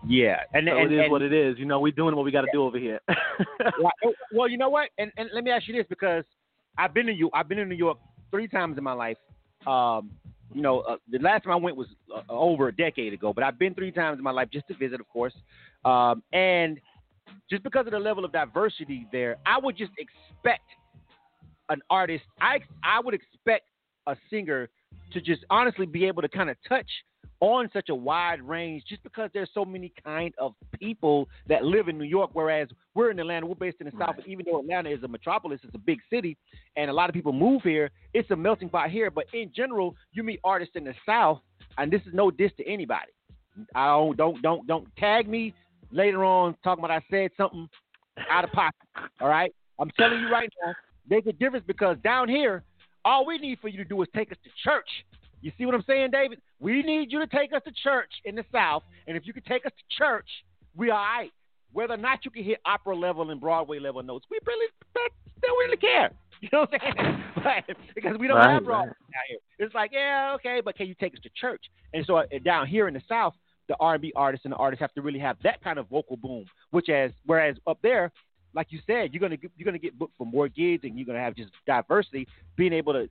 Yeah, 0.06 0.40
and, 0.52 0.68
so 0.68 0.76
and 0.76 0.92
it 0.92 0.96
is 0.96 1.02
and- 1.02 1.12
what 1.12 1.22
it 1.22 1.32
is. 1.32 1.58
You 1.58 1.64
know, 1.64 1.80
we're 1.80 1.92
doing 1.92 2.14
what 2.16 2.24
we 2.24 2.30
got 2.30 2.42
to 2.42 2.50
do 2.52 2.62
over 2.62 2.78
here. 2.78 3.00
well, 3.80 4.12
well, 4.32 4.48
you 4.48 4.58
know 4.58 4.68
what? 4.68 4.88
And 4.98 5.12
and 5.16 5.28
let 5.32 5.44
me 5.44 5.50
ask 5.50 5.68
you 5.68 5.74
this 5.74 5.86
because 5.88 6.24
I've 6.78 6.94
been 6.94 7.06
to 7.06 7.12
you. 7.12 7.30
I've 7.32 7.48
been 7.48 7.58
in 7.58 7.68
New 7.68 7.76
York 7.76 7.98
three 8.30 8.48
times 8.48 8.78
in 8.78 8.84
my 8.84 8.92
life. 8.92 9.16
Um, 9.66 10.10
you 10.54 10.62
know, 10.62 10.80
uh, 10.80 10.96
the 11.10 11.18
last 11.18 11.44
time 11.44 11.52
I 11.52 11.56
went 11.56 11.76
was 11.76 11.88
uh, 12.14 12.22
over 12.28 12.68
a 12.68 12.76
decade 12.76 13.12
ago, 13.12 13.32
but 13.32 13.44
I've 13.44 13.58
been 13.58 13.74
three 13.74 13.90
times 13.90 14.18
in 14.18 14.24
my 14.24 14.30
life 14.30 14.48
just 14.52 14.68
to 14.68 14.76
visit, 14.76 15.00
of 15.00 15.08
course. 15.08 15.34
Um, 15.84 16.22
and 16.32 16.80
just 17.50 17.62
because 17.62 17.86
of 17.86 17.92
the 17.92 17.98
level 17.98 18.24
of 18.24 18.32
diversity 18.32 19.06
there, 19.12 19.36
I 19.44 19.58
would 19.58 19.76
just 19.76 19.92
expect 19.98 20.64
an 21.68 21.80
artist. 21.90 22.24
I 22.40 22.60
I 22.82 23.00
would 23.00 23.14
expect 23.14 23.64
a 24.06 24.16
singer 24.30 24.68
to 25.12 25.20
just 25.20 25.44
honestly 25.50 25.86
be 25.86 26.06
able 26.06 26.22
to 26.22 26.28
kind 26.28 26.50
of 26.50 26.56
touch 26.68 26.88
on 27.40 27.68
such 27.72 27.88
a 27.90 27.94
wide 27.94 28.40
range 28.40 28.84
just 28.88 29.02
because 29.02 29.30
there's 29.34 29.50
so 29.52 29.64
many 29.64 29.92
kind 30.04 30.32
of 30.38 30.54
people 30.78 31.28
that 31.48 31.64
live 31.64 31.88
in 31.88 31.98
New 31.98 32.04
York 32.04 32.30
whereas 32.32 32.68
we're 32.94 33.10
in 33.10 33.18
Atlanta 33.18 33.46
we're 33.46 33.54
based 33.54 33.76
in 33.80 33.86
the 33.86 33.92
south 33.98 34.16
but 34.16 34.26
even 34.26 34.44
though 34.50 34.60
Atlanta 34.60 34.90
is 34.90 35.02
a 35.02 35.08
metropolis 35.08 35.60
it's 35.62 35.74
a 35.74 35.78
big 35.78 35.98
city 36.10 36.36
and 36.76 36.90
a 36.90 36.92
lot 36.92 37.10
of 37.10 37.14
people 37.14 37.32
move 37.32 37.62
here 37.62 37.90
it's 38.14 38.30
a 38.30 38.36
melting 38.36 38.68
pot 38.68 38.90
here. 38.90 39.10
But 39.10 39.26
in 39.32 39.50
general 39.54 39.94
you 40.12 40.22
meet 40.22 40.40
artists 40.44 40.76
in 40.76 40.84
the 40.84 40.94
south 41.04 41.40
and 41.78 41.92
this 41.92 42.00
is 42.02 42.14
no 42.14 42.30
diss 42.30 42.52
to 42.56 42.66
anybody. 42.66 43.12
I 43.74 43.86
don't 43.88 44.16
don't 44.16 44.42
don't 44.42 44.66
don't 44.66 44.96
tag 44.96 45.28
me 45.28 45.54
later 45.90 46.24
on 46.24 46.56
talking 46.64 46.84
about 46.84 47.02
I 47.02 47.04
said 47.10 47.30
something 47.36 47.68
out 48.30 48.44
of 48.44 48.52
pocket 48.52 48.80
all 49.20 49.28
right? 49.28 49.54
I'm 49.78 49.90
telling 49.98 50.20
you 50.20 50.30
right 50.30 50.50
now 50.64 50.72
there's 51.08 51.26
a 51.26 51.32
difference 51.32 51.64
because 51.66 51.96
down 52.02 52.28
here 52.28 52.62
all 53.04 53.24
we 53.24 53.38
need 53.38 53.58
for 53.60 53.68
you 53.68 53.76
to 53.76 53.84
do 53.84 54.00
is 54.02 54.08
take 54.14 54.32
us 54.32 54.38
to 54.42 54.50
church 54.64 54.88
you 55.42 55.52
see 55.58 55.66
what 55.66 55.74
I'm 55.74 55.84
saying, 55.86 56.10
David? 56.10 56.40
We 56.58 56.82
need 56.82 57.12
you 57.12 57.18
to 57.20 57.26
take 57.26 57.52
us 57.52 57.62
to 57.64 57.72
church 57.82 58.10
in 58.24 58.34
the 58.34 58.44
South, 58.52 58.82
and 59.06 59.16
if 59.16 59.26
you 59.26 59.32
can 59.32 59.42
take 59.44 59.66
us 59.66 59.72
to 59.72 59.96
church, 59.96 60.28
we 60.76 60.90
are 60.90 60.96
right. 60.96 61.30
Whether 61.72 61.94
or 61.94 61.98
not 61.98 62.24
you 62.24 62.30
can 62.30 62.42
hit 62.44 62.58
opera 62.64 62.96
level 62.96 63.30
and 63.30 63.40
Broadway 63.40 63.78
level 63.78 64.02
notes, 64.02 64.24
we 64.30 64.38
really 64.46 64.66
don't 65.42 65.58
really 65.58 65.76
care. 65.76 66.10
You 66.42 66.50
know 66.52 66.66
what 66.70 66.74
I'm 66.74 66.92
saying? 66.94 67.22
but, 67.66 67.76
because 67.94 68.18
we 68.18 68.28
don't 68.28 68.36
Right, 68.36 68.52
have 68.52 68.64
Broadway 68.64 68.88
right. 68.88 69.12
down 69.14 69.22
here. 69.26 69.38
It's 69.58 69.74
like, 69.74 69.90
yeah, 69.90 70.34
okay, 70.34 70.60
but 70.62 70.76
can 70.76 70.86
you 70.86 70.94
take 71.00 71.14
us 71.14 71.20
to 71.22 71.30
church? 71.34 71.62
And 71.94 72.04
so 72.04 72.16
uh, 72.16 72.24
down 72.44 72.66
here 72.66 72.88
in 72.88 72.94
the 72.94 73.00
South, 73.08 73.32
the 73.68 73.76
R&B 73.80 74.12
artists 74.14 74.44
and 74.44 74.52
the 74.52 74.56
artists 74.58 74.82
have 74.82 74.92
to 74.94 75.00
really 75.00 75.18
have 75.18 75.38
that 75.44 75.64
kind 75.64 75.78
of 75.78 75.88
vocal 75.88 76.18
boom. 76.18 76.44
Which 76.72 76.90
as 76.90 77.10
whereas 77.24 77.56
up 77.66 77.78
there, 77.82 78.12
like 78.54 78.66
you 78.70 78.80
said, 78.86 79.14
you're 79.14 79.20
gonna 79.20 79.38
you're 79.56 79.64
gonna 79.64 79.78
get 79.78 79.98
booked 79.98 80.16
for 80.18 80.26
more 80.26 80.48
gigs, 80.48 80.84
and 80.84 80.98
you're 80.98 81.06
gonna 81.06 81.20
have 81.20 81.34
just 81.34 81.52
diversity, 81.66 82.28
being 82.54 82.74
able 82.74 82.92
to 82.92 83.08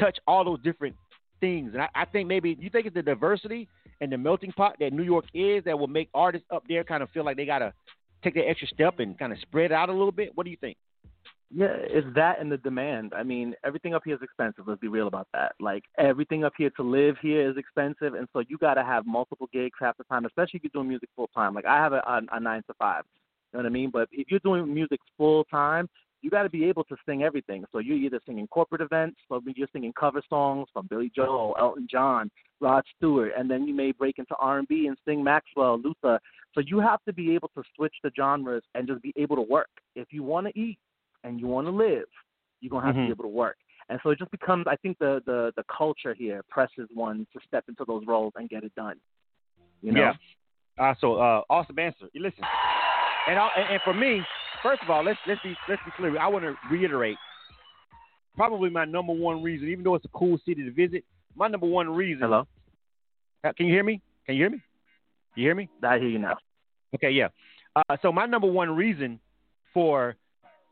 touch 0.00 0.18
all 0.26 0.42
those 0.42 0.60
different 0.62 0.96
things. 1.40 1.70
And 1.72 1.82
I, 1.82 1.88
I 1.94 2.04
think 2.04 2.28
maybe 2.28 2.56
you 2.58 2.70
think 2.70 2.86
it's 2.86 2.94
the 2.94 3.02
diversity 3.02 3.68
and 4.00 4.12
the 4.12 4.18
melting 4.18 4.52
pot 4.52 4.76
that 4.80 4.92
New 4.92 5.02
York 5.02 5.24
is 5.34 5.64
that 5.64 5.78
will 5.78 5.86
make 5.86 6.08
artists 6.14 6.46
up 6.50 6.64
there 6.68 6.84
kind 6.84 7.02
of 7.02 7.10
feel 7.10 7.24
like 7.24 7.36
they 7.36 7.46
gotta 7.46 7.72
take 8.22 8.34
that 8.34 8.48
extra 8.48 8.68
step 8.68 8.98
and 8.98 9.18
kind 9.18 9.32
of 9.32 9.38
spread 9.40 9.72
out 9.72 9.88
a 9.88 9.92
little 9.92 10.12
bit. 10.12 10.32
What 10.34 10.44
do 10.44 10.50
you 10.50 10.56
think? 10.60 10.76
Yeah, 11.54 11.68
it's 11.70 12.06
that 12.16 12.40
and 12.40 12.50
the 12.50 12.56
demand. 12.56 13.12
I 13.16 13.22
mean, 13.22 13.54
everything 13.64 13.94
up 13.94 14.02
here 14.04 14.16
is 14.16 14.22
expensive. 14.22 14.64
Let's 14.66 14.80
be 14.80 14.88
real 14.88 15.06
about 15.06 15.28
that. 15.32 15.52
Like 15.60 15.84
everything 15.96 16.42
up 16.42 16.54
here 16.58 16.70
to 16.70 16.82
live 16.82 17.16
here 17.22 17.48
is 17.48 17.56
expensive, 17.56 18.14
and 18.14 18.26
so 18.32 18.40
you 18.48 18.58
got 18.58 18.74
to 18.74 18.82
have 18.82 19.06
multiple 19.06 19.48
gigs 19.52 19.76
half 19.80 19.96
the 19.96 20.04
time, 20.04 20.24
especially 20.24 20.58
if 20.58 20.64
you're 20.64 20.70
doing 20.74 20.88
music 20.88 21.08
full 21.14 21.28
time. 21.28 21.54
Like 21.54 21.64
I 21.64 21.76
have 21.76 21.92
a, 21.92 22.02
a, 22.06 22.20
a 22.32 22.40
nine 22.40 22.62
to 22.66 22.74
five. 22.74 23.04
You 23.52 23.58
know 23.58 23.62
what 23.62 23.70
I 23.70 23.72
mean? 23.72 23.90
But 23.90 24.08
if 24.10 24.28
you're 24.28 24.40
doing 24.40 24.74
music 24.74 24.98
full 25.16 25.44
time, 25.44 25.88
you 26.22 26.30
got 26.30 26.42
to 26.42 26.48
be 26.48 26.64
able 26.64 26.84
to 26.84 26.96
sing 27.06 27.22
everything. 27.22 27.64
So 27.72 27.78
you're 27.78 27.96
either 27.96 28.20
singing 28.26 28.46
corporate 28.48 28.80
events, 28.80 29.18
or 29.30 29.40
you're 29.54 29.68
singing 29.72 29.92
cover 29.98 30.22
songs 30.28 30.68
from 30.72 30.86
Billy 30.88 31.10
Joel, 31.14 31.54
Elton 31.58 31.86
John, 31.90 32.30
Rod 32.60 32.84
Stewart, 32.96 33.32
and 33.36 33.50
then 33.50 33.66
you 33.66 33.74
may 33.74 33.92
break 33.92 34.18
into 34.18 34.34
R&B 34.38 34.86
and 34.86 34.96
sing 35.06 35.22
Maxwell, 35.22 35.78
Luther. 35.78 36.18
So 36.54 36.60
you 36.60 36.80
have 36.80 37.00
to 37.04 37.12
be 37.12 37.34
able 37.34 37.48
to 37.56 37.62
switch 37.76 37.94
the 38.02 38.10
genres 38.16 38.62
and 38.74 38.88
just 38.88 39.02
be 39.02 39.12
able 39.16 39.36
to 39.36 39.42
work. 39.42 39.68
If 39.94 40.08
you 40.10 40.22
want 40.22 40.46
to 40.46 40.58
eat 40.58 40.78
and 41.22 41.38
you 41.38 41.46
want 41.46 41.66
to 41.66 41.70
live, 41.70 42.08
you're 42.60 42.70
gonna 42.70 42.86
have 42.86 42.94
to 42.94 43.00
Mhm. 43.00 43.06
be 43.06 43.10
able 43.10 43.24
to 43.24 43.28
work. 43.28 43.58
And 43.88 44.00
so 44.02 44.10
it 44.10 44.18
just 44.18 44.30
becomes, 44.30 44.66
I 44.66 44.76
think, 44.76 44.98
the 44.98 45.22
the 45.26 45.52
the 45.56 45.64
culture 45.64 46.14
here 46.14 46.42
presses 46.48 46.88
one 46.92 47.26
to 47.32 47.40
step 47.46 47.64
into 47.68 47.84
those 47.84 48.04
roles 48.06 48.32
and 48.36 48.48
get 48.48 48.64
it 48.64 48.74
done. 48.74 48.98
You 49.82 49.92
know? 49.92 50.00
Yeah. 50.00 50.14
Uh, 50.78 50.94
so 51.00 51.16
uh, 51.16 51.42
awesome 51.48 51.78
answer. 51.78 52.08
You 52.12 52.22
listen, 52.22 52.42
and, 53.28 53.38
I, 53.38 53.48
and 53.56 53.70
and 53.74 53.82
for 53.82 53.94
me, 53.94 54.22
first 54.66 54.82
of 54.82 54.90
all, 54.90 55.04
let's 55.04 55.18
let's 55.28 55.40
be 55.42 55.54
let's 55.68 55.82
be 55.84 55.92
clear. 55.96 56.18
I 56.18 56.26
want 56.26 56.44
to 56.44 56.54
reiterate. 56.70 57.16
Probably 58.36 58.68
my 58.68 58.84
number 58.84 59.12
one 59.12 59.42
reason, 59.42 59.68
even 59.68 59.84
though 59.84 59.94
it's 59.94 60.04
a 60.04 60.08
cool 60.08 60.38
city 60.44 60.64
to 60.64 60.72
visit, 60.72 61.04
my 61.36 61.48
number 61.48 61.66
one 61.66 61.88
reason. 61.88 62.22
Hello. 62.22 62.46
Uh, 63.44 63.52
Can 63.56 63.66
you 63.66 63.72
hear 63.72 63.84
me? 63.84 64.02
Can 64.26 64.34
you 64.34 64.42
hear 64.42 64.50
me? 64.50 64.62
You 65.36 65.44
hear 65.44 65.54
me? 65.54 65.70
I 65.82 65.98
hear 65.98 66.08
you 66.08 66.18
now. 66.18 66.36
Okay, 66.94 67.10
yeah. 67.10 67.28
Uh, 67.76 67.96
so 68.02 68.10
my 68.10 68.26
number 68.26 68.50
one 68.50 68.74
reason 68.74 69.20
for 69.72 70.16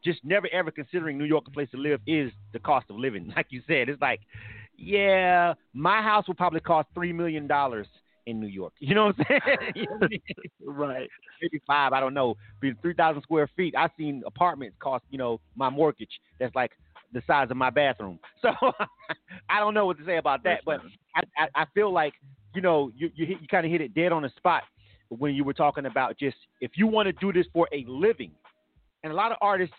just 0.04 0.18
never 0.24 0.48
ever 0.52 0.70
considering 0.70 1.16
New 1.16 1.24
York 1.24 1.44
a 1.46 1.50
place 1.50 1.70
to 1.70 1.76
live 1.76 2.00
is 2.06 2.32
the 2.52 2.58
cost 2.58 2.86
of 2.90 2.96
living. 2.96 3.32
Like 3.36 3.46
you 3.50 3.62
said, 3.66 3.88
it's 3.88 4.02
like, 4.02 4.20
yeah, 4.76 5.54
my 5.72 6.02
house 6.02 6.26
will 6.26 6.34
probably 6.34 6.60
cost 6.60 6.88
three 6.94 7.12
million 7.12 7.46
dollars 7.46 7.86
in 8.26 8.40
New 8.40 8.46
York. 8.46 8.72
You 8.80 8.94
know 8.94 9.06
what 9.06 9.16
I'm 9.18 9.26
saying? 9.28 9.58
You 9.74 9.86
know 9.86 9.96
what 9.98 10.04
I 10.04 10.08
mean? 10.08 10.20
right. 10.66 11.08
Maybe 11.40 11.60
five. 11.66 11.92
I 11.92 12.00
don't 12.00 12.14
know. 12.14 12.36
Be 12.60 12.72
three 12.82 12.94
thousand 12.94 13.22
square 13.22 13.48
feet. 13.56 13.74
I've 13.76 13.90
seen 13.96 14.22
apartments 14.26 14.76
cost, 14.80 15.04
you 15.10 15.18
know, 15.18 15.40
my 15.56 15.70
mortgage. 15.70 16.20
That's 16.38 16.54
like 16.54 16.72
the 17.12 17.22
size 17.26 17.48
of 17.50 17.56
my 17.56 17.70
bathroom. 17.70 18.18
So 18.42 18.72
I 19.48 19.58
don't 19.58 19.72
know 19.72 19.86
what 19.86 19.98
to 19.98 20.04
say 20.04 20.18
about 20.18 20.44
that. 20.44 20.60
But 20.66 20.80
I, 21.16 21.22
I, 21.38 21.62
I 21.62 21.64
feel 21.74 21.90
like 21.92 22.12
you 22.54 22.60
know 22.60 22.90
you 22.94 23.10
you, 23.14 23.24
hit, 23.26 23.40
you 23.40 23.48
kind 23.48 23.64
of 23.64 23.72
hit 23.72 23.80
it 23.80 23.94
dead 23.94 24.12
on 24.12 24.22
the 24.22 24.30
spot 24.36 24.64
when 25.08 25.34
you 25.34 25.44
were 25.44 25.54
talking 25.54 25.86
about 25.86 26.18
just 26.18 26.36
if 26.60 26.72
you 26.76 26.86
want 26.86 27.06
to 27.06 27.12
do 27.12 27.32
this 27.32 27.46
for 27.52 27.66
a 27.72 27.84
living, 27.88 28.32
and 29.02 29.12
a 29.12 29.16
lot 29.16 29.32
of 29.32 29.38
artists. 29.40 29.74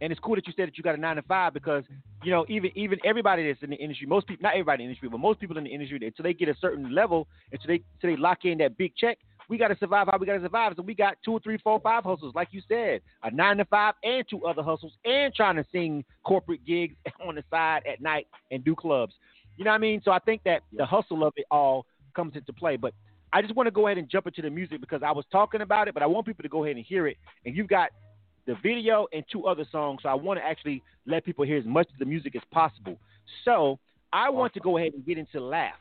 And 0.00 0.10
it's 0.10 0.20
cool 0.20 0.34
that 0.34 0.46
you 0.46 0.52
said 0.56 0.68
that 0.68 0.78
you 0.78 0.84
got 0.84 0.94
a 0.94 0.98
nine 0.98 1.16
to 1.16 1.22
five 1.22 1.52
because 1.52 1.84
you 2.22 2.30
know 2.30 2.46
even 2.48 2.70
even 2.74 2.98
everybody 3.04 3.46
that's 3.46 3.62
in 3.62 3.70
the 3.70 3.76
industry, 3.76 4.06
most 4.06 4.26
people 4.26 4.42
not 4.42 4.52
everybody 4.52 4.84
in 4.84 4.88
the 4.88 4.90
industry, 4.90 5.08
but 5.08 5.18
most 5.18 5.40
people 5.40 5.58
in 5.58 5.64
the 5.64 5.70
industry 5.70 5.98
until 6.02 6.22
they 6.22 6.34
get 6.34 6.48
a 6.48 6.54
certain 6.60 6.94
level, 6.94 7.28
until 7.52 7.68
they 7.68 7.82
until 7.94 8.16
they 8.16 8.20
lock 8.20 8.44
in 8.44 8.58
that 8.58 8.78
big 8.78 8.96
check, 8.96 9.18
we 9.50 9.58
got 9.58 9.68
to 9.68 9.76
survive 9.78 10.06
how 10.10 10.16
we 10.16 10.26
got 10.26 10.34
to 10.36 10.42
survive. 10.42 10.72
So 10.76 10.82
we 10.82 10.94
got 10.94 11.16
two, 11.24 11.40
three, 11.40 11.58
four, 11.58 11.80
five 11.80 12.04
hustles, 12.04 12.34
like 12.34 12.48
you 12.52 12.62
said, 12.68 13.00
a 13.24 13.30
nine 13.30 13.56
to 13.58 13.64
five 13.64 13.94
and 14.04 14.24
two 14.30 14.46
other 14.46 14.62
hustles, 14.62 14.92
and 15.04 15.34
trying 15.34 15.56
to 15.56 15.64
sing 15.72 16.04
corporate 16.24 16.64
gigs 16.64 16.94
on 17.26 17.34
the 17.34 17.44
side 17.50 17.82
at 17.90 18.00
night 18.00 18.26
and 18.50 18.64
do 18.64 18.74
clubs. 18.74 19.12
You 19.56 19.64
know 19.64 19.72
what 19.72 19.76
I 19.76 19.80
mean? 19.80 20.00
So 20.04 20.12
I 20.12 20.20
think 20.20 20.42
that 20.44 20.62
the 20.72 20.86
hustle 20.86 21.24
of 21.24 21.34
it 21.36 21.46
all 21.50 21.84
comes 22.14 22.36
into 22.36 22.52
play. 22.52 22.76
But 22.76 22.94
I 23.32 23.42
just 23.42 23.54
want 23.54 23.66
to 23.66 23.72
go 23.72 23.88
ahead 23.88 23.98
and 23.98 24.08
jump 24.08 24.26
into 24.26 24.40
the 24.40 24.50
music 24.50 24.80
because 24.80 25.02
I 25.04 25.12
was 25.12 25.24
talking 25.30 25.60
about 25.60 25.88
it, 25.88 25.94
but 25.94 26.02
I 26.02 26.06
want 26.06 26.26
people 26.26 26.42
to 26.44 26.48
go 26.48 26.64
ahead 26.64 26.76
and 26.76 26.84
hear 26.84 27.08
it. 27.08 27.16
And 27.44 27.56
you've 27.56 27.68
got 27.68 27.90
the 28.50 28.56
video, 28.62 29.06
and 29.12 29.24
two 29.30 29.46
other 29.46 29.64
songs. 29.70 30.00
So 30.02 30.08
I 30.08 30.14
want 30.14 30.40
to 30.40 30.44
actually 30.44 30.82
let 31.06 31.24
people 31.24 31.44
hear 31.44 31.58
as 31.58 31.64
much 31.64 31.88
of 31.92 31.98
the 31.98 32.04
music 32.04 32.34
as 32.34 32.42
possible. 32.50 32.98
So 33.44 33.78
I 34.12 34.28
want 34.28 34.54
to 34.54 34.60
go 34.60 34.76
ahead 34.76 34.92
and 34.92 35.06
get 35.06 35.18
into 35.18 35.40
Laugh. 35.40 35.74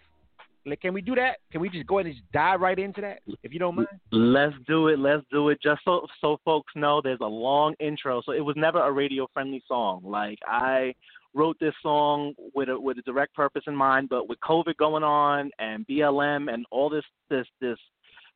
Like, 0.65 0.81
can 0.81 0.93
we 0.93 1.01
do 1.01 1.15
that? 1.15 1.37
Can 1.51 1.61
we 1.61 1.69
just 1.69 1.87
go 1.87 1.97
ahead 1.97 2.07
and 2.07 2.15
just 2.15 2.31
dive 2.31 2.59
right 2.61 2.77
into 2.77 3.01
that, 3.01 3.21
if 3.43 3.53
you 3.53 3.59
don't 3.59 3.75
mind? 3.75 3.87
Let's 4.11 4.53
do 4.67 4.89
it. 4.89 4.99
Let's 4.99 5.23
do 5.31 5.49
it. 5.49 5.59
Just 5.63 5.81
so 5.83 6.05
so 6.21 6.37
folks 6.45 6.71
know, 6.75 7.01
there's 7.01 7.21
a 7.21 7.25
long 7.25 7.73
intro, 7.79 8.21
so 8.23 8.33
it 8.33 8.41
was 8.41 8.55
never 8.55 8.79
a 8.79 8.91
radio 8.91 9.27
friendly 9.33 9.63
song. 9.67 10.01
Like 10.03 10.37
I 10.45 10.93
wrote 11.33 11.57
this 11.59 11.73
song 11.81 12.33
with 12.53 12.69
a 12.69 12.79
with 12.79 12.99
a 12.99 13.01
direct 13.03 13.33
purpose 13.33 13.63
in 13.67 13.75
mind, 13.75 14.09
but 14.09 14.27
with 14.27 14.39
COVID 14.41 14.75
going 14.77 15.03
on 15.03 15.49
and 15.59 15.87
BLM 15.87 16.53
and 16.53 16.65
all 16.71 16.89
this 16.89 17.05
this 17.29 17.47
this 17.61 17.79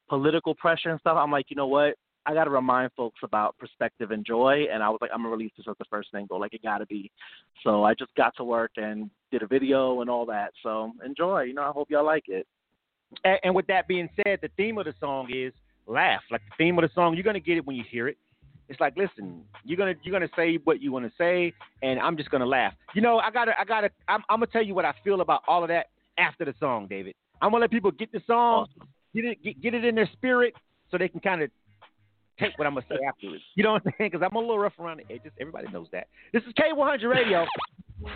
political 0.09 0.55
pressure 0.55 0.89
and 0.89 0.99
stuff, 1.01 1.17
I'm 1.19 1.31
like, 1.31 1.47
you 1.49 1.55
know 1.55 1.67
what? 1.67 1.95
I 2.25 2.33
got 2.33 2.45
to 2.45 2.49
remind 2.49 2.91
folks 2.95 3.19
about 3.23 3.57
perspective 3.57 4.11
and 4.11 4.25
joy, 4.25 4.65
and 4.71 4.81
I 4.81 4.89
was 4.89 4.99
like, 5.01 5.11
I'm 5.13 5.23
gonna 5.23 5.35
release 5.35 5.51
this 5.57 5.65
as 5.69 5.75
the 5.77 5.85
first 5.89 6.09
single, 6.11 6.39
like 6.39 6.53
it 6.53 6.63
got 6.63 6.77
to 6.77 6.85
be. 6.85 7.11
So 7.63 7.83
I 7.83 7.93
just 7.93 8.15
got 8.15 8.35
to 8.37 8.43
work 8.43 8.71
and 8.77 9.09
did 9.31 9.43
a 9.43 9.47
video 9.47 10.01
and 10.01 10.09
all 10.09 10.25
that. 10.27 10.53
So 10.61 10.93
enjoy. 11.05 11.43
You 11.43 11.53
know, 11.53 11.63
I 11.63 11.71
hope 11.71 11.89
y'all 11.89 12.05
like 12.05 12.29
it. 12.29 12.47
And, 13.23 13.39
and 13.43 13.55
with 13.55 13.67
that 13.67 13.87
being 13.87 14.09
said, 14.15 14.39
the 14.41 14.49
theme 14.57 14.77
of 14.77 14.85
the 14.85 14.93
song 14.99 15.29
is 15.33 15.53
laugh. 15.85 16.21
Like 16.31 16.41
the 16.49 16.63
theme 16.63 16.77
of 16.77 16.83
the 16.83 16.93
song, 16.95 17.15
you're 17.15 17.23
gonna 17.23 17.39
get 17.39 17.57
it 17.57 17.65
when 17.65 17.75
you 17.75 17.83
hear 17.89 18.07
it. 18.07 18.17
It's 18.69 18.79
like, 18.79 18.95
listen, 18.95 19.43
you're 19.63 19.77
gonna 19.77 19.95
you're 20.03 20.13
gonna 20.13 20.31
say 20.35 20.57
what 20.63 20.81
you 20.81 20.91
want 20.91 21.05
to 21.05 21.11
say, 21.17 21.53
and 21.81 21.99
I'm 21.99 22.15
just 22.15 22.29
gonna 22.29 22.45
laugh. 22.45 22.73
You 22.95 23.01
know, 23.01 23.19
I 23.19 23.29
gotta 23.31 23.51
I 23.59 23.65
gotta 23.65 23.89
I'm, 24.07 24.23
I'm 24.29 24.39
gonna 24.39 24.47
tell 24.47 24.63
you 24.63 24.73
what 24.73 24.85
I 24.85 24.93
feel 25.03 25.21
about 25.21 25.43
all 25.47 25.63
of 25.63 25.67
that 25.69 25.87
after 26.17 26.45
the 26.45 26.53
song, 26.59 26.87
David. 26.89 27.15
I'm 27.41 27.51
gonna 27.51 27.61
let 27.61 27.71
people 27.71 27.91
get 27.91 28.11
the 28.11 28.21
song, 28.25 28.67
get 29.13 29.25
it 29.25 29.43
get, 29.43 29.61
get 29.61 29.73
it 29.73 29.83
in 29.83 29.95
their 29.95 30.09
spirit, 30.13 30.53
so 30.89 30.97
they 30.97 31.09
can 31.09 31.19
kind 31.19 31.41
of 31.41 31.51
take 32.39 32.57
what 32.57 32.65
I'm 32.67 32.73
gonna 32.73 32.85
say 32.89 32.97
afterwards. 33.07 33.43
You 33.55 33.63
know 33.63 33.73
what 33.73 33.83
I'm 33.85 33.93
saying? 33.97 34.11
Because 34.11 34.25
I'm 34.29 34.35
a 34.35 34.39
little 34.39 34.59
rough 34.59 34.77
around 34.79 35.01
the 35.07 35.13
edges. 35.13 35.31
Everybody 35.39 35.67
knows 35.71 35.87
that. 35.91 36.07
This 36.33 36.43
is 36.43 36.53
K100 36.53 37.09
Radio. 37.09 37.45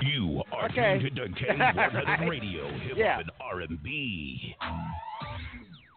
You 0.02 0.42
are 0.52 0.66
Okay. 0.66 1.00
tuned 1.00 1.16
to 1.16 1.28
K100 1.46 2.20
Radio, 2.30 2.68
hip 2.80 2.98
Yeah. 2.98 3.20
and 3.20 3.32
R&B. 3.40 4.56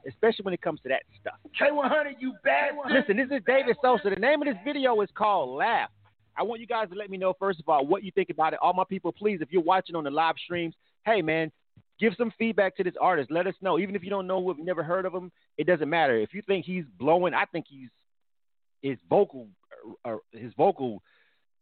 especially 0.07 0.43
when 0.45 0.55
it 0.55 0.63
comes 0.63 0.81
to 0.83 0.89
that 0.89 1.03
stuff. 1.21 1.35
K100, 1.61 2.15
you 2.21 2.35
bad 2.43 2.77
one. 2.77 2.93
Listen, 2.93 3.17
this 3.17 3.27
is 3.31 3.43
David 3.47 3.77
Sosa. 3.83 4.11
The 4.11 4.17
name 4.17 4.41
of 4.43 4.49
this 4.49 4.57
video 4.65 4.99
is 5.03 5.09
called 5.15 5.51
Laugh. 5.57 5.91
I 6.37 6.43
want 6.43 6.61
you 6.61 6.67
guys 6.67 6.89
to 6.91 6.95
let 6.95 7.11
me 7.11 7.19
know 7.19 7.35
first 7.39 7.61
of 7.61 7.69
all 7.69 7.85
what 7.87 8.03
you 8.03 8.11
think 8.13 8.31
about 8.31 8.53
it. 8.55 8.59
All 8.63 8.73
my 8.73 8.85
people, 8.89 9.13
please, 9.13 9.41
if 9.43 9.49
you're 9.53 9.61
watching 9.63 9.95
on 9.97 10.05
the 10.05 10.11
live 10.11 10.37
streams, 10.43 10.75
hey 11.05 11.21
man, 11.21 11.53
give 11.99 12.15
some 12.17 12.33
feedback 12.39 12.77
to 12.77 12.85
this 12.85 12.95
artist. 13.01 13.31
Let 13.31 13.47
us 13.47 13.55
know, 13.61 13.79
even 13.79 13.95
if 13.95 14.03
you 14.03 14.09
don't 14.11 14.27
know, 14.27 14.51
if 14.51 14.57
you've 14.57 14.67
never 14.67 14.83
heard 14.83 15.05
of 15.05 15.13
him, 15.13 15.31
it 15.59 15.67
doesn't 15.67 15.91
matter. 15.91 16.17
If 16.17 16.33
you 16.33 16.41
think 16.47 16.65
he's 16.65 16.85
blowing, 16.99 17.35
I 17.35 17.45
think 17.45 17.67
he's 17.69 17.89
his 18.83 18.99
vocal, 19.09 19.49
uh, 20.05 20.17
his 20.33 20.53
vocal 20.57 21.03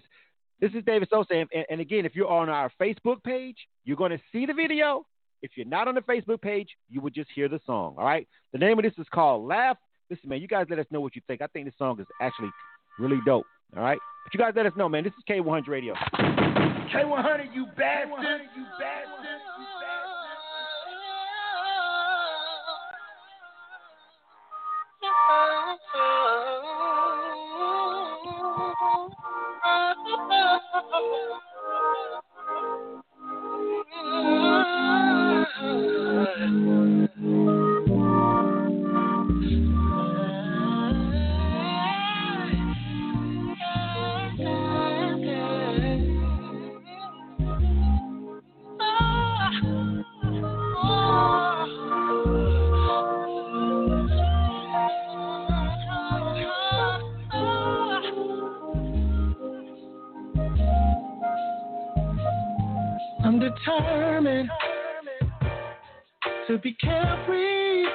this 0.61 0.71
is 0.73 0.83
David 0.85 1.09
Sosa, 1.11 1.33
and, 1.33 1.49
and 1.69 1.81
again, 1.81 2.05
if 2.05 2.15
you're 2.15 2.29
on 2.29 2.49
our 2.49 2.71
Facebook 2.81 3.23
page, 3.23 3.57
you're 3.83 3.97
going 3.97 4.11
to 4.11 4.19
see 4.31 4.45
the 4.45 4.53
video. 4.53 5.05
If 5.41 5.51
you're 5.55 5.67
not 5.67 5.87
on 5.87 5.95
the 5.95 6.01
Facebook 6.01 6.41
page, 6.41 6.69
you 6.89 7.01
will 7.01 7.09
just 7.09 7.29
hear 7.35 7.49
the 7.49 7.59
song. 7.65 7.95
All 7.97 8.05
right. 8.05 8.27
The 8.51 8.57
name 8.57 8.79
of 8.79 8.83
this 8.83 8.93
is 8.97 9.05
called 9.13 9.45
Laugh. 9.45 9.77
Listen, 10.09 10.29
man, 10.29 10.41
you 10.41 10.47
guys 10.47 10.67
let 10.69 10.79
us 10.79 10.85
know 10.91 11.01
what 11.01 11.15
you 11.15 11.21
think. 11.27 11.41
I 11.41 11.47
think 11.47 11.65
this 11.65 11.73
song 11.77 11.99
is 11.99 12.07
actually 12.21 12.49
really 12.97 13.19
dope. 13.25 13.45
All 13.75 13.83
right. 13.83 13.99
But 14.23 14.33
you 14.33 14.39
guys 14.39 14.53
let 14.55 14.65
us 14.65 14.73
know, 14.77 14.87
man. 14.87 15.03
This 15.03 15.13
is 15.13 15.23
K100 15.29 15.67
Radio. 15.67 15.93
K100, 15.93 17.53
you 17.53 17.65
bad 17.77 18.09
one. 18.09 18.23
You 18.23 18.65
bad 18.79 19.05
I'm 29.65 29.95
be 66.65 66.73
carefree, 66.81 67.85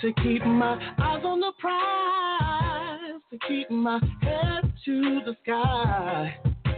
to 0.00 0.10
keep 0.22 0.42
my 0.46 0.72
eyes 0.98 1.22
on 1.22 1.38
the 1.38 1.52
prize, 1.60 3.20
to 3.30 3.38
keep 3.46 3.70
my 3.70 4.00
head 4.22 4.72
to 4.86 5.20
the 5.26 5.36
sky, 5.42 6.34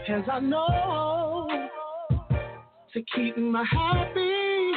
as 0.09 0.25
I 0.29 0.41
know 0.41 1.47
to 2.93 3.03
keep 3.15 3.39
my 3.39 3.65
happy. 3.71 4.73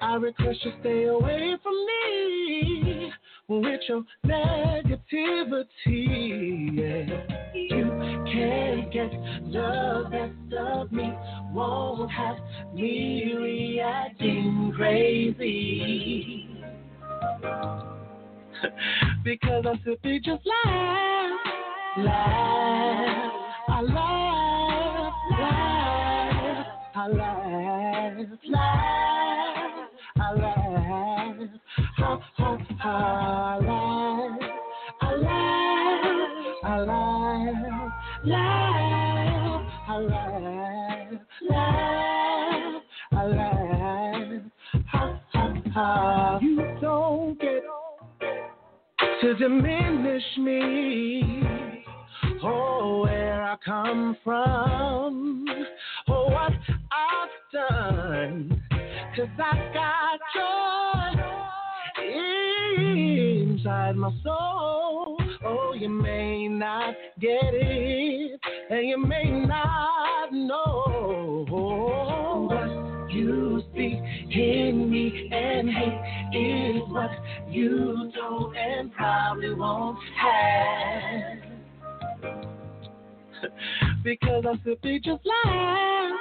I 0.00 0.14
request 0.14 0.64
you 0.64 0.72
stay 0.78 1.04
away 1.06 1.56
from 1.60 1.74
me 1.86 3.12
with 3.48 3.80
your 3.88 4.04
negativity. 4.24 5.58
Yeah. 6.78 7.42
You 7.54 7.90
can't 8.32 8.92
get 8.92 9.10
the 9.52 10.04
best 10.10 10.54
of 10.56 10.92
me, 10.92 11.12
won't 11.62 12.10
have 12.10 12.38
me 12.74 13.34
reacting 13.36 14.72
crazy. 14.76 16.48
because 19.24 19.64
I 19.66 19.74
simply 19.84 20.18
just 20.20 20.44
laugh, 20.46 21.40
laugh, 21.98 23.32
I 23.68 23.80
laugh, 23.80 25.12
laugh, 25.30 26.66
I 26.94 27.06
laugh, 27.08 28.28
laugh, 28.48 29.88
I 30.20 30.32
laugh, 30.42 31.36
ha 31.96 32.10
ha 32.36 32.58
ha, 32.78 33.58
laugh, 33.68 34.40
I 35.00 35.14
laugh, 35.14 36.30
I 36.64 36.66
laugh, 36.78 37.92
laugh, 38.24 39.62
I 39.88 39.96
laugh, 39.98 40.31
to 49.22 49.34
diminish 49.34 50.24
me. 50.38 51.42
Oh, 52.42 53.02
where 53.04 53.44
I 53.44 53.56
come 53.64 54.16
from. 54.24 55.46
Oh, 56.08 56.24
what 56.24 56.52
I've 56.90 57.30
done. 57.52 58.60
Cause 59.16 59.28
I've 59.38 59.74
got 59.74 60.18
joy 60.34 61.22
inside 62.04 63.94
my 63.94 64.10
soul. 64.24 65.18
Oh, 65.44 65.74
you 65.78 65.88
may 65.88 66.48
not 66.48 66.94
get 67.20 67.54
it, 67.54 68.40
and 68.70 68.88
you 68.88 68.98
may 68.98 69.30
not 69.30 70.32
know. 70.32 72.21
You 73.12 73.62
speak 73.72 73.98
in 74.34 74.90
me 74.90 75.28
and 75.30 75.68
hate 75.68 76.00
is 76.34 76.82
what 76.88 77.10
you 77.50 78.10
don't 78.14 78.56
and 78.56 78.92
probably 78.94 79.52
won't 79.52 79.98
have. 80.16 81.38
because 84.04 84.44
I 84.46 84.54
simply 84.64 84.98
just 85.00 85.26
laugh, 85.26 86.12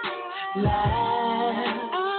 laugh. 0.57 2.10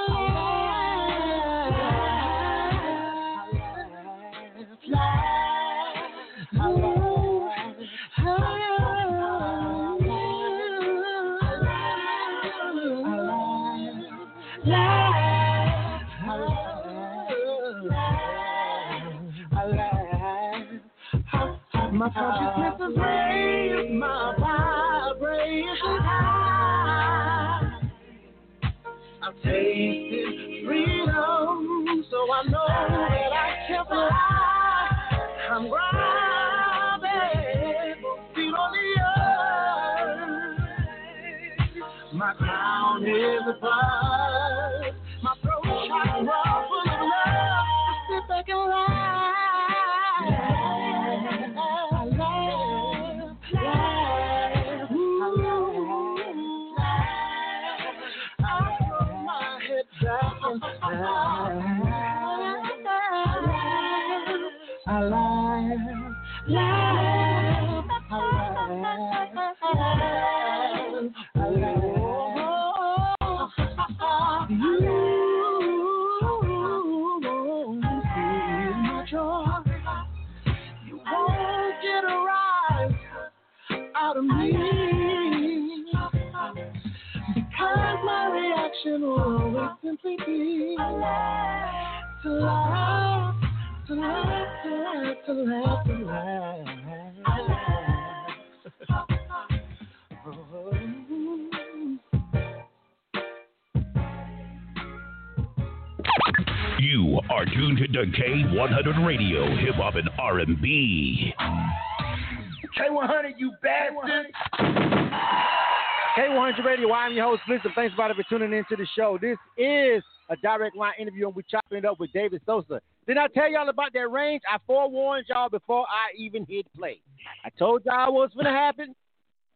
K100 116.82 116.94
I'm 116.94 117.12
your 117.14 117.24
host, 117.26 117.42
Blizzard. 117.46 117.72
Thanks, 117.74 117.92
everybody, 117.92 118.14
for 118.14 118.28
tuning 118.28 118.52
into 118.52 118.76
the 118.76 118.86
show. 118.96 119.18
This 119.20 119.38
is 119.56 120.02
a 120.28 120.36
direct 120.42 120.76
line 120.76 120.92
interview, 120.98 121.26
and 121.26 121.36
we're 121.36 121.42
chopping 121.42 121.78
it 121.78 121.84
up 121.84 122.00
with 122.00 122.12
David 122.12 122.42
Sosa. 122.44 122.80
Did 123.06 123.18
I 123.18 123.28
tell 123.28 123.50
y'all 123.50 123.68
about 123.68 123.92
that 123.92 124.10
range? 124.10 124.42
I 124.52 124.58
forewarned 124.66 125.26
y'all 125.28 125.48
before 125.48 125.82
I 125.82 126.16
even 126.16 126.44
hit 126.48 126.66
play. 126.76 127.00
I 127.44 127.50
told 127.50 127.84
y'all 127.84 128.14
what's 128.14 128.34
going 128.34 128.46
to 128.46 128.52
happen. 128.52 128.94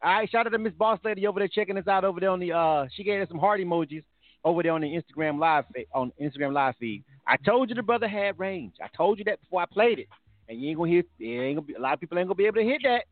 All 0.02 0.12
right, 0.12 0.30
shout 0.30 0.46
out 0.46 0.50
to 0.50 0.58
Miss 0.58 0.74
Boss 0.74 1.00
Lady 1.04 1.26
over 1.26 1.40
there 1.40 1.48
checking 1.48 1.76
us 1.78 1.88
out 1.88 2.04
over 2.04 2.20
there 2.20 2.30
on 2.30 2.38
the. 2.38 2.52
uh 2.52 2.86
She 2.94 3.02
gave 3.02 3.20
us 3.22 3.28
some 3.28 3.38
heart 3.38 3.60
emojis 3.60 4.04
over 4.44 4.62
there 4.62 4.72
on 4.72 4.82
the 4.82 4.88
Instagram 4.88 5.38
live 5.38 5.64
on 5.94 6.12
Instagram 6.22 6.52
live 6.52 6.74
feed. 6.78 7.02
I 7.26 7.36
told 7.36 7.70
you 7.70 7.74
the 7.74 7.82
brother 7.82 8.06
had 8.06 8.38
range. 8.38 8.74
I 8.80 8.88
told 8.96 9.18
you 9.18 9.24
that 9.24 9.40
before 9.40 9.62
I 9.62 9.66
played 9.66 9.98
it, 9.98 10.06
and 10.48 10.60
you 10.60 10.68
ain't 10.68 10.78
gonna 10.78 10.90
hear. 10.90 11.02
Ain't 11.20 11.56
gonna 11.56 11.66
be, 11.66 11.74
a 11.74 11.80
lot 11.80 11.94
of 11.94 12.00
people 12.00 12.18
ain't 12.18 12.28
gonna 12.28 12.36
be 12.36 12.46
able 12.46 12.56
to 12.56 12.64
hit 12.64 12.82
that. 12.84 13.04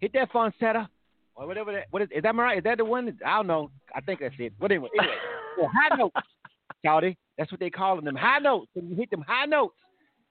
Hit 0.00 0.12
that 0.14 0.32
falsetto 0.32 0.86
or 1.34 1.46
whatever 1.46 1.72
that. 1.72 1.86
What 1.90 2.02
is? 2.02 2.08
Is 2.14 2.22
that 2.22 2.34
right? 2.34 2.58
Is 2.58 2.64
that 2.64 2.78
the 2.78 2.84
one? 2.84 3.16
I 3.24 3.36
don't 3.36 3.46
know. 3.46 3.70
I 3.94 4.00
think 4.00 4.20
that's 4.20 4.34
it. 4.38 4.52
But 4.58 4.70
anyway, 4.70 4.88
anyway, 4.98 5.14
well, 5.58 5.70
high 5.72 5.96
notes, 5.96 6.16
Charlie. 6.84 7.16
That's 7.38 7.50
what 7.50 7.60
they 7.60 7.70
calling 7.70 8.04
them. 8.04 8.16
High 8.16 8.38
notes. 8.38 8.70
And 8.76 8.90
you 8.90 8.96
hit 8.96 9.10
them 9.10 9.24
high 9.26 9.46
notes, 9.46 9.74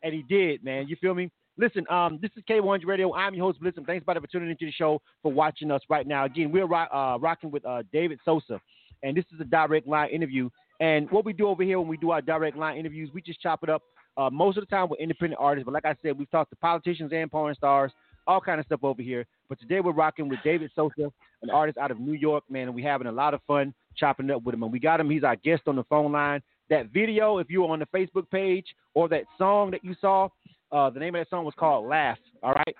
and 0.04 0.14
he 0.14 0.24
did, 0.24 0.64
man. 0.64 0.88
You 0.88 0.96
feel 1.02 1.14
me? 1.14 1.32
Listen, 1.58 1.86
um, 1.90 2.18
this 2.22 2.32
is 2.38 2.44
K100 2.50 2.86
Radio. 2.86 3.14
I'm 3.14 3.36
your 3.36 3.46
host, 3.46 3.60
Blizzard. 3.60 3.86
Thanks, 3.86 4.06
for 4.06 4.16
tuning 4.32 4.50
into 4.50 4.66
the 4.66 4.72
show, 4.72 5.02
for 5.22 5.32
watching 5.32 5.70
us 5.70 5.82
right 5.90 6.08
now. 6.08 6.26
Again, 6.26 6.52
we're 6.52 6.66
rock, 6.66 6.90
uh, 6.94 7.18
rocking 7.20 7.52
with 7.52 7.66
uh, 7.66 7.84
David 7.92 8.20
Sosa, 8.24 8.60
and 9.04 9.16
this 9.16 9.26
is 9.34 9.40
a 9.42 9.46
direct 9.46 9.88
line 9.88 10.10
interview. 10.10 10.50
And 10.80 11.10
what 11.12 11.26
we 11.26 11.34
do 11.34 11.48
over 11.48 11.62
here 11.62 11.80
when 11.80 11.88
we 11.88 11.98
do 11.98 12.12
our 12.12 12.22
direct 12.22 12.58
line 12.58 12.78
interviews, 12.78 13.12
we 13.14 13.22
just 13.22 13.42
chop 13.42 13.64
it 13.64 13.70
up. 13.70 13.84
Uh, 14.18 14.30
most 14.30 14.58
of 14.58 14.64
the 14.64 14.68
time, 14.68 14.90
we're 14.90 14.98
independent 14.98 15.40
artists, 15.40 15.66
but 15.66 15.74
like 15.74 15.86
I 15.86 15.96
said, 16.02 16.18
we've 16.18 16.30
talked 16.32 16.50
to 16.50 16.56
politicians 16.58 17.12
and 17.14 17.30
porn 17.30 17.54
stars, 17.56 17.92
all 18.32 18.42
kind 18.42 18.60
of 18.60 18.66
stuff 18.66 18.84
over 18.84 19.02
here. 19.02 19.26
But 19.50 19.60
today, 19.60 19.82
we're 19.82 19.92
rocking 19.92 20.30
with 20.30 20.40
David 20.44 20.72
Sosa, 20.74 21.12
an 21.42 21.50
artist 21.50 21.78
out 21.78 21.92
of 21.92 22.00
New 22.00 22.14
York, 22.14 22.44
man, 22.50 22.64
and 22.64 22.76
we're 22.76 22.90
having 22.90 23.08
a 23.08 23.12
lot 23.12 23.34
of 23.34 23.42
fun 23.46 23.74
chopping 23.98 24.32
up 24.32 24.44
with 24.44 24.56
him. 24.56 24.64
And 24.64 24.72
we 24.72 24.80
got 24.80 25.00
him; 25.00 25.10
he's 25.10 25.24
our 25.24 25.36
guest 25.36 25.64
on 25.68 25.76
the 25.76 25.84
phone 25.84 26.12
line. 26.12 26.42
That 26.70 26.88
video, 26.94 27.40
if 27.40 27.50
you 27.50 27.62
were 27.62 27.70
on 27.70 27.80
the 27.80 27.88
Facebook 27.88 28.30
page, 28.32 28.66
or 28.94 29.10
that 29.10 29.26
song 29.38 29.72
that 29.72 29.84
you 29.84 29.96
saw, 30.00 30.30
uh, 30.72 30.90
the 30.90 31.00
name 31.00 31.16
of 31.16 31.20
that 31.20 31.30
song 31.30 31.44
was 31.44 31.54
called 31.58 31.88
"Laugh." 31.88 32.18
All 32.42 32.54
right. 32.54 32.76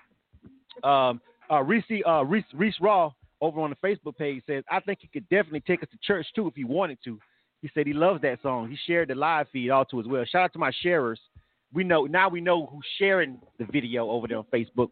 Um, 0.82 1.20
uh, 1.50 1.62
Reese, 1.62 1.84
uh, 2.06 2.24
Reese, 2.24 2.44
Reese 2.54 2.76
Raw 2.80 3.10
over 3.42 3.60
on 3.60 3.70
the 3.70 3.76
Facebook 3.86 4.16
page 4.16 4.42
says, 4.46 4.64
"I 4.70 4.80
think 4.80 5.00
he 5.02 5.08
could 5.08 5.28
definitely 5.28 5.60
take 5.60 5.82
us 5.82 5.88
to 5.90 5.98
church 6.02 6.26
too 6.34 6.46
if 6.46 6.54
he 6.54 6.64
wanted 6.64 6.98
to." 7.04 7.18
He 7.60 7.70
said 7.74 7.86
he 7.86 7.92
loves 7.92 8.22
that 8.22 8.40
song. 8.42 8.70
He 8.70 8.76
shared 8.86 9.08
the 9.08 9.14
live 9.14 9.48
feed 9.52 9.70
all 9.70 9.84
to 9.84 10.00
as 10.00 10.06
well. 10.06 10.24
Shout 10.24 10.44
out 10.44 10.52
to 10.54 10.58
my 10.58 10.72
sharers. 10.82 11.20
We 11.74 11.84
know 11.84 12.06
now 12.06 12.28
we 12.28 12.40
know 12.40 12.66
who's 12.66 12.86
sharing 12.98 13.38
the 13.58 13.66
video 13.66 14.08
over 14.08 14.26
there 14.26 14.38
on 14.38 14.44
Facebook. 14.44 14.90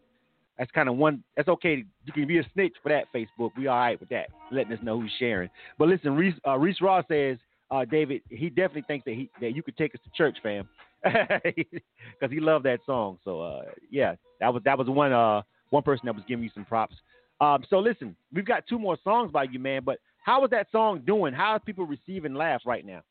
That's 0.57 0.71
kind 0.71 0.89
of 0.89 0.95
one. 0.95 1.23
That's 1.35 1.47
okay. 1.47 1.83
You 2.05 2.13
can 2.13 2.27
be 2.27 2.39
a 2.39 2.43
snitch 2.53 2.73
for 2.83 2.89
that 2.89 3.05
Facebook. 3.13 3.51
We 3.57 3.67
all 3.67 3.77
right 3.77 3.99
with 3.99 4.09
that, 4.09 4.27
letting 4.51 4.73
us 4.73 4.79
know 4.83 4.99
who's 4.99 5.11
sharing. 5.17 5.49
But 5.77 5.87
listen, 5.87 6.15
Reese, 6.15 6.35
uh, 6.47 6.57
Reese 6.57 6.81
Ross 6.81 7.05
says, 7.07 7.37
uh, 7.71 7.85
David, 7.85 8.21
he 8.29 8.49
definitely 8.49 8.83
thinks 8.87 9.05
that 9.05 9.13
he 9.13 9.29
that 9.39 9.55
you 9.55 9.63
could 9.63 9.77
take 9.77 9.95
us 9.95 10.01
to 10.03 10.09
church, 10.15 10.37
fam, 10.43 10.67
because 11.03 12.31
he 12.31 12.39
loved 12.39 12.65
that 12.65 12.79
song. 12.85 13.17
So 13.23 13.41
uh, 13.41 13.61
yeah, 13.89 14.15
that 14.39 14.53
was 14.53 14.61
that 14.65 14.77
was 14.77 14.87
one 14.89 15.13
uh 15.13 15.41
one 15.69 15.83
person 15.83 16.05
that 16.05 16.15
was 16.15 16.23
giving 16.27 16.43
you 16.43 16.51
some 16.53 16.65
props. 16.65 16.95
Um, 17.39 17.63
so 17.69 17.79
listen, 17.79 18.15
we've 18.33 18.45
got 18.45 18.67
two 18.67 18.77
more 18.77 18.97
songs 19.03 19.31
by 19.31 19.43
you, 19.43 19.57
man. 19.57 19.83
But 19.85 19.99
how 20.23 20.43
is 20.43 20.51
that 20.51 20.67
song 20.71 21.01
doing? 21.07 21.33
How 21.33 21.51
are 21.53 21.59
people 21.59 21.85
receiving 21.85 22.33
laughs 22.35 22.65
right 22.65 22.85
now? 22.85 23.01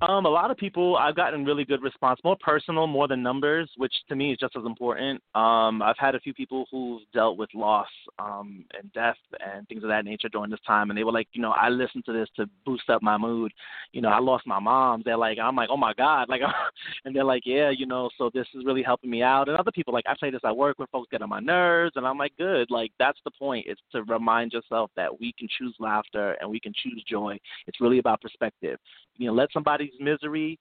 Um, 0.00 0.26
a 0.26 0.28
lot 0.28 0.52
of 0.52 0.56
people 0.56 0.96
I've 0.96 1.16
gotten 1.16 1.44
really 1.44 1.64
good 1.64 1.82
response, 1.82 2.20
more 2.22 2.36
personal, 2.38 2.86
more 2.86 3.08
than 3.08 3.20
numbers, 3.20 3.68
which 3.78 3.92
to 4.08 4.14
me 4.14 4.30
is 4.30 4.38
just 4.38 4.54
as 4.56 4.64
important. 4.64 5.20
Um, 5.34 5.82
I've 5.82 5.98
had 5.98 6.14
a 6.14 6.20
few 6.20 6.32
people 6.32 6.66
who've 6.70 7.02
dealt 7.12 7.36
with 7.36 7.50
loss 7.52 7.88
um, 8.20 8.64
and 8.78 8.92
death 8.92 9.16
and 9.44 9.66
things 9.66 9.82
of 9.82 9.88
that 9.88 10.04
nature 10.04 10.28
during 10.28 10.50
this 10.50 10.60
time, 10.64 10.90
and 10.90 10.96
they 10.96 11.02
were 11.02 11.10
like, 11.10 11.26
you 11.32 11.42
know, 11.42 11.50
I 11.50 11.68
listened 11.68 12.04
to 12.04 12.12
this 12.12 12.28
to 12.36 12.48
boost 12.64 12.88
up 12.88 13.02
my 13.02 13.18
mood. 13.18 13.52
You 13.92 14.00
know, 14.00 14.08
I 14.08 14.20
lost 14.20 14.46
my 14.46 14.60
mom. 14.60 15.02
They're 15.04 15.16
like, 15.16 15.38
I'm 15.40 15.56
like, 15.56 15.68
oh 15.68 15.76
my 15.76 15.94
god, 15.94 16.28
like, 16.28 16.42
and 17.04 17.14
they're 17.14 17.24
like, 17.24 17.42
yeah, 17.44 17.70
you 17.70 17.86
know, 17.86 18.08
so 18.18 18.30
this 18.32 18.46
is 18.54 18.64
really 18.64 18.84
helping 18.84 19.10
me 19.10 19.24
out. 19.24 19.48
And 19.48 19.58
other 19.58 19.72
people 19.72 19.92
like, 19.92 20.04
I 20.06 20.14
play 20.16 20.30
this 20.30 20.42
at 20.44 20.56
work 20.56 20.78
when 20.78 20.86
folks 20.92 21.08
get 21.10 21.22
on 21.22 21.28
my 21.28 21.40
nerves, 21.40 21.94
and 21.96 22.06
I'm 22.06 22.18
like, 22.18 22.36
good, 22.38 22.70
like 22.70 22.92
that's 23.00 23.18
the 23.24 23.32
point. 23.32 23.66
It's 23.68 23.80
to 23.90 24.04
remind 24.04 24.52
yourself 24.52 24.92
that 24.94 25.18
we 25.18 25.34
can 25.36 25.48
choose 25.58 25.74
laughter 25.80 26.36
and 26.40 26.48
we 26.48 26.60
can 26.60 26.72
choose 26.72 27.02
joy. 27.08 27.36
It's 27.66 27.80
really 27.80 27.98
about 27.98 28.20
perspective. 28.20 28.78
You 29.16 29.26
know, 29.26 29.34
let 29.34 29.52
somebody's 29.96 30.20
misery 30.22 30.58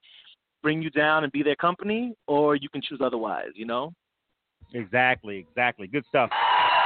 bring 0.63 0.82
you 0.82 0.89
down 0.89 1.23
and 1.23 1.32
be 1.32 1.43
their 1.43 1.55
company, 1.55 2.13
or 2.28 2.55
you 2.55 2.69
can 2.69 2.82
choose 2.82 2.99
otherwise. 3.01 3.49
You 3.55 3.65
know. 3.65 3.93
Exactly, 4.73 5.38
exactly. 5.38 5.88
Good 5.88 6.03
stuff. 6.09 6.30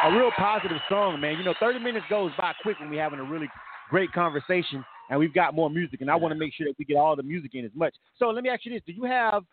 A 0.03 0.11
real 0.11 0.31
positive 0.37 0.77
song, 0.89 1.19
man. 1.19 1.37
You 1.37 1.43
know, 1.43 1.53
30 1.59 1.79
minutes 1.79 2.05
goes 2.09 2.31
by 2.37 2.53
quick 2.61 2.79
when 2.79 2.89
we're 2.89 3.01
having 3.01 3.19
a 3.19 3.23
really 3.23 3.49
great 3.89 4.11
conversation, 4.11 4.83
and 5.09 5.19
we've 5.19 5.33
got 5.33 5.55
more 5.55 5.69
music, 5.69 6.01
and 6.01 6.09
I 6.09 6.15
want 6.15 6.31
to 6.31 6.39
make 6.39 6.53
sure 6.53 6.67
that 6.67 6.75
we 6.77 6.85
get 6.85 6.97
all 6.97 7.15
the 7.15 7.23
music 7.23 7.55
in 7.55 7.65
as 7.65 7.71
much. 7.75 7.95
So 8.17 8.29
let 8.29 8.43
me 8.43 8.49
ask 8.49 8.65
you 8.65 8.73
this: 8.73 8.81
Do 8.85 8.93
you 8.93 9.03
have 9.03 9.43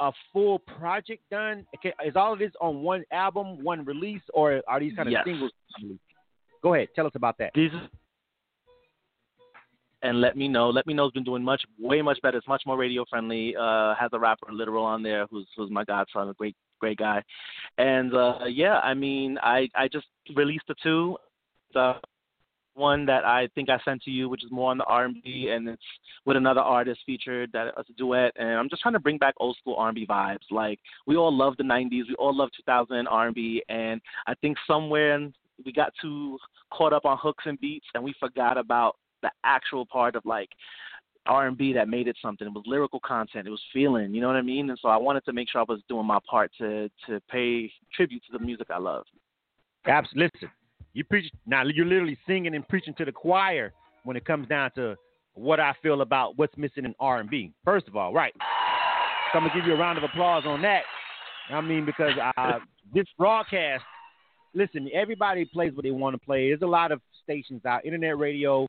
a 0.00 0.12
full 0.32 0.60
project 0.60 1.22
done? 1.30 1.66
Okay, 1.76 1.92
Is 2.04 2.16
all 2.16 2.32
of 2.32 2.38
this 2.38 2.52
on 2.60 2.82
one 2.82 3.04
album, 3.12 3.62
one 3.62 3.84
release, 3.84 4.22
or 4.32 4.62
are 4.68 4.80
these 4.80 4.94
kind 4.94 5.08
of 5.08 5.12
Yes. 5.12 5.24
singles? 5.24 5.52
Go 6.62 6.74
ahead, 6.74 6.88
tell 6.94 7.06
us 7.06 7.12
about 7.14 7.36
that. 7.38 7.52
These 7.54 7.72
and 10.04 10.20
let 10.20 10.36
me 10.36 10.46
know. 10.46 10.68
Let 10.68 10.86
me 10.86 10.94
know's 10.94 11.12
been 11.12 11.24
doing 11.24 11.42
much, 11.42 11.62
way 11.80 12.02
much 12.02 12.20
better. 12.22 12.36
It's 12.36 12.46
much 12.46 12.62
more 12.66 12.76
radio 12.76 13.04
friendly. 13.08 13.56
Uh, 13.56 13.94
has 13.98 14.10
a 14.12 14.18
rapper 14.18 14.46
Lyteral 14.52 14.84
on 14.84 15.02
there 15.02 15.26
who's 15.30 15.48
who's 15.56 15.70
my 15.70 15.82
godson, 15.82 16.28
a 16.28 16.34
great 16.34 16.54
great 16.78 16.98
guy. 16.98 17.22
And 17.78 18.14
uh, 18.14 18.40
yeah, 18.46 18.78
I 18.80 18.94
mean, 18.94 19.38
I 19.42 19.68
I 19.74 19.88
just 19.88 20.06
released 20.36 20.66
the 20.68 20.74
two. 20.82 21.16
The 21.72 21.94
one 22.74 23.06
that 23.06 23.24
I 23.24 23.48
think 23.54 23.70
I 23.70 23.78
sent 23.84 24.02
to 24.02 24.10
you, 24.10 24.28
which 24.28 24.44
is 24.44 24.50
more 24.50 24.70
on 24.70 24.78
the 24.78 24.84
R&B, 24.84 25.50
and 25.54 25.68
it's 25.68 25.82
with 26.24 26.36
another 26.36 26.60
artist 26.60 27.00
featured 27.06 27.50
that 27.52 27.72
it's 27.78 27.88
a 27.88 27.92
duet. 27.92 28.32
And 28.36 28.50
I'm 28.50 28.68
just 28.68 28.82
trying 28.82 28.94
to 28.94 29.00
bring 29.00 29.16
back 29.16 29.34
old 29.38 29.56
school 29.56 29.76
R&B 29.76 30.06
vibes. 30.06 30.50
Like 30.50 30.78
we 31.06 31.16
all 31.16 31.34
love 31.34 31.56
the 31.56 31.64
'90s, 31.64 32.08
we 32.08 32.14
all 32.18 32.36
love 32.36 32.50
2000 32.56 33.06
R&B, 33.06 33.62
and 33.68 34.00
I 34.26 34.34
think 34.34 34.58
somewhere 34.66 35.30
we 35.64 35.72
got 35.72 35.92
too 36.02 36.38
caught 36.72 36.92
up 36.92 37.04
on 37.06 37.16
hooks 37.20 37.44
and 37.46 37.58
beats, 37.60 37.86
and 37.94 38.04
we 38.04 38.14
forgot 38.20 38.58
about 38.58 38.96
the 39.24 39.30
actual 39.42 39.84
part 39.86 40.14
of 40.14 40.24
like 40.24 40.50
R&B 41.26 41.72
that 41.72 41.88
made 41.88 42.06
it 42.06 42.16
something. 42.20 42.46
It 42.46 42.52
was 42.52 42.64
lyrical 42.66 43.00
content. 43.00 43.46
It 43.46 43.50
was 43.50 43.62
feeling. 43.72 44.14
You 44.14 44.20
know 44.20 44.26
what 44.26 44.36
I 44.36 44.42
mean? 44.42 44.68
And 44.68 44.78
so 44.80 44.88
I 44.88 44.96
wanted 44.96 45.24
to 45.24 45.32
make 45.32 45.48
sure 45.50 45.62
I 45.62 45.64
was 45.66 45.80
doing 45.88 46.06
my 46.06 46.18
part 46.28 46.52
to 46.58 46.88
to 47.06 47.20
pay 47.30 47.72
tribute 47.94 48.22
to 48.30 48.38
the 48.38 48.44
music 48.44 48.68
I 48.70 48.78
love. 48.78 49.04
Absolutely. 49.86 50.30
Listen, 50.34 50.50
you 50.92 51.04
preach 51.04 51.30
now. 51.46 51.64
You're 51.64 51.86
literally 51.86 52.18
singing 52.26 52.54
and 52.54 52.66
preaching 52.68 52.94
to 52.98 53.04
the 53.04 53.12
choir 53.12 53.72
when 54.04 54.16
it 54.16 54.24
comes 54.24 54.46
down 54.48 54.70
to 54.76 54.96
what 55.34 55.60
I 55.60 55.74
feel 55.82 56.02
about 56.02 56.38
what's 56.38 56.56
missing 56.56 56.84
in 56.84 56.94
R&B. 57.00 57.52
First 57.64 57.88
of 57.88 57.96
all, 57.96 58.12
right? 58.12 58.32
So 59.32 59.38
I'm 59.38 59.46
gonna 59.46 59.54
give 59.58 59.66
you 59.66 59.74
a 59.74 59.78
round 59.78 59.98
of 59.98 60.04
applause 60.04 60.44
on 60.46 60.62
that. 60.62 60.82
I 61.50 61.60
mean, 61.60 61.84
because 61.84 62.12
uh, 62.36 62.58
this 62.94 63.06
broadcast, 63.18 63.82
listen, 64.54 64.88
everybody 64.94 65.44
plays 65.44 65.74
what 65.74 65.82
they 65.82 65.90
want 65.90 66.14
to 66.14 66.24
play. 66.24 66.48
There's 66.48 66.62
a 66.62 66.66
lot 66.66 66.92
of 66.92 67.00
stations 67.22 67.64
out, 67.66 67.84
internet 67.84 68.16
radio, 68.16 68.68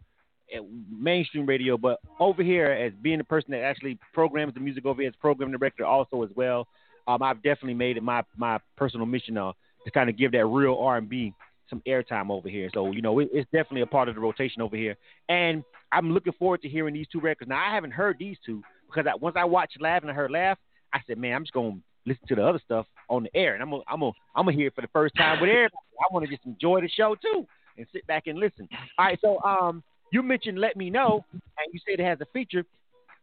mainstream 0.89 1.45
radio, 1.45 1.77
but 1.77 1.99
over 2.19 2.43
here, 2.43 2.67
as 2.67 2.93
being 3.01 3.17
the 3.17 3.23
person 3.23 3.51
that 3.51 3.61
actually 3.61 3.97
programs 4.13 4.53
the 4.53 4.59
music 4.59 4.85
over 4.85 5.01
here, 5.01 5.09
as 5.09 5.15
program 5.15 5.51
director 5.51 5.85
also 5.85 6.23
as 6.23 6.29
well, 6.35 6.67
um, 7.07 7.21
I've 7.21 7.37
definitely 7.43 7.73
made 7.73 7.97
it 7.97 8.03
my 8.03 8.23
my 8.35 8.59
personal 8.75 9.05
mission 9.05 9.37
uh, 9.37 9.51
to 9.85 9.91
kind 9.91 10.09
of 10.09 10.17
give 10.17 10.31
that 10.31 10.45
real 10.45 10.77
R&B 10.79 11.33
some 11.69 11.81
airtime 11.87 12.29
over 12.29 12.49
here. 12.49 12.69
So 12.73 12.91
you 12.91 13.01
know, 13.01 13.19
it, 13.19 13.29
it's 13.33 13.49
definitely 13.51 13.81
a 13.81 13.87
part 13.87 14.09
of 14.09 14.15
the 14.15 14.21
rotation 14.21 14.61
over 14.61 14.75
here, 14.75 14.95
and 15.29 15.63
I'm 15.91 16.11
looking 16.11 16.33
forward 16.33 16.61
to 16.63 16.69
hearing 16.69 16.93
these 16.93 17.07
two 17.11 17.19
records. 17.19 17.49
Now, 17.49 17.65
I 17.65 17.73
haven't 17.73 17.91
heard 17.91 18.17
these 18.19 18.37
two 18.45 18.61
because 18.87 19.09
I, 19.09 19.15
once 19.15 19.35
I 19.37 19.45
watched 19.45 19.79
Laugh 19.81 20.01
and 20.01 20.11
I 20.11 20.13
heard 20.13 20.31
Laugh, 20.31 20.57
I 20.93 20.99
said, 21.07 21.17
man, 21.17 21.35
I'm 21.35 21.43
just 21.43 21.53
gonna 21.53 21.77
listen 22.05 22.27
to 22.27 22.35
the 22.35 22.45
other 22.45 22.61
stuff 22.63 22.85
on 23.09 23.23
the 23.23 23.35
air, 23.35 23.53
and 23.53 23.63
I'm 23.63 23.69
gonna 23.69 23.83
I'm 23.87 23.99
gonna 23.99 24.11
I'm 24.35 24.45
gonna 24.45 24.57
hear 24.57 24.67
it 24.67 24.75
for 24.75 24.81
the 24.81 24.89
first 24.93 25.15
time 25.15 25.39
with 25.39 25.49
everybody. 25.49 25.73
I 25.99 26.13
want 26.13 26.25
to 26.25 26.31
just 26.31 26.45
enjoy 26.45 26.81
the 26.81 26.89
show 26.89 27.15
too 27.15 27.47
and 27.77 27.87
sit 27.91 28.05
back 28.07 28.27
and 28.27 28.39
listen. 28.39 28.67
All 28.97 29.05
right, 29.05 29.19
so 29.21 29.41
um, 29.43 29.83
you 30.11 30.23
mentioned 30.23 30.59
"Let 30.59 30.77
Me 30.77 30.89
Know" 30.89 31.25
and 31.31 31.73
you 31.73 31.79
said 31.87 31.99
it 31.99 32.03
has 32.05 32.19
a 32.21 32.25
feature. 32.33 32.63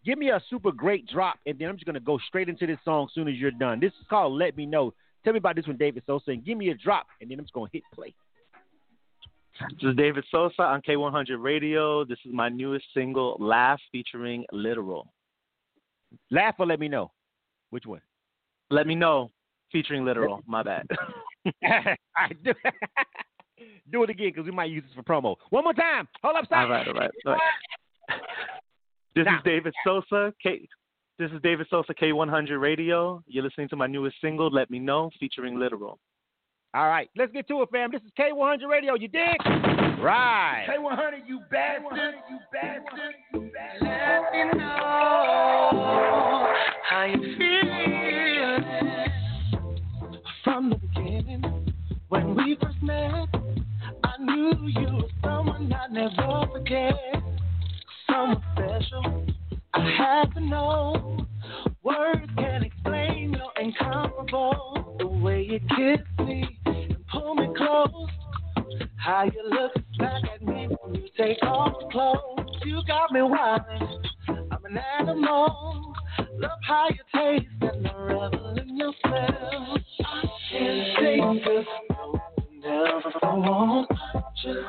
Give 0.04 0.18
me 0.18 0.30
a 0.30 0.42
super 0.50 0.72
great 0.72 1.06
drop, 1.08 1.38
and 1.46 1.58
then 1.58 1.68
I'm 1.68 1.76
just 1.76 1.86
gonna 1.86 2.00
go 2.00 2.18
straight 2.26 2.48
into 2.48 2.66
this 2.66 2.78
song 2.84 3.06
as 3.08 3.14
soon 3.14 3.28
as 3.28 3.36
you're 3.36 3.50
done. 3.52 3.80
This 3.80 3.92
is 3.92 4.06
called 4.08 4.34
"Let 4.34 4.56
Me 4.56 4.66
Know." 4.66 4.94
Tell 5.24 5.32
me 5.32 5.38
about 5.38 5.54
this 5.56 5.66
one, 5.66 5.76
David 5.76 6.02
Sosa, 6.06 6.32
and 6.32 6.44
give 6.44 6.58
me 6.58 6.70
a 6.70 6.74
drop, 6.74 7.06
and 7.20 7.30
then 7.30 7.38
I'm 7.38 7.44
just 7.44 7.54
gonna 7.54 7.68
hit 7.72 7.82
play. 7.94 8.12
This 9.80 9.90
is 9.90 9.96
David 9.96 10.24
Sosa 10.30 10.62
on 10.62 10.82
K100 10.82 11.40
Radio. 11.40 12.04
This 12.04 12.18
is 12.24 12.32
my 12.32 12.48
newest 12.48 12.86
single, 12.94 13.36
Laugh, 13.38 13.80
featuring 13.92 14.44
Lyteral. 14.52 15.06
Laugh 16.30 16.54
or 16.58 16.66
let 16.66 16.80
me 16.80 16.88
know? 16.88 17.12
Which 17.70 17.86
one? 17.86 18.00
Let 18.70 18.86
me 18.86 18.94
know, 18.94 19.30
featuring 19.70 20.04
Lyteral. 20.04 20.40
My 20.46 20.62
bad. 20.62 20.86
I 21.64 22.28
do, 22.42 22.52
do 23.90 24.02
it 24.02 24.10
again 24.10 24.28
because 24.28 24.44
we 24.44 24.52
might 24.52 24.70
use 24.70 24.84
this 24.84 24.94
for 24.94 25.02
promo. 25.02 25.36
One 25.50 25.64
more 25.64 25.74
time. 25.74 26.08
Hold 26.22 26.36
up, 26.36 26.44
All 26.50 26.68
right, 26.68 26.86
all 26.86 26.94
right. 26.94 27.10
All 27.26 27.32
right. 27.32 27.40
This 29.14 29.26
is 29.26 29.42
David 29.44 29.74
Sosa. 29.84 30.32
K. 30.42 30.66
This 31.18 31.30
is 31.32 31.42
David 31.42 31.66
Sosa, 31.68 31.92
K100 31.92 32.58
Radio. 32.58 33.22
You're 33.26 33.44
listening 33.44 33.68
to 33.68 33.76
my 33.76 33.86
newest 33.86 34.16
single, 34.22 34.50
Let 34.50 34.70
Me 34.70 34.78
Know, 34.78 35.10
featuring 35.20 35.56
Lyteral. 35.56 35.98
All 36.74 36.88
right, 36.88 37.10
let's 37.18 37.30
get 37.30 37.46
to 37.48 37.60
it, 37.60 37.68
fam. 37.70 37.90
This 37.92 38.00
is 38.00 38.10
K100 38.18 38.66
Radio. 38.70 38.94
You 38.94 39.08
dig? 39.08 39.36
Right. 40.00 40.66
K100, 40.66 41.28
you 41.28 41.40
bastard. 41.50 42.14
You 42.30 42.38
bastard. 42.50 43.14
You 43.34 43.50
bastard. 43.52 43.82
Let 43.82 44.32
me 44.32 44.58
know 44.58 46.48
how 46.88 47.04
you 47.04 47.36
feel 47.36 47.62
from 50.42 50.70
the 50.70 50.76
beginning 50.76 51.74
when 52.08 52.34
we 52.34 52.56
first 52.60 52.82
met. 52.82 53.41
I 54.62 54.80
you 54.80 54.96
were 54.96 55.08
someone 55.24 55.72
I 55.72 55.88
never 55.88 56.46
forget, 56.52 56.94
someone 58.08 58.42
special. 58.52 59.26
I 59.74 59.90
had 59.98 60.34
to 60.34 60.40
know. 60.40 61.26
Words 61.82 62.30
can't 62.36 62.64
explain 62.64 63.32
your 63.32 63.50
incomparable. 63.60 64.96
The 65.00 65.08
way 65.08 65.42
you 65.42 65.58
kiss 65.76 66.06
me 66.24 66.58
and 66.66 66.96
pull 67.10 67.34
me 67.34 67.48
close. 67.56 68.08
How 68.96 69.24
you 69.24 69.42
look 69.50 69.72
back 69.98 70.22
at 70.32 70.42
me 70.42 70.68
when 70.80 70.94
you 70.94 71.08
take 71.18 71.42
off 71.42 71.72
your 71.80 71.90
clothes. 71.90 72.46
You 72.64 72.82
got 72.86 73.10
me 73.10 73.20
wildin'. 73.20 74.00
I'm 74.28 74.64
an 74.64 74.78
animal. 75.00 75.94
Love 76.38 76.58
how 76.68 76.88
you 76.88 77.02
taste 77.12 77.46
and 77.62 77.88
I 77.88 77.96
revel 77.96 78.58
in 78.58 78.76
your 78.76 78.92
smell. 79.04 79.78
I 80.04 80.22
can't 80.52 80.98
take 80.98 81.44
this. 81.44 81.66
Never 82.60 83.12
want. 83.22 83.88
Just 83.90 84.21
you. 84.44 84.64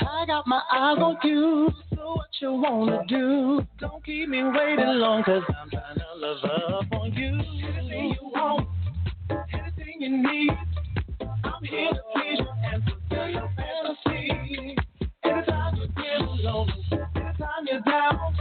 I 0.00 0.24
got 0.26 0.46
my 0.46 0.60
eyes 0.72 0.98
on 0.98 1.16
you. 1.24 1.70
So 1.94 2.14
what 2.14 2.26
you 2.40 2.52
wanna 2.52 3.04
do? 3.08 3.66
Don't 3.78 4.04
keep 4.04 4.28
me 4.28 4.42
waiting 4.42 4.84
long, 4.86 5.24
cause 5.24 5.42
I'm 5.48 5.70
trying 5.70 5.96
to 5.96 6.04
love 6.16 6.44
up 6.44 6.92
on 6.92 7.12
you. 7.12 7.40
Anything 7.66 8.16
you 8.20 8.30
want, 8.34 8.68
anything 9.30 10.00
you 10.00 10.10
need. 10.18 10.50
I'm 11.20 11.64
here 11.64 11.90
to 11.90 12.00
please 12.14 12.38
you 12.38 12.46
and 12.72 12.82
fulfill 12.84 13.28
your 13.28 13.50
fantasy. 13.56 14.76
Anytime 15.24 15.76
you 15.76 15.88
anytime 17.16 17.66
you're 17.66 17.80
down, 17.80 18.36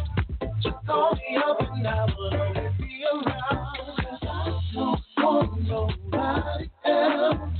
just 0.61 0.77
call 0.85 1.13
me 1.15 1.37
up 1.45 1.59
and 1.59 1.87
I 1.87 2.05
will 2.17 2.31
be 2.77 3.03
I 3.49 4.61
don't 4.73 5.01
want 5.17 5.67
nobody 5.67 6.69
else. 6.85 7.56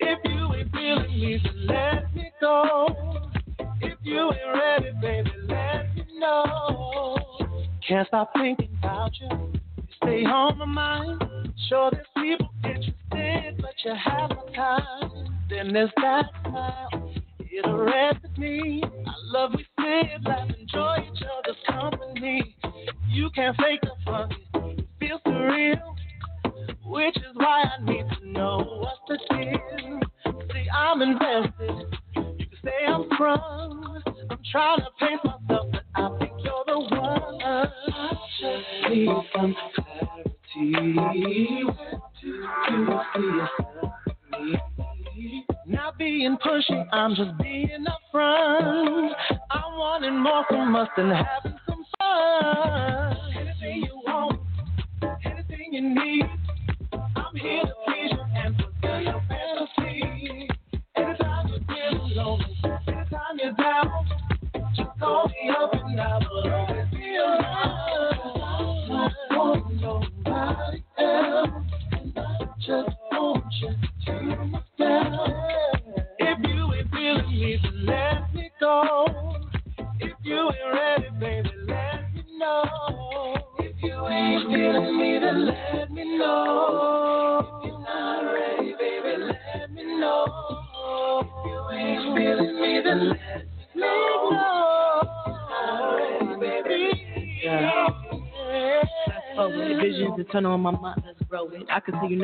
If 0.02 0.20
you 0.26 0.54
ain't 0.54 0.72
feeling 0.74 1.10
me, 1.10 1.42
let 1.66 2.14
me 2.14 2.30
go. 2.42 2.88
If 3.80 3.98
you 4.04 4.34
ain't 4.34 4.54
ready, 4.54 4.92
baby, 5.00 5.32
let 5.48 5.96
me 5.96 6.04
know. 6.20 7.18
Can't 7.88 8.06
stop 8.10 8.32
thinking 8.36 8.68
about 8.80 9.12
you. 9.22 9.30
You 9.78 9.84
stay 10.04 10.26
on 10.26 10.58
my 10.58 10.66
mind. 10.66 11.54
Sure, 11.70 11.90
there's 11.90 12.06
people 12.18 12.50
interested, 12.66 13.62
but 13.62 13.74
you 13.86 13.94
have 13.94 14.32
my 14.32 14.54
time. 14.54 15.12
Then 15.50 15.72
there's 15.72 15.90
that 16.02 16.26
smile. 16.46 17.14
It 17.40 17.66
arrested 17.66 18.38
me. 18.38 18.84
I 19.08 19.14
love 19.28 19.52
we 19.56 19.66
live, 19.82 20.24
laugh, 20.26 20.50
enjoy 20.60 20.98
each 21.14 21.24
other's 21.24 21.56
company. 21.70 22.58
You 23.08 23.30
can't 23.30 23.56
fake 23.56 23.80
the 23.84 23.92
fun. 24.04 24.32
It 24.54 24.86
feels 25.00 25.22
surreal. 25.26 25.91
Which 27.14 27.26
is 27.26 27.32
why 27.34 27.64
I 27.64 27.84
need 27.84 28.06
to 28.20 28.26
know 28.26 28.80
what 28.80 29.06
to 29.08 29.18
do. 29.32 30.00
See, 30.54 30.66
I'm 30.74 31.02
invested. 31.02 31.98
You 32.16 32.24
can 32.38 32.48
say 32.64 32.86
I'm 32.88 33.04
sprung. 33.14 34.02
I'm 34.30 34.40
trying 34.50 34.80
to 34.80 34.88
pace 34.98 35.20
myself, 35.26 35.68
but 35.74 35.84
I 35.96 36.18
think 36.20 36.32
you're 36.40 36.64
the 36.68 36.80
one. 36.80 37.42
I 37.44 37.68
just 38.40 38.90
need 38.92 39.10
some 39.36 39.56
clarity. 39.76 41.66
Not 45.66 45.98
being 45.98 46.38
pushy, 46.38 46.86
I'm 46.94 47.14
just 47.16 47.38
being 47.42 47.86
upfront. 48.14 49.12
I'm 49.52 49.78
wanting 49.78 50.18
more 50.18 50.46
from 50.48 50.74
us 50.78 50.88
than 50.96 51.10
having 51.10 51.60
some 51.68 51.71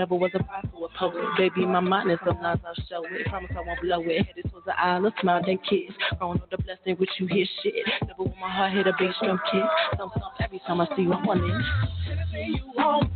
I 0.07 0.09
never 0.09 0.21
was 0.21 0.31
a 0.35 0.43
prophet 0.43 0.69
or 0.73 0.85
a 0.85 0.97
poet. 0.97 1.25
Baby, 1.37 1.65
my 1.65 1.81
mind 1.81 2.09
is 2.09 2.17
sometimes 2.25 2.61
I'll 2.65 2.85
show 2.87 3.03
it. 3.11 3.27
Promise 3.27 3.51
I 3.57 3.59
won't 3.59 3.81
blow 3.81 3.99
it. 4.03 4.25
Headed 4.25 4.49
towards 4.49 4.65
the 4.65 4.79
aisle, 4.79 5.05
a 5.05 5.11
smile, 5.19 5.41
then 5.45 5.59
kiss. 5.69 5.91
Growing 6.17 6.39
on 6.39 6.47
the 6.49 6.57
blessing 6.57 6.95
with 6.97 7.09
you 7.19 7.27
hear 7.27 7.45
shit. 7.61 7.73
Never 8.07 8.23
want 8.23 8.37
my 8.39 8.49
heart 8.49 8.71
hit 8.71 8.87
a 8.87 8.93
bass 8.97 9.13
drum 9.21 9.37
kick. 9.51 9.63
Some, 9.97 10.09
some, 10.13 10.23
every 10.39 10.59
time 10.65 10.79
I 10.79 10.87
see 10.95 11.01
you, 11.01 11.13
I'm 11.13 11.27
on 11.27 11.39
it. 11.39 12.47
You 12.47 12.71
want, 12.73 13.11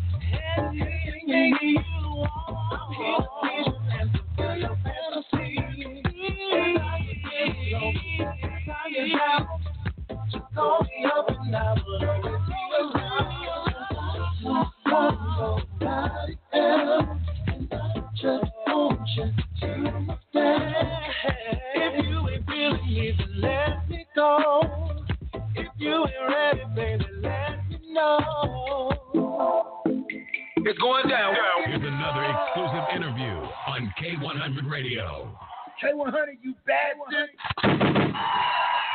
anything 0.57 1.29
It's 30.63 30.77
going 30.77 31.07
down. 31.07 31.33
Here's 31.65 31.81
another 31.81 32.23
exclusive 32.23 32.85
interview 32.95 33.33
on 33.67 33.91
K100 33.99 34.69
Radio. 34.69 35.35
K100, 35.83 36.37
you 36.43 36.53
bad 36.67 36.93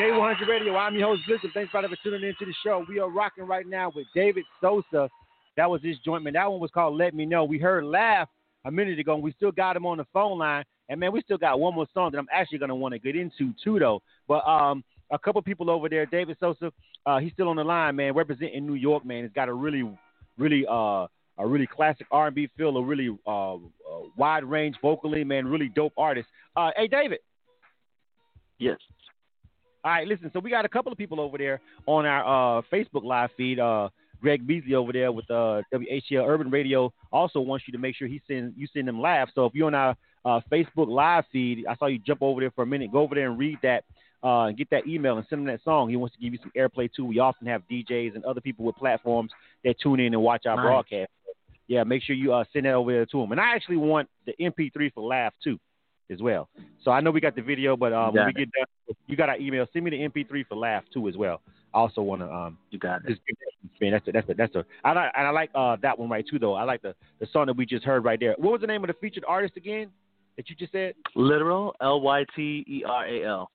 K100 0.01 0.49
Radio. 0.49 0.77
I'm 0.77 0.95
your 0.95 1.09
host, 1.09 1.23
Blizzard. 1.27 1.51
Thanks 1.55 1.73
for 1.73 1.83
tuning 2.05 2.23
into 2.23 2.45
the 2.45 2.55
show. 2.64 2.85
We 2.89 3.01
are 3.01 3.11
rocking 3.11 3.47
right 3.47 3.67
now 3.67 3.91
with 3.95 4.07
David 4.14 4.45
Sosa. 4.61 5.09
That 5.57 5.69
was 5.69 5.83
his 5.83 5.97
joint, 6.05 6.23
man. 6.23 6.35
That 6.35 6.49
one 6.49 6.61
was 6.61 6.71
called 6.73 6.97
Let 6.97 7.14
Me 7.14 7.27
Know. 7.27 7.45
We 7.45 7.59
heard 7.59 7.85
Laugh 7.85 8.29
a 8.64 8.71
minute 8.71 9.01
ago, 9.01 9.14
and 9.14 9.23
we 9.23 9.33
still 9.33 9.53
got 9.53 9.75
him 9.75 9.87
on 9.87 9.99
the 9.99 10.07
phone 10.12 10.39
line. 10.39 10.62
And, 10.89 11.01
man, 11.01 11.12
we 11.12 11.21
still 11.23 11.39
got 11.39 11.59
one 11.59 11.75
more 11.75 11.87
song 11.93 12.12
that 12.12 12.19
I'm 12.19 12.29
actually 12.33 12.59
going 12.59 12.69
to 12.69 12.77
want 12.77 12.93
to 12.93 13.01
get 13.01 13.17
into, 13.17 13.53
too, 13.64 13.81
though. 13.81 14.01
But 14.29 14.47
um, 14.47 14.85
a 15.11 15.19
couple 15.19 15.43
people 15.43 15.69
over 15.69 15.89
there, 15.89 16.07
David 16.07 16.37
Sosa, 16.39 16.71
uh, 17.07 17.19
he's 17.19 17.33
still 17.33 17.49
on 17.49 17.57
the 17.57 17.64
line, 17.64 17.97
man, 17.97 18.14
representing 18.14 18.67
New 18.67 18.75
York, 18.75 19.05
man. 19.05 19.25
He's 19.25 19.33
got 19.33 19.49
a 19.49 19.53
really, 19.53 19.83
really 20.39 20.64
uh, 20.71 21.07
a 21.39 21.47
really 21.47 21.66
classic 21.66 22.07
R&B 22.11 22.49
feel, 22.57 22.76
a 22.76 22.82
really 22.82 23.16
uh, 23.26 23.55
uh, 23.55 23.59
wide 24.16 24.45
range 24.45 24.76
vocally, 24.80 25.24
man, 25.24 25.47
really 25.47 25.68
dope 25.68 25.93
artist. 25.97 26.28
Uh, 26.57 26.70
hey, 26.76 26.89
David. 26.89 27.18
Yes. 28.59 28.78
All 29.84 29.93
right, 29.93 30.07
listen. 30.09 30.30
So 30.32 30.41
we 30.41 30.51
got 30.51 30.64
a 30.64 30.68
couple 30.68 30.91
of 30.91 30.99
people 30.99 31.20
over 31.20 31.39
there 31.39 31.61
on 31.87 32.07
our 32.07 32.59
uh, 32.59 32.62
Facebook 32.72 33.05
live 33.05 33.30
feed. 33.37 33.61
Uh, 33.61 33.89
Greg 34.20 34.47
Beasley 34.47 34.74
over 34.74 34.93
there 34.93 35.12
with 35.12 35.30
uh, 35.30 35.62
WHL 35.72 36.26
Urban 36.26 36.51
Radio 36.51 36.93
also 37.12 37.41
wants 37.41 37.66
you 37.68 37.72
to 37.72 37.78
make 37.78 37.95
sure 37.95 38.09
he 38.09 38.20
send 38.26 38.55
you 38.57 38.66
send 38.72 38.89
them 38.89 39.01
live. 39.01 39.28
So 39.34 39.45
if 39.45 39.55
you're 39.55 39.66
on 39.66 39.74
our 39.74 39.95
uh, 40.24 40.41
Facebook 40.51 40.89
live 40.89 41.24
feed, 41.30 41.66
I 41.68 41.76
saw 41.76 41.87
you 41.87 41.99
jump 41.99 42.22
over 42.22 42.41
there 42.41 42.51
for 42.51 42.62
a 42.62 42.66
minute. 42.66 42.91
Go 42.91 43.01
over 43.01 43.14
there 43.14 43.28
and 43.28 43.39
read 43.39 43.59
that 43.62 43.84
uh, 44.24 44.47
and 44.47 44.57
get 44.57 44.70
that 44.70 44.87
email 44.87 45.18
and 45.18 45.26
send 45.28 45.43
him 45.43 45.47
that 45.47 45.62
song. 45.62 45.89
He 45.89 45.97
wants 45.97 46.16
to 46.16 46.20
give 46.20 46.32
you 46.32 46.39
some 46.43 46.53
airplay 46.57 46.91
too. 46.93 47.05
We 47.05 47.18
often 47.18 47.47
have 47.47 47.62
DJs 47.70 48.14
and 48.14 48.24
other 48.24 48.41
people 48.41 48.64
with 48.64 48.76
platforms 48.76 49.30
that 49.64 49.76
tune 49.80 50.01
in 50.01 50.14
and 50.14 50.22
watch 50.22 50.47
our 50.47 50.57
Nice. 50.57 50.64
broadcast. 50.64 51.11
Yeah, 51.69 51.85
make 51.85 52.03
sure 52.03 52.14
you 52.14 52.33
uh, 52.33 52.45
send 52.53 52.67
that 52.67 52.75
over 52.75 52.93
there 52.93 53.07
to 53.07 53.23
him. 53.23 53.33
And 53.33 53.41
I 53.41 53.55
actually 53.55 53.79
want 53.79 54.09
the 54.25 54.35
MP3 54.41 54.93
for 54.93 55.03
Laugh 55.03 55.35
too, 55.43 55.59
as 56.11 56.21
well. 56.21 56.49
So 56.83 56.91
I 56.91 57.01
know 57.01 57.11
we 57.11 57.21
got 57.21 57.35
the 57.35 57.43
video, 57.43 57.77
but 57.77 57.93
um, 57.93 58.14
when 58.14 58.27
we 58.27 58.33
get 58.33 58.51
done, 58.53 58.97
you 59.07 59.17
got 59.17 59.29
our 59.29 59.39
email. 59.39 59.67
Send 59.73 59.85
me 59.85 59.91
the 59.91 60.09
MP3 60.09 60.47
for 60.47 60.57
Laugh 60.57 60.85
too, 60.93 61.09
as 61.09 61.17
well. 61.17 61.43
I 61.75 61.79
also 61.79 62.03
want 62.03 62.23
to 62.23 62.33
um, 62.33 62.59
you 62.71 62.79
got 62.79 63.05
it. 63.05 63.09
Just 63.09 63.21
give 63.27 63.37
that 63.41 63.75
spin. 63.75 63.91
That's 63.93 64.09
a, 64.09 64.12
that's 64.12 64.29
a, 64.31 64.35
that's 64.35 64.55
a. 64.55 64.64
I 64.85 64.93
like 64.93 65.12
and 65.17 65.27
I 65.27 65.31
like 65.31 65.51
uh 65.55 65.77
that 65.83 65.99
one 65.99 66.09
right 66.09 66.25
too 66.29 66.39
though. 66.39 66.55
I 66.55 66.62
like 66.62 66.83
the 66.83 66.95
the 67.21 67.27
song 67.33 67.47
that 67.47 67.57
we 67.57 67.67
just 67.67 67.85
heard 67.85 68.05
right 68.05 68.19
there. 68.19 68.35
What 68.39 68.53
was 68.53 68.61
the 68.61 68.67
name 68.67 68.83
of 68.83 68.89
the 68.89 68.95
featured 69.01 69.25
artist 69.27 69.57
again 69.57 69.91
that 70.37 70.49
you 70.49 70.57
just 70.57 70.73
said? 70.73 70.95
Lyteral, 71.17 71.73
L 71.81 72.01
Y 72.01 72.25
T 72.35 72.64
E 72.67 72.85
R 72.89 73.07
A 73.07 73.25
L. 73.25 73.51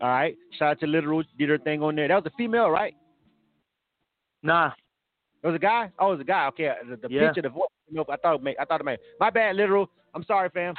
All 0.00 0.08
right. 0.08 0.36
Shout 0.58 0.70
out 0.70 0.80
to 0.80 0.86
Lyteral. 0.86 1.24
Did 1.38 1.50
her 1.50 1.58
thing 1.58 1.82
on 1.82 1.94
there. 1.94 2.08
That 2.08 2.24
was 2.24 2.26
a 2.26 2.36
female, 2.36 2.70
right? 2.70 2.94
Nah. 4.42 4.72
It 5.42 5.46
was 5.46 5.56
a 5.56 5.58
guy. 5.58 5.90
Oh, 5.98 6.08
it 6.08 6.12
was 6.12 6.20
a 6.20 6.24
guy. 6.24 6.46
Okay. 6.48 6.70
The, 6.88 6.96
the 6.96 7.08
Yeah. 7.12 7.26
picture, 7.26 7.42
the 7.42 7.48
voice. 7.48 7.68
Nope. 7.90 8.08
I 8.10 8.16
thought 8.16 8.36
it 8.36 8.42
made. 8.42 8.56
I 8.58 8.64
thought 8.64 8.80
it 8.80 8.84
made. 8.84 8.98
My 9.18 9.30
bad, 9.30 9.56
Lyteral. 9.56 9.86
I'm 10.14 10.24
sorry, 10.24 10.48
fam. 10.50 10.74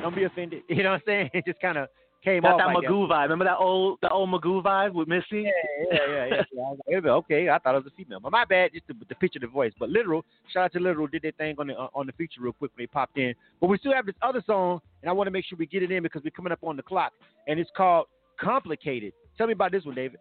Don't 0.00 0.14
be 0.14 0.24
offended. 0.24 0.62
You 0.68 0.82
know 0.82 0.90
what 0.92 0.96
I'm 0.96 1.02
saying? 1.06 1.30
It 1.34 1.44
just 1.46 1.60
kind 1.60 1.78
of 1.78 1.88
came 2.24 2.42
Got 2.42 2.52
off 2.54 2.58
that 2.58 2.66
like 2.74 2.88
Magoo 2.88 3.08
vibe. 3.08 3.22
Remember 3.24 3.44
that 3.44 3.58
old 3.58 3.98
the 4.00 4.08
old 4.08 4.30
Magoo 4.30 4.62
vibe 4.62 4.94
with 4.94 5.08
Missy? 5.08 5.42
Yeah, 5.42 5.50
yeah, 5.92 6.06
yeah. 6.08 6.42
yeah. 6.52 6.62
I 6.92 6.94
like, 6.94 7.04
okay, 7.06 7.48
I 7.50 7.58
thought 7.58 7.74
it 7.74 7.84
was 7.84 7.92
a 7.92 7.96
female, 7.96 8.20
but 8.20 8.32
my 8.32 8.44
bad. 8.44 8.70
Just 8.72 8.86
the, 8.86 8.94
the 9.08 9.14
picture, 9.16 9.38
the 9.38 9.46
voice. 9.46 9.72
But 9.78 9.90
Lyteral, 9.90 10.22
shout 10.52 10.64
out 10.64 10.72
to 10.72 10.78
Lyteral, 10.78 11.10
did 11.10 11.22
their 11.22 11.32
thing 11.32 11.54
on 11.58 11.66
the 11.66 11.74
uh, 11.74 11.88
on 11.94 12.06
the 12.06 12.12
feature 12.12 12.40
real 12.40 12.52
quick 12.54 12.70
when 12.76 12.84
they 12.84 12.86
popped 12.86 13.18
in. 13.18 13.34
But 13.60 13.68
we 13.68 13.78
still 13.78 13.92
have 13.92 14.06
this 14.06 14.14
other 14.22 14.42
song, 14.46 14.80
and 15.02 15.10
I 15.10 15.12
want 15.12 15.26
to 15.26 15.30
make 15.30 15.44
sure 15.44 15.58
we 15.58 15.66
get 15.66 15.82
it 15.82 15.90
in 15.90 16.02
because 16.02 16.22
we're 16.24 16.30
coming 16.30 16.52
up 16.52 16.60
on 16.62 16.76
the 16.76 16.82
clock, 16.82 17.12
and 17.46 17.60
it's 17.60 17.70
called 17.76 18.06
"Complicated." 18.40 19.12
Tell 19.36 19.46
me 19.46 19.52
about 19.52 19.72
this 19.72 19.84
one, 19.84 19.94
David. 19.94 20.20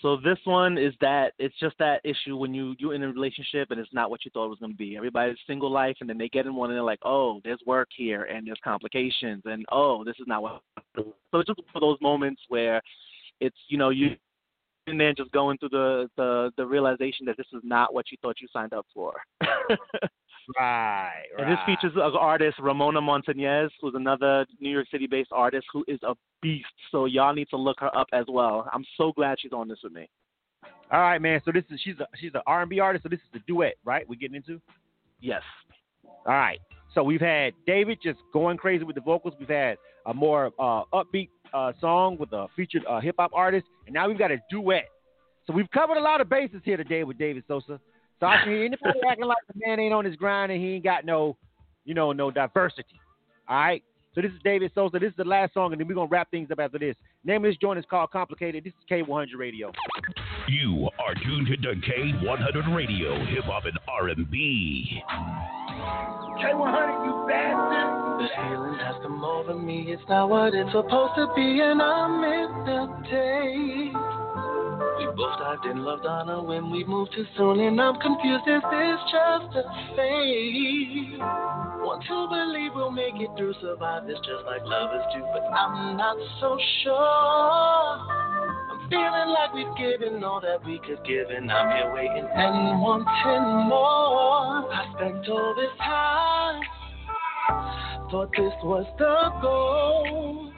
So 0.00 0.16
this 0.16 0.38
one 0.44 0.78
is 0.78 0.94
that 1.00 1.32
it's 1.38 1.58
just 1.58 1.76
that 1.78 2.00
issue 2.04 2.36
when 2.36 2.54
you 2.54 2.74
you're 2.78 2.94
in 2.94 3.02
a 3.02 3.08
relationship 3.08 3.70
and 3.70 3.80
it's 3.80 3.92
not 3.92 4.10
what 4.10 4.24
you 4.24 4.30
thought 4.32 4.46
it 4.46 4.50
was 4.50 4.58
going 4.60 4.72
to 4.72 4.78
be. 4.78 4.96
Everybody's 4.96 5.36
single 5.46 5.70
life 5.70 5.96
and 6.00 6.08
then 6.08 6.18
they 6.18 6.28
get 6.28 6.46
in 6.46 6.54
one 6.54 6.70
and 6.70 6.76
they're 6.76 6.84
like, 6.84 7.00
oh, 7.04 7.40
there's 7.44 7.60
work 7.66 7.88
here 7.96 8.24
and 8.24 8.46
there's 8.46 8.60
complications 8.62 9.42
and 9.44 9.64
oh, 9.72 10.04
this 10.04 10.14
is 10.20 10.26
not 10.26 10.42
what. 10.42 10.62
So 10.96 11.14
it's 11.34 11.46
just 11.46 11.60
for 11.72 11.80
those 11.80 11.98
moments 12.00 12.42
where 12.48 12.80
it's 13.40 13.56
you 13.68 13.78
know 13.78 13.90
you 13.90 14.16
in 14.86 14.98
there 14.98 15.12
just 15.12 15.32
going 15.32 15.58
through 15.58 15.70
the 15.70 16.08
the 16.16 16.52
the 16.56 16.66
realization 16.66 17.26
that 17.26 17.36
this 17.36 17.46
is 17.52 17.60
not 17.64 17.92
what 17.92 18.10
you 18.10 18.18
thought 18.22 18.40
you 18.40 18.48
signed 18.52 18.72
up 18.72 18.86
for. 18.94 19.14
Right, 20.56 21.10
right. 21.36 21.42
And 21.42 21.52
this 21.52 21.58
features 21.66 21.92
an 21.96 22.12
artist, 22.18 22.58
Ramona 22.58 23.00
Montañez, 23.00 23.68
who's 23.80 23.94
another 23.94 24.46
New 24.60 24.70
York 24.70 24.86
City 24.90 25.06
based 25.06 25.30
artist 25.30 25.66
who 25.72 25.84
is 25.86 25.98
a 26.02 26.14
beast. 26.40 26.66
So 26.90 27.04
y'all 27.04 27.34
need 27.34 27.48
to 27.50 27.56
look 27.56 27.80
her 27.80 27.94
up 27.94 28.06
as 28.12 28.24
well. 28.28 28.68
I'm 28.72 28.84
so 28.96 29.12
glad 29.12 29.38
she's 29.40 29.52
on 29.52 29.68
this 29.68 29.78
with 29.82 29.92
me. 29.92 30.08
All 30.90 31.00
right, 31.00 31.20
man. 31.20 31.40
So 31.44 31.52
this 31.52 31.64
is 31.70 31.80
she's 31.84 31.98
a 32.00 32.06
she's 32.18 32.30
an 32.34 32.40
R&B 32.46 32.80
artist. 32.80 33.02
So 33.02 33.10
this 33.10 33.18
is 33.18 33.26
the 33.32 33.40
duet, 33.46 33.74
right? 33.84 34.08
We're 34.08 34.16
getting 34.16 34.36
into. 34.36 34.60
Yes. 35.20 35.42
All 36.04 36.32
right. 36.32 36.60
So 36.94 37.02
we've 37.02 37.20
had 37.20 37.52
David 37.66 37.98
just 38.02 38.18
going 38.32 38.56
crazy 38.56 38.84
with 38.84 38.94
the 38.94 39.02
vocals. 39.02 39.34
We've 39.38 39.48
had 39.48 39.76
a 40.06 40.14
more 40.14 40.46
uh, 40.58 40.84
upbeat 40.94 41.28
uh, 41.52 41.72
song 41.80 42.16
with 42.18 42.32
a 42.32 42.46
featured 42.56 42.84
uh, 42.88 43.00
hip 43.00 43.16
hop 43.18 43.32
artist, 43.34 43.66
and 43.86 43.92
now 43.92 44.08
we've 44.08 44.18
got 44.18 44.30
a 44.30 44.38
duet. 44.50 44.86
So 45.46 45.52
we've 45.52 45.70
covered 45.70 45.98
a 45.98 46.02
lot 46.02 46.20
of 46.20 46.28
bases 46.28 46.60
here 46.64 46.76
today 46.78 47.04
with 47.04 47.18
David 47.18 47.44
Sosa. 47.46 47.78
So 48.20 48.26
I 48.26 48.38
can 48.42 48.52
hear 48.52 48.64
anybody 48.64 49.00
acting 49.08 49.26
like 49.26 49.38
the 49.46 49.60
man 49.64 49.78
ain't 49.78 49.94
on 49.94 50.04
his 50.04 50.16
grind 50.16 50.50
and 50.50 50.60
he 50.60 50.74
ain't 50.74 50.84
got 50.84 51.04
no, 51.04 51.36
you 51.84 51.94
know, 51.94 52.12
no 52.12 52.30
diversity. 52.30 53.00
All 53.48 53.56
right. 53.56 53.82
So 54.14 54.22
this 54.22 54.32
is 54.32 54.38
David 54.42 54.72
Sosa. 54.74 54.98
This 54.98 55.10
is 55.10 55.16
the 55.16 55.24
last 55.24 55.54
song, 55.54 55.70
and 55.72 55.80
then 55.80 55.86
we're 55.86 55.94
gonna 55.94 56.08
wrap 56.10 56.28
things 56.30 56.50
up 56.50 56.58
after 56.58 56.78
this. 56.78 56.96
Name 57.24 57.44
of 57.44 57.50
this 57.50 57.58
joint 57.58 57.78
is 57.78 57.84
called 57.88 58.10
Complicated. 58.10 58.64
This 58.64 58.72
is 58.72 58.84
K100 58.90 59.38
Radio. 59.38 59.70
You 60.48 60.88
are 60.98 61.14
tuned 61.14 61.46
to 61.46 61.56
K100 61.56 62.74
Radio, 62.74 63.24
hip 63.26 63.44
hop 63.44 63.66
and 63.66 63.78
R&B. 63.86 65.02
K100, 66.42 67.06
you 67.06 67.26
bastard. 67.28 68.18
The 68.18 68.28
feeling 68.34 68.78
has 68.80 68.96
come 69.02 69.24
over 69.24 69.54
me. 69.54 69.92
It's 69.92 70.02
not 70.08 70.28
what 70.28 70.52
it's 70.52 70.72
supposed 70.72 71.14
to 71.14 71.28
be, 71.36 71.60
and 71.60 71.80
I 71.80 72.08
miss 72.18 72.50
the 72.66 72.86
day. 73.10 74.17
We 74.98 75.06
both 75.06 75.38
dived 75.38 75.66
in 75.66 75.84
love, 75.84 76.02
Donna, 76.02 76.42
when 76.42 76.70
we 76.70 76.84
moved 76.84 77.12
too 77.14 77.26
soon, 77.36 77.60
and 77.60 77.80
I'm 77.80 77.96
confused. 78.00 78.46
Is 78.46 78.62
this 78.70 79.00
just 79.10 79.56
a 79.58 79.64
phase? 79.96 81.18
Want 81.82 82.02
to 82.06 82.28
believe 82.30 82.72
we'll 82.74 82.90
make 82.90 83.14
it 83.16 83.30
through, 83.36 83.54
survive 83.60 84.06
this 84.06 84.18
just 84.18 84.44
like 84.46 84.62
lovers 84.62 85.02
do, 85.14 85.20
but 85.32 85.42
I'm 85.50 85.96
not 85.96 86.16
so 86.40 86.58
sure. 86.84 86.94
I'm 88.70 88.88
feeling 88.90 89.28
like 89.34 89.54
we've 89.54 89.76
given 89.76 90.22
all 90.22 90.40
that 90.40 90.64
we 90.64 90.78
could 90.78 91.02
give, 91.04 91.30
and 91.30 91.50
I'm 91.50 91.76
here 91.76 91.92
waiting 91.92 92.28
and 92.30 92.80
wanting 92.80 93.68
more. 93.68 94.70
I 94.70 94.92
spent 94.94 95.28
all 95.28 95.54
this 95.56 95.74
time, 95.78 96.62
thought 98.10 98.30
this 98.30 98.54
was 98.62 98.86
the 98.98 99.30
goal. 99.42 100.52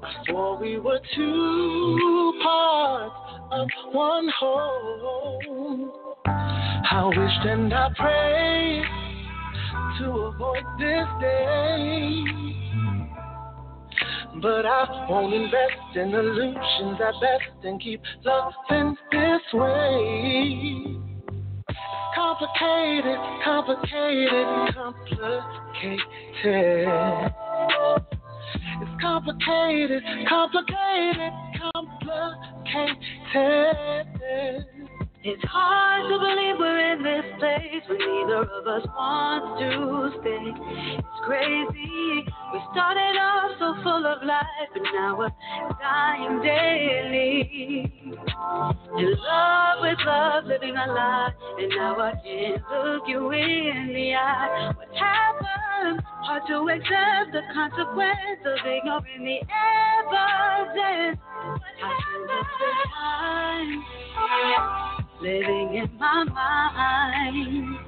Before 0.00 0.58
we 0.60 0.78
were 0.78 1.00
two 1.16 2.32
parts 2.42 3.14
of 3.50 3.68
one 3.92 4.28
whole. 4.38 5.92
I 6.26 7.04
wished 7.06 7.44
and 7.44 7.74
I 7.74 7.88
prayed 7.96 8.84
to 9.98 10.10
avoid 10.10 10.64
this 10.78 11.08
day. 11.20 12.24
But 14.40 14.66
I 14.66 15.06
won't 15.10 15.34
invest 15.34 15.96
in 15.96 16.14
illusions 16.14 17.00
at 17.04 17.14
best 17.20 17.64
and 17.64 17.80
keep 17.80 18.00
loving 18.24 18.96
this 19.10 19.42
way. 19.52 20.96
Complicated, 22.14 23.18
complicated, 23.44 24.46
complicated. 26.44 28.17
Complicated, 29.00 30.02
complicated, 30.28 31.32
complicated. 31.72 32.88
It's 35.24 35.44
hard 35.44 36.08
to 36.08 36.18
believe 36.18 36.56
we're 36.58 36.92
in 36.92 37.02
this 37.02 37.24
place 37.38 37.82
when 37.88 37.98
neither 37.98 38.42
of 38.42 38.66
us 38.66 38.86
wants 38.96 39.60
to 39.60 40.10
stay. 40.20 40.52
It's 40.98 41.20
crazy. 41.26 42.24
We 42.52 42.58
started 42.72 43.18
off 43.18 43.50
so 43.58 43.74
full 43.82 44.06
of 44.06 44.22
life, 44.22 44.70
but 44.72 44.82
now 44.94 45.18
we're 45.18 45.30
dying 45.80 46.40
daily. 46.42 47.92
In 48.96 49.14
love 49.18 49.78
with 49.80 49.98
love, 50.06 50.44
living 50.46 50.76
a 50.76 50.86
lie, 50.92 51.32
and 51.58 51.68
now 51.76 52.00
I 52.00 52.12
can't 52.24 52.62
look 52.70 53.02
you 53.06 53.30
in 53.32 53.92
the 53.92 54.14
eye. 54.14 54.72
What 54.76 54.96
happened? 54.96 55.67
Sometimes 55.78 56.02
hard 56.04 56.42
to 56.48 56.68
accept 56.68 57.32
the 57.32 57.40
consequence 57.54 58.40
of 58.44 58.58
ignoring 58.66 59.24
the 59.24 59.40
evidence. 59.48 61.18
I 61.82 61.84
spend 62.00 62.28
the 62.28 62.42
time 62.94 63.84
living 65.20 65.74
in 65.74 65.90
my 65.98 66.24
mind. 66.24 67.78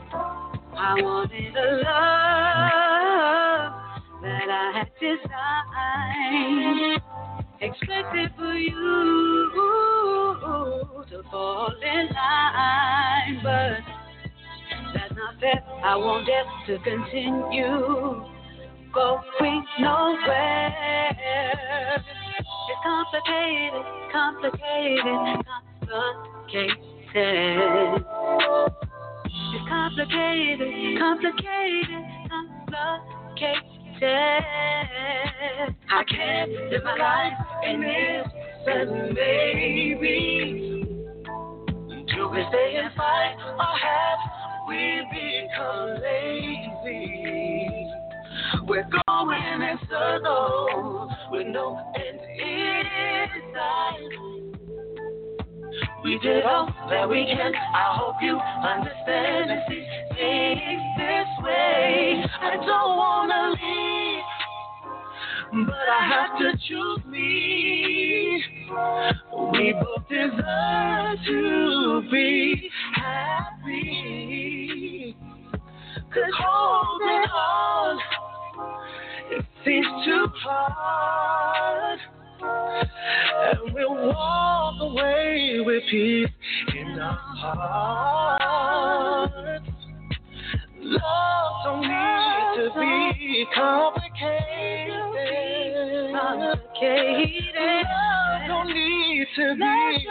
I 0.73 0.95
wanted 1.03 1.57
a 1.57 1.77
love 1.85 3.73
that 4.23 4.49
I 4.49 4.73
had 4.79 4.91
designed. 5.01 7.03
Expected 7.61 8.31
for 8.39 8.55
you 8.55 9.51
to 11.11 11.23
fall 11.31 11.73
in 11.83 12.09
line, 12.15 13.41
but 13.43 13.81
that's 14.95 15.13
not 15.15 15.39
fair. 15.41 15.63
I 15.85 15.97
want 15.97 16.29
it 16.29 16.47
to 16.67 16.79
continue 16.85 18.25
going 18.93 19.65
nowhere. 19.79 21.15
It's 22.69 22.81
complicated, 22.83 23.85
complicated, 24.13 25.45
complicated. 25.89 28.05
It's 29.53 29.69
complicated, 29.69 30.71
complicated, 30.99 32.05
complicated. 32.71 33.65
I 35.93 36.05
can't 36.09 36.51
live 36.71 36.85
my 36.85 36.97
life 36.97 37.33
in 37.67 37.81
this 37.81 38.29
and 38.67 39.15
maybe. 39.15 40.85
Do 42.15 42.29
we 42.29 42.45
stay 42.49 42.77
and 42.77 42.93
fight 42.97 43.37
or 43.59 43.79
have 43.79 44.19
we 44.71 45.03
become 45.11 46.01
lazy? 46.01 47.87
We're 48.69 48.89
going 49.09 49.63
in 49.63 49.79
circles 49.91 51.11
with 51.33 51.49
no 51.49 51.79
end 51.97 52.21
in 52.39 53.29
sight. 53.53 54.13
We 56.05 56.19
did 56.21 56.45
all 56.45 56.67
that 56.89 57.09
we 57.09 57.25
can. 57.27 57.53
I 57.55 57.97
hope 57.99 58.17
you 58.23 58.39
understand 58.39 59.51
and 59.51 59.63
see 59.69 59.85
things 60.15 60.83
this 60.97 61.29
way. 61.45 62.25
I 62.41 62.57
don't 62.57 62.97
wanna 62.97 63.51
leave, 63.51 64.10
but 65.53 65.89
I 65.89 66.07
have 66.09 66.39
to 66.39 66.53
choose 66.69 67.05
me. 67.09 68.43
We 69.53 69.73
both 69.73 70.09
deserve 70.09 71.19
to 71.27 72.03
be 72.11 72.71
happy. 72.95 74.31
Cause 76.15 76.35
holding 76.39 77.31
on, 77.31 77.99
it 79.31 79.45
seems 79.65 79.87
too 80.05 80.27
hard. 80.37 81.99
And 82.43 83.75
we'll 83.75 84.07
walk 84.07 84.75
away 84.81 85.61
with 85.65 85.83
peace 85.91 86.31
in 86.77 86.99
our 87.01 87.19
hearts. 88.39 89.67
Love 90.83 91.53
don't 91.65 91.83
need 91.83 92.57
to 92.57 92.71
be 92.79 93.47
complicated. 93.55 95.30
Complicated. 96.21 97.87
Love 97.89 98.45
don't 98.47 98.69
need 98.75 99.27
to 99.37 99.55
be 99.57 100.07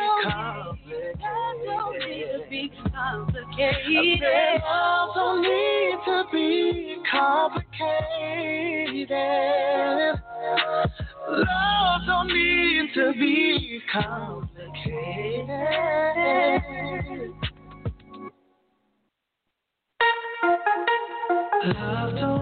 complicated. 3.04 4.62
Love 4.66 5.16
don't 5.16 5.42
need 5.42 5.98
to 6.06 6.24
be 6.32 6.98
complicated. 7.12 9.10
Love 11.30 12.02
don't 12.08 12.28
need 12.28 12.94
to 12.96 13.14
be 13.14 13.82
complicated. 13.92 15.48
Love 21.66 22.16
don't 22.16 22.34
need 22.34 22.39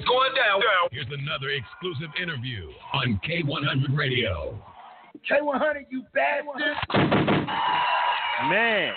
It's 0.00 0.08
going 0.08 0.32
down. 0.34 0.62
Here's 0.92 1.06
another 1.12 1.50
exclusive 1.50 2.08
interview 2.18 2.70
on 2.94 3.20
K100 3.22 3.94
Radio. 3.94 4.58
K100, 5.30 5.84
you 5.90 6.04
bastard. 6.14 6.74
Man, 8.48 8.94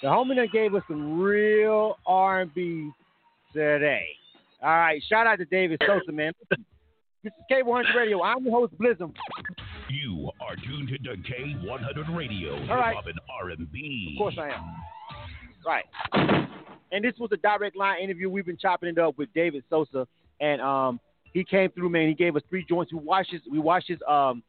the 0.00 0.08
homie 0.08 0.36
that 0.36 0.52
gave 0.54 0.74
us 0.74 0.82
some 0.88 1.20
real 1.20 1.98
R&B 2.06 2.92
today. 3.52 4.06
All 4.62 4.70
right, 4.70 5.02
shout 5.06 5.26
out 5.26 5.36
to 5.36 5.44
David 5.44 5.82
Sosa, 5.86 6.10
man. 6.10 6.32
This 6.48 6.58
is 7.26 7.32
K100 7.52 7.94
Radio. 7.94 8.22
I'm 8.22 8.42
your 8.42 8.52
host, 8.52 8.72
Blizzum. 8.80 9.12
You 9.90 10.30
are 10.40 10.56
tuned 10.56 10.88
to 10.88 10.98
K100 10.98 12.16
Radio. 12.16 12.54
All 12.70 12.76
right. 12.78 12.96
Hip-hop 13.04 13.24
R&B. 13.42 14.14
Of 14.14 14.18
course 14.18 14.38
I 14.40 14.48
am. 14.48 14.64
Right. 15.64 15.84
And 16.92 17.04
this 17.04 17.14
was 17.18 17.30
a 17.32 17.36
direct 17.36 17.76
line 17.76 18.00
interview. 18.00 18.30
We've 18.30 18.46
been 18.46 18.56
chopping 18.56 18.88
it 18.88 18.98
up 18.98 19.18
with 19.18 19.28
David 19.34 19.64
Sosa, 19.68 20.06
and 20.40 20.60
um, 20.60 21.00
he 21.32 21.42
came 21.44 21.70
through, 21.70 21.88
man. 21.88 22.08
He 22.08 22.14
gave 22.14 22.36
us 22.36 22.42
three 22.48 22.64
joints. 22.68 22.92
We 22.92 23.00
watched 23.00 23.32
his, 23.32 23.40
we 23.50 23.58
watched 23.58 23.88
his 23.88 23.98
um, 24.08 24.42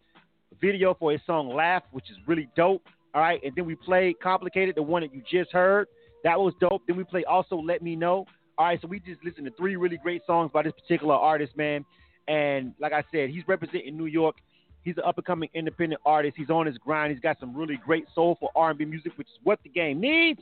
video 0.62 0.94
for 0.94 1.12
his 1.12 1.22
song 1.26 1.50
"Laugh," 1.54 1.84
which 1.92 2.10
is 2.12 2.18
really 2.28 2.48
dope. 2.56 2.84
All 3.14 3.22
right, 3.22 3.42
and 3.44 3.54
then 3.56 3.66
we 3.66 3.76
played 3.76 4.20
"Complicated," 4.22 4.76
the 4.76 4.84
one 4.84 5.02
that 5.02 5.14
you 5.14 5.24
just 5.30 5.52
heard. 5.52 5.88
That 6.24 6.40
was 6.40 6.54
dope. 6.60 6.84
Then 6.88 6.98
we 6.98 7.04
played 7.04 7.26
also 7.26 7.56
"Let 7.56 7.82
Me 7.82 7.96
Know." 7.96 8.26
All 8.58 8.66
right, 8.66 8.80
so 8.82 8.88
we 8.88 9.00
just 9.00 9.24
listened 9.24 9.46
to 9.48 9.54
three 9.58 9.76
really 9.76 9.98
great 9.98 10.22
songs 10.28 10.52
by 10.54 10.64
this 10.64 10.74
particular 10.74 11.16
artist, 11.16 11.58
man. 11.58 11.84
And 12.28 12.74
like 12.80 12.94
I 12.94 13.04
said, 13.12 13.30
he's 13.30 13.44
representing 13.48 13.98
New 13.98 14.06
York. 14.06 14.36
He's 14.84 14.98
an 14.98 15.04
up 15.06 15.18
and 15.18 15.26
coming 15.26 15.50
independent 15.54 16.02
artist. 16.06 16.36
He's 16.38 16.50
on 16.50 16.68
his 16.68 16.78
grind. 16.78 17.12
He's 17.12 17.20
got 17.20 17.40
some 17.40 17.56
really 17.56 17.80
great 17.84 18.06
soulful 18.14 18.52
R&B 18.56 18.86
music, 18.86 19.14
which 19.18 19.28
is 19.28 19.40
what 19.44 19.60
the 19.64 19.70
game 19.70 20.00
needs. 20.00 20.40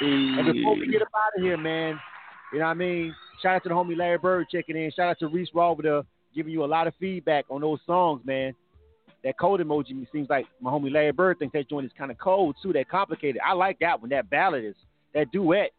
And 0.00 0.52
before 0.52 0.76
we 0.76 0.88
get 0.88 1.02
up 1.02 1.08
out 1.14 1.36
of 1.36 1.42
here, 1.42 1.56
man, 1.56 1.98
you 2.52 2.58
know 2.58 2.66
what 2.66 2.70
I 2.70 2.74
mean? 2.74 3.14
Shout 3.42 3.56
out 3.56 3.62
to 3.64 3.68
the 3.68 3.74
homie 3.74 3.96
Larry 3.96 4.18
Bird 4.18 4.46
checking 4.50 4.76
in. 4.76 4.90
Shout 4.92 5.08
out 5.08 5.18
to 5.20 5.28
Reese 5.28 5.48
Raw 5.54 5.74
giving 6.34 6.52
you 6.52 6.64
a 6.64 6.66
lot 6.66 6.86
of 6.86 6.94
feedback 7.00 7.46
on 7.48 7.62
those 7.62 7.78
songs, 7.86 8.20
man. 8.24 8.54
That 9.24 9.38
cold 9.38 9.60
emoji 9.60 10.06
seems 10.12 10.28
like 10.28 10.46
my 10.60 10.70
homie 10.70 10.92
Larry 10.92 11.12
Bird 11.12 11.38
thinks 11.38 11.52
that 11.54 11.68
joint 11.68 11.86
is 11.86 11.92
kind 11.96 12.10
of 12.10 12.18
cold 12.18 12.56
too. 12.62 12.72
That 12.72 12.88
complicated. 12.88 13.40
I 13.44 13.54
like 13.54 13.78
that 13.80 14.00
one. 14.00 14.10
That 14.10 14.30
ballad 14.30 14.64
is 14.64 14.74
that 15.14 15.32
duet. 15.32 15.70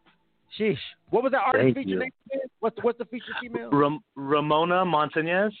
Sheesh. 0.58 0.78
What 1.10 1.22
was 1.22 1.32
that 1.32 1.42
artist 1.44 1.74
Thank 1.74 1.76
feature 1.76 2.04
you. 2.04 2.40
What's 2.60 2.76
the, 2.76 2.82
what's 2.82 2.98
the 2.98 3.04
feature 3.04 3.32
female? 3.40 3.70
Ram- 3.70 4.00
Ramona 4.16 4.84
Montañez. 4.84 5.52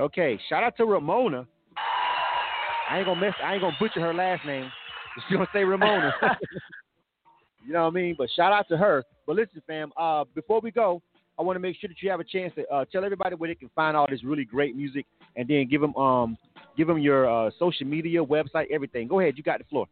Okay, 0.00 0.38
shout 0.48 0.62
out 0.62 0.76
to 0.76 0.84
Ramona. 0.84 1.46
I 2.90 2.98
ain't 2.98 3.06
gonna 3.06 3.20
mess. 3.20 3.34
I 3.44 3.54
ain't 3.54 3.62
gonna 3.62 3.76
butcher 3.78 4.00
her 4.00 4.14
last 4.14 4.44
name. 4.46 4.70
She's 5.28 5.36
gonna 5.36 5.48
say 5.52 5.64
Ramona. 5.64 6.14
you 7.68 7.74
know 7.74 7.82
what 7.82 7.88
I 7.88 8.00
mean? 8.00 8.14
But 8.16 8.30
shout 8.34 8.50
out 8.50 8.66
to 8.70 8.78
her. 8.78 9.04
But 9.26 9.36
listen, 9.36 9.62
fam. 9.66 9.92
Uh, 9.94 10.24
before 10.34 10.58
we 10.60 10.70
go, 10.70 11.02
I 11.38 11.42
want 11.42 11.56
to 11.56 11.60
make 11.60 11.76
sure 11.78 11.88
that 11.88 12.00
you 12.00 12.08
have 12.08 12.18
a 12.18 12.24
chance 12.24 12.54
to 12.54 12.66
uh, 12.68 12.86
tell 12.90 13.04
everybody 13.04 13.34
where 13.34 13.50
they 13.50 13.54
can 13.54 13.68
find 13.76 13.94
all 13.94 14.06
this 14.08 14.24
really 14.24 14.46
great 14.46 14.74
music, 14.74 15.04
and 15.36 15.46
then 15.46 15.68
give 15.68 15.82
them 15.82 15.94
um 15.96 16.38
give 16.78 16.86
them 16.86 16.98
your 16.98 17.28
uh, 17.28 17.50
social 17.58 17.86
media, 17.86 18.24
website, 18.24 18.70
everything. 18.70 19.06
Go 19.06 19.20
ahead. 19.20 19.34
You 19.36 19.42
got 19.42 19.58
the 19.58 19.64
floor. 19.66 19.86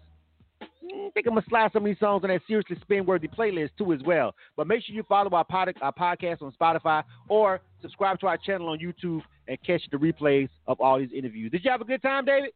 Mm, 0.62 1.08
I 1.08 1.12
think 1.12 1.28
I'm 1.28 1.34
gonna 1.34 1.46
slide 1.50 1.72
some 1.74 1.84
of 1.84 1.88
these 1.88 2.00
songs 2.00 2.24
on 2.24 2.30
that 2.30 2.42
seriously 2.48 2.78
spin 2.82 3.06
worthy 3.06 3.28
playlist 3.28 3.72
too 3.78 3.94
as 3.94 4.02
well. 4.06 4.34
But 4.56 4.68
make 4.68 4.84
sure 4.84 4.96
you 4.96 5.04
follow 5.04 5.30
our, 5.32 5.46
pod, 5.46 5.74
our 5.82 5.94
podcast 5.94 6.42
on 6.42 6.54
Spotify 6.60 7.04
or 7.28 7.62
subscribe 7.82 8.20
to 8.22 8.28
our 8.28 8.38
channel 8.38 8.70
on 8.70 8.80
YouTube 8.80 9.22
and 9.48 9.58
catch 9.66 9.82
the 9.92 9.98
replays 9.98 10.50
of 10.68 10.80
all 10.80 11.00
these 11.00 11.12
interviews. 11.14 11.52
Did 11.52 11.66
you 11.66 11.72
have 11.72 11.82
a 11.82 11.86
good 11.86 12.02
time, 12.02 12.26
David? 12.26 12.52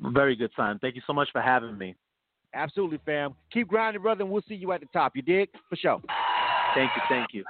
Very 0.00 0.36
good 0.36 0.50
time. 0.54 0.78
Thank 0.78 0.94
you 0.94 1.02
so 1.06 1.12
much 1.12 1.28
for 1.32 1.40
having 1.40 1.76
me. 1.76 1.94
Absolutely, 2.54 2.98
fam. 3.04 3.34
Keep 3.52 3.68
grinding, 3.68 4.02
brother, 4.02 4.22
and 4.22 4.30
we'll 4.30 4.42
see 4.48 4.54
you 4.54 4.72
at 4.72 4.80
the 4.80 4.86
top. 4.92 5.14
You 5.14 5.22
dig? 5.22 5.48
For 5.68 5.76
sure. 5.76 6.00
Thank 6.74 6.90
you. 6.94 7.02
Thank 7.08 7.28
you. 7.32 7.44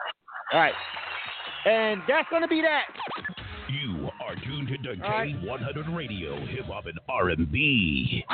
All 0.52 0.60
right. 0.60 0.74
And 1.64 2.00
that's 2.08 2.28
going 2.30 2.42
to 2.42 2.48
be 2.48 2.62
that. 2.62 2.86
You 3.68 4.08
are 4.24 4.36
tuned 4.36 4.68
to 4.68 5.02
right. 5.02 5.34
K100 5.34 5.96
Radio, 5.96 6.36
Hip 6.46 6.66
Hop 6.66 6.86
and 6.86 6.98
R&B. 7.08 8.24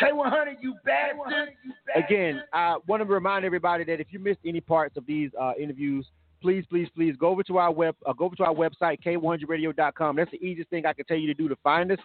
K100, 0.00 0.54
you 0.60 0.74
bastard. 0.84 1.50
Again, 1.94 2.42
I 2.52 2.78
want 2.86 3.02
to 3.02 3.04
remind 3.04 3.44
everybody 3.44 3.84
that 3.84 4.00
if 4.00 4.06
you 4.10 4.18
missed 4.18 4.40
any 4.46 4.60
parts 4.60 4.96
of 4.96 5.04
these 5.06 5.30
uh, 5.38 5.52
interviews, 5.60 6.06
please, 6.40 6.64
please, 6.70 6.88
please 6.94 7.14
go 7.18 7.28
over 7.28 7.42
to 7.42 7.58
our 7.58 7.70
web, 7.70 7.94
uh, 8.06 8.12
go 8.14 8.24
over 8.24 8.36
to 8.36 8.44
our 8.44 8.54
website, 8.54 9.02
k100radio.com. 9.04 10.16
That's 10.16 10.30
the 10.30 10.42
easiest 10.42 10.70
thing 10.70 10.86
I 10.86 10.94
can 10.94 11.04
tell 11.04 11.18
you 11.18 11.26
to 11.26 11.34
do 11.34 11.48
to 11.48 11.56
find 11.56 11.92
us. 11.92 11.98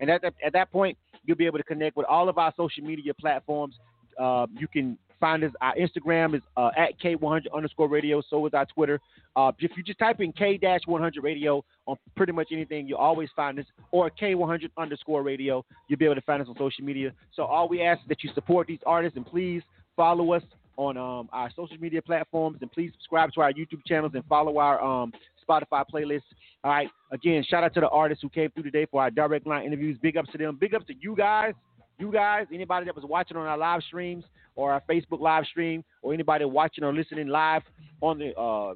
And 0.00 0.10
at 0.10 0.22
that, 0.22 0.34
at 0.44 0.52
that 0.52 0.70
point, 0.70 0.96
you'll 1.24 1.36
be 1.36 1.46
able 1.46 1.58
to 1.58 1.64
connect 1.64 1.96
with 1.96 2.06
all 2.06 2.28
of 2.28 2.38
our 2.38 2.52
social 2.56 2.84
media 2.84 3.14
platforms. 3.14 3.74
Uh, 4.18 4.46
you 4.58 4.68
can 4.68 4.98
find 5.20 5.42
us. 5.42 5.52
Our 5.60 5.74
Instagram 5.76 6.34
is 6.34 6.42
uh, 6.56 6.70
at 6.76 7.00
K100 7.00 7.44
underscore 7.54 7.88
radio. 7.88 8.22
So 8.28 8.46
is 8.46 8.54
our 8.54 8.66
Twitter. 8.66 9.00
Uh, 9.36 9.52
if 9.58 9.70
you 9.76 9.82
just 9.82 9.98
type 9.98 10.20
in 10.20 10.32
K-100 10.32 11.12
radio 11.22 11.64
on 11.86 11.96
pretty 12.16 12.32
much 12.32 12.48
anything, 12.52 12.86
you'll 12.86 12.98
always 12.98 13.28
find 13.34 13.58
us. 13.58 13.64
Or 13.90 14.10
K100 14.10 14.70
underscore 14.76 15.22
radio. 15.22 15.64
You'll 15.88 15.98
be 15.98 16.04
able 16.04 16.16
to 16.16 16.20
find 16.22 16.42
us 16.42 16.48
on 16.48 16.54
social 16.56 16.84
media. 16.84 17.12
So 17.34 17.44
all 17.44 17.68
we 17.68 17.82
ask 17.82 18.02
is 18.02 18.08
that 18.08 18.22
you 18.22 18.30
support 18.34 18.66
these 18.66 18.80
artists 18.86 19.16
and 19.16 19.26
please 19.26 19.62
follow 19.96 20.32
us 20.32 20.42
on 20.76 20.96
um, 20.96 21.28
our 21.32 21.50
social 21.54 21.76
media 21.78 22.02
platforms 22.02 22.58
and 22.60 22.70
please 22.70 22.90
subscribe 22.92 23.32
to 23.32 23.40
our 23.40 23.52
YouTube 23.52 23.84
channels 23.86 24.12
and 24.14 24.24
follow 24.26 24.58
our 24.58 24.82
um, 24.82 25.12
Spotify 25.48 25.84
playlists. 25.92 26.22
All 26.62 26.70
right. 26.70 26.88
Again, 27.12 27.44
shout 27.48 27.64
out 27.64 27.74
to 27.74 27.80
the 27.80 27.88
artists 27.88 28.22
who 28.22 28.28
came 28.28 28.50
through 28.50 28.64
today 28.64 28.86
for 28.90 29.02
our 29.02 29.10
direct 29.10 29.46
line 29.46 29.64
interviews. 29.64 29.98
Big 30.00 30.16
ups 30.16 30.30
to 30.32 30.38
them. 30.38 30.56
Big 30.60 30.74
ups 30.74 30.86
to 30.86 30.94
you 31.00 31.14
guys. 31.16 31.54
You 31.98 32.10
guys, 32.10 32.46
anybody 32.52 32.86
that 32.86 32.96
was 32.96 33.04
watching 33.04 33.36
on 33.36 33.46
our 33.46 33.58
live 33.58 33.82
streams 33.82 34.24
or 34.56 34.72
our 34.72 34.82
Facebook 34.88 35.20
live 35.20 35.44
stream, 35.46 35.84
or 36.02 36.14
anybody 36.14 36.44
watching 36.44 36.84
or 36.84 36.92
listening 36.92 37.28
live 37.28 37.62
on 38.00 38.18
the 38.18 38.32
uh, 38.36 38.74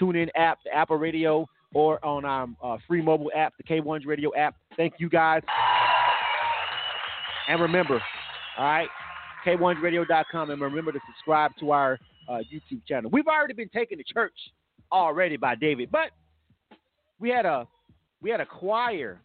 TuneIn 0.00 0.28
app, 0.36 0.58
the 0.64 0.72
Apple 0.72 0.96
Radio, 0.96 1.46
or 1.74 2.04
on 2.04 2.24
our 2.24 2.48
uh, 2.62 2.76
free 2.86 3.02
mobile 3.02 3.30
app, 3.34 3.54
the 3.56 3.64
K1's 3.64 4.06
Radio 4.06 4.34
app. 4.36 4.56
Thank 4.76 4.94
you 4.98 5.08
guys. 5.08 5.42
And 7.48 7.60
remember, 7.60 8.00
all 8.58 8.64
right, 8.64 8.88
K1radio.com, 9.44 10.50
and 10.50 10.60
remember 10.60 10.92
to 10.92 11.00
subscribe 11.06 11.52
to 11.60 11.70
our 11.70 11.98
uh, 12.28 12.38
YouTube 12.52 12.84
channel. 12.86 13.10
We've 13.10 13.26
already 13.26 13.54
been 13.54 13.68
taken 13.68 13.98
to 13.98 14.04
church 14.04 14.34
already 14.92 15.36
by 15.36 15.54
David, 15.54 15.90
but 15.90 16.10
we 17.18 17.30
had 17.30 17.46
a 17.46 17.66
we 18.20 18.30
had 18.30 18.40
a 18.40 18.46
choir 18.46 19.20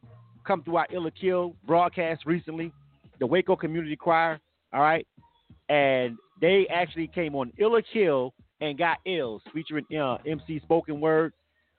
come 0.46 0.64
through 0.64 0.78
our 0.78 0.88
Illa 0.94 1.12
Kill 1.12 1.56
broadcast 1.66 2.26
recently, 2.26 2.72
the 3.20 3.28
Waco 3.28 3.56
Community 3.56 3.96
Choir. 3.96 4.40
All 4.74 4.82
right, 4.82 5.06
and 5.70 6.18
they 6.40 6.68
actually 6.74 7.08
came 7.08 7.36
on 7.36 7.52
Illa 7.58 7.82
Kill 7.94 8.34
and 8.62 8.78
got 8.78 9.00
ills 9.06 9.42
featuring 9.54 9.86
uh, 9.98 10.18
MC 10.26 10.60
Spoken 10.60 11.02
Word. 11.02 11.34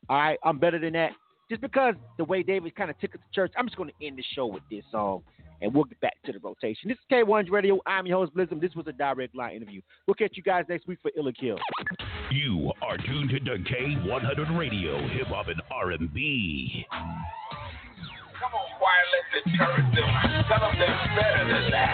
All 0.08 0.16
right, 0.16 0.38
I'm 0.44 0.58
better 0.58 0.78
than 0.78 0.92
that. 0.94 1.12
Just 1.48 1.60
because 1.60 1.94
the 2.18 2.24
way 2.24 2.42
David 2.42 2.74
kind 2.74 2.90
of 2.90 2.98
took 2.98 3.14
it 3.14 3.18
to 3.18 3.34
church, 3.34 3.52
I'm 3.56 3.66
just 3.66 3.76
going 3.76 3.90
to 3.90 4.06
end 4.06 4.18
the 4.18 4.24
show 4.34 4.46
with 4.46 4.62
this 4.70 4.84
song 4.90 5.22
and 5.62 5.72
we'll 5.72 5.84
get 5.84 6.00
back 6.00 6.16
to 6.26 6.32
the 6.32 6.38
rotation. 6.40 6.88
This 6.88 6.98
is 6.98 7.04
K1's 7.10 7.50
Radio. 7.50 7.80
I'm 7.86 8.04
your 8.06 8.18
host, 8.18 8.34
Blizzum. 8.34 8.60
This 8.60 8.74
was 8.74 8.86
a 8.88 8.92
direct 8.92 9.34
line 9.34 9.56
interview. 9.56 9.80
We'll 10.06 10.14
catch 10.14 10.32
you 10.34 10.42
guys 10.42 10.64
next 10.68 10.86
week 10.88 10.98
for 11.00 11.10
Illa 11.16 11.32
Kill. 11.32 11.58
You 12.32 12.72
are 12.80 12.96
tuned 12.96 13.28
to 13.28 13.38
K100 13.40 14.58
Radio, 14.58 15.06
Hip 15.08 15.26
Hop 15.26 15.48
and 15.48 15.60
R&B. 15.70 16.86
Come 16.90 17.04
on, 18.54 18.66
choir, 18.78 19.04
let's 19.12 19.44
encourage 19.44 19.94
them. 19.94 20.08
Tell 20.48 20.60
them 20.60 20.72
they're 20.78 20.96
better 21.14 21.44
than 21.52 21.70
that. 21.72 21.92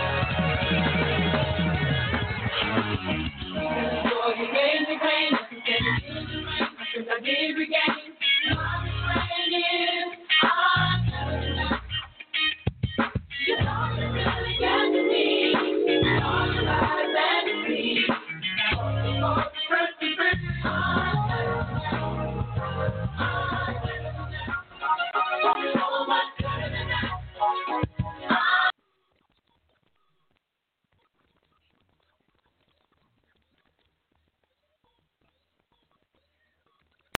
Lord, 4.15 4.39
you 4.39 4.47
raise 4.47 4.87
crazy, 4.87 4.97
rain, 5.03 5.35
you 5.51 5.59
raise 5.67 6.31
the 6.31 6.39
rain, 6.39 7.03
I 7.11 7.19
gave 7.19 7.59
you 7.59 7.67